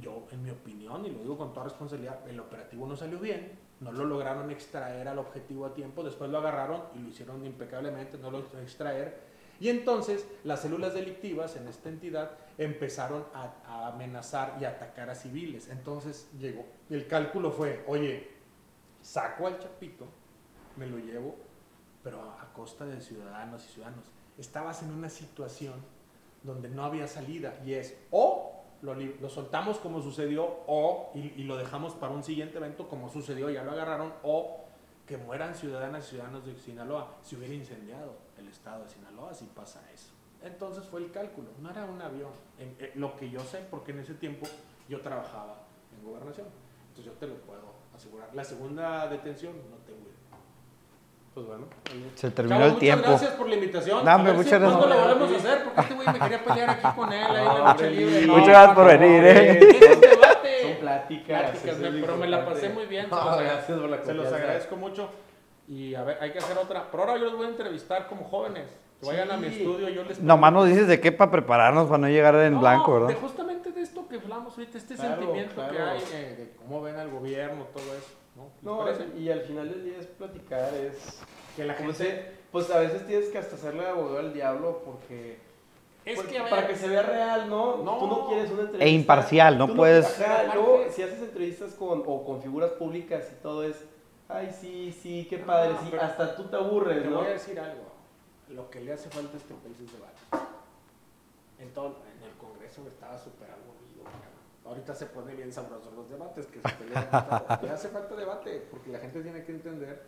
yo, 0.01 0.25
en 0.31 0.43
mi 0.43 0.49
opinión, 0.51 1.05
y 1.05 1.09
lo 1.11 1.19
digo 1.19 1.37
con 1.37 1.53
toda 1.53 1.65
responsabilidad, 1.65 2.27
el 2.27 2.39
operativo 2.39 2.87
no 2.87 2.95
salió 2.95 3.19
bien, 3.19 3.51
no 3.81 3.91
lo 3.91 4.05
lograron 4.05 4.49
extraer 4.51 5.07
al 5.07 5.19
objetivo 5.19 5.65
a 5.65 5.73
tiempo, 5.73 6.03
después 6.03 6.29
lo 6.31 6.39
agarraron 6.39 6.81
y 6.95 6.99
lo 6.99 7.09
hicieron 7.09 7.45
impecablemente, 7.45 8.17
no 8.17 8.31
lo 8.31 8.39
extraer. 8.39 9.28
Y 9.59 9.69
entonces 9.69 10.25
las 10.43 10.61
células 10.61 10.93
delictivas 10.93 11.55
en 11.57 11.67
esta 11.67 11.89
entidad 11.89 12.31
empezaron 12.57 13.25
a, 13.33 13.87
amenazar 13.87 14.57
y 14.61 14.65
atacar 14.65 15.09
a 15.09 15.15
civiles. 15.15 15.69
Entonces 15.69 16.29
llegó, 16.39 16.65
el 16.89 17.07
cálculo 17.07 17.51
fue, 17.51 17.83
oye, 17.87 18.29
saco 19.01 19.47
al 19.47 19.59
chapito, 19.59 20.05
me 20.77 20.87
lo 20.87 20.97
llevo, 20.97 21.35
pero 22.03 22.21
a, 22.21 22.49
costa 22.53 22.85
de 22.85 23.01
ciudadanos 23.01 23.65
y 23.65 23.73
ciudadanos. 23.73 24.05
Estabas 24.37 24.83
en 24.83 24.91
una 24.91 25.09
situación 25.09 25.75
donde 26.43 26.69
no 26.69 26.83
había 26.83 27.07
salida 27.07 27.59
y 27.65 27.73
es 27.73 27.97
o 28.11 28.55
lo, 28.81 29.29
soltamos 29.29 29.77
como 29.77 30.01
sucedió 30.01 30.45
o 30.67 31.11
y, 31.13 31.33
y 31.41 31.43
lo 31.43 31.57
dejamos 31.57 31.93
para 31.93 32.13
un 32.13 32.23
siguiente 32.23 32.57
evento 32.57 32.87
como 32.87 33.09
sucedió, 33.09 33.49
ya 33.49 33.63
lo 33.63 33.71
agarraron 33.71 34.13
o 34.23 34.61
que 35.05 35.17
mueran 35.17 35.55
ciudadanas 35.55 36.05
y 36.05 36.09
ciudadanos 36.11 36.45
de 36.45 36.55
Sinaloa. 36.55 37.17
Si 37.23 37.35
hubiera 37.35 37.53
incendiado 37.53 38.28
el 38.39 38.47
estado 38.47 38.83
de 38.83 38.89
Sinaloa, 38.89 39.33
si 39.33 39.45
pasa 39.45 39.81
eso. 39.93 40.11
Entonces 40.43 40.85
fue 40.85 41.01
el 41.01 41.11
cálculo, 41.11 41.49
no 41.61 41.69
era 41.69 41.83
un 41.85 42.01
avión. 42.01 42.31
En- 42.57 42.75
eh, 42.79 42.91
lo 42.95 43.15
que 43.17 43.29
yo 43.29 43.39
sé, 43.41 43.59
porque 43.69 43.91
en 43.91 43.99
ese 43.99 44.13
tiempo 44.13 44.47
yo 44.87 45.01
trabajaba 45.01 45.57
en 45.97 46.03
gobernación. 46.09 46.47
Entonces 46.89 47.05
yo 47.05 47.19
te 47.19 47.27
lo 47.27 47.35
puedo 47.41 47.73
asegurar. 47.95 48.29
La 48.33 48.43
segunda 48.43 49.07
detención 49.07 49.53
no 49.69 49.75
tengo 49.85 49.99
idea. 50.01 50.13
Pues 51.33 51.45
bueno. 51.45 51.67
Se 52.15 52.31
terminó 52.31 52.65
el 52.65 52.77
tiempo. 52.77 53.05
Muchas 53.05 53.21
gracias 53.21 53.37
por 53.37 53.49
la 53.49 53.55
invitación. 53.55 53.99
Si 53.99 54.05
muchas 54.05 54.23
¿Cuándo 54.23 54.87
gracias. 54.87 54.89
lo 54.89 55.07
volvemos 55.19 55.31
a 55.31 55.37
hacer? 55.37 55.63
Porque 55.63 55.81
este 55.81 55.93
güey 55.93 56.07
me 56.07 56.19
quería 56.19 56.43
pelear 56.43 56.69
aquí 56.71 56.87
con 56.95 57.13
él, 57.13 57.23
ahí 57.25 57.47
en 57.47 57.63
No, 57.63 57.89
libre. 57.89 58.21
No, 58.27 58.33
Muchas 58.37 58.47
gracias 58.47 58.75
por 58.75 58.87
venir, 58.87 59.23
¿eh? 59.25 59.59
Es 59.59 59.95
un 59.95 60.01
debate. 60.01 60.61
Son 60.63 60.73
pláticas. 60.79 61.41
Pláticas, 61.51 61.77
me- 61.77 61.91
pero 62.01 62.17
me 62.17 62.27
la 62.27 62.45
pasé 62.45 62.69
muy 62.69 62.85
bien. 62.85 63.05
se 63.05 63.11
No, 63.11 63.37
gracias 63.37 63.79
por 63.79 63.89
la 63.89 64.03
Se 64.03 64.13
los 64.13 64.33
agradezco 64.33 64.75
mucho. 64.77 65.09
Y 65.69 65.93
a 65.95 66.03
ver, 66.03 66.17
hay 66.19 66.31
que 66.31 66.39
hacer 66.39 66.57
otra. 66.57 66.87
Pero 66.89 67.03
ahora 67.03 67.17
yo 67.17 67.25
los 67.25 67.37
voy 67.37 67.45
a 67.45 67.49
entrevistar 67.49 68.07
como 68.07 68.23
jóvenes. 68.25 68.67
Que 68.99 69.07
vayan 69.07 69.31
a 69.31 69.37
mi 69.37 69.47
estudio, 69.47 69.87
yo 69.87 70.03
les 70.03 70.19
Nomás 70.19 70.51
nos 70.51 70.67
dices 70.67 70.87
de 70.87 70.99
qué 70.99 71.11
para 71.13 71.31
prepararnos 71.31 71.85
para 71.87 71.99
no 71.99 72.09
llegar 72.09 72.35
en 72.35 72.55
No, 72.55 72.59
blanco, 72.59 72.95
De 72.95 72.99
¿verdad? 73.05 73.21
justamente 73.21 73.71
de 73.71 73.81
esto 73.81 74.05
que 74.09 74.15
hablamos 74.17 74.57
ahorita, 74.57 74.77
este 74.77 74.95
Claro, 74.95 75.15
sentimiento 75.15 75.55
que 75.69 75.77
hay 75.79 76.03
eh, 76.13 76.35
de 76.37 76.51
cómo 76.57 76.81
ven 76.81 76.97
al 76.97 77.09
gobierno, 77.09 77.63
todo 77.73 77.83
eso. 77.95 78.09
¿no? 78.35 78.43
¿Les 78.55 78.63
No, 78.63 78.77
parece? 78.79 79.17
y 79.17 79.29
al 79.29 79.41
final 79.41 79.69
del 79.69 79.85
día 79.85 79.97
es 79.99 80.05
platicar, 80.07 80.73
es... 80.73 81.21
que 81.55 81.63
la 81.63 81.77
como 81.77 81.93
gente. 81.93 82.03
se- 82.03 82.39
pues 82.51 82.69
a 82.71 82.79
veces 82.79 83.05
tienes 83.07 83.29
que 83.29 83.37
hasta 83.37 83.55
hacerle 83.55 83.87
abogado 83.87 84.19
al 84.19 84.33
diablo 84.33 84.81
porque... 84.83 85.37
Es 86.03 86.15
pues, 86.15 86.27
que 86.27 86.41
ver, 86.41 86.49
para 86.49 86.67
que 86.67 86.75
se 86.75 86.87
vea 86.89 87.03
real, 87.03 87.47
¿no? 87.49 87.77
No. 87.77 87.97
Tú 87.99 88.07
no 88.07 88.27
quieres 88.27 88.49
una 88.51 88.61
entrevista... 88.63 88.85
E 88.85 88.89
imparcial, 88.89 89.57
no 89.57 89.67
ajá, 90.23 90.41
Aparte- 90.41 90.55
luego, 90.55 90.83
si 90.89 91.03
haces 91.03 91.19
entrevistas 91.19 91.73
con, 91.75 92.03
o 92.05 92.25
con 92.25 92.41
figuras 92.41 92.71
públicas 92.71 93.29
y 93.31 93.41
todo 93.41 93.63
es... 93.63 93.85
Ay, 94.29 94.55
sí, 94.61 94.91
sí, 95.01 95.25
qué 95.29 95.39
padre, 95.39 95.73
No, 95.73 95.89
sí, 95.89 95.95
hasta 95.99 96.35
tú 96.35 96.43
te 96.45 96.55
aburres, 96.55 97.01
Te 97.03 97.09
¿no? 97.09 97.17
voy 97.17 97.25
a 97.27 97.31
decir 97.31 97.59
algo. 97.59 97.83
Lo 98.49 98.69
que 98.69 98.79
le 98.79 98.93
hace 98.93 99.09
falta 99.09 99.33
a 99.33 99.37
este 99.37 99.53
país 99.55 99.79
es 99.79 99.91
debate. 99.91 100.47
En, 101.59 101.73
todo, 101.73 101.97
en 102.15 102.23
el 102.29 102.37
Congreso 102.37 102.87
estaba 102.87 103.17
súper 103.17 103.49
aburrido. 103.49 104.03
cabrón. 104.03 104.29
Ahorita 104.65 104.93
se 104.93 105.07
pone 105.07 105.33
bien 105.35 105.51
sabrosos 105.51 105.91
los 105.93 106.09
debates, 106.09 106.45
que 106.45 106.61
se 106.61 106.75
pelean. 106.75 107.07
y 107.07 107.09
todo. 107.11 107.59
Le 107.63 107.69
hace 107.71 107.89
falta 107.89 108.15
debate, 108.15 108.67
porque 108.71 108.91
la 108.91 108.99
gente 108.99 109.21
tiene 109.21 109.43
que 109.43 109.51
entender 109.51 110.03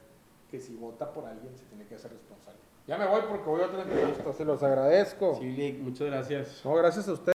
que 0.50 0.60
si 0.60 0.76
vota 0.76 1.12
por 1.12 1.26
alguien 1.26 1.58
se 1.58 1.66
tiene 1.66 1.86
que 1.88 1.96
hacer 1.96 2.12
responsable. 2.12 2.60
Ya 2.88 2.98
me 2.98 3.08
voy 3.08 3.22
porque 3.28 3.50
voy 3.50 3.62
a 3.62 3.66
otra 3.66 3.82
entrevista, 3.84 4.34
se 4.34 4.46
los 4.46 4.62
agradezco. 4.64 5.36
Sí, 5.36 5.46
Lick, 5.50 5.80
muchas 5.80 6.08
gracias. 6.08 6.62
No, 6.64 6.76
gracias 6.76 7.08
a 7.08 7.14
usted. 7.14 7.32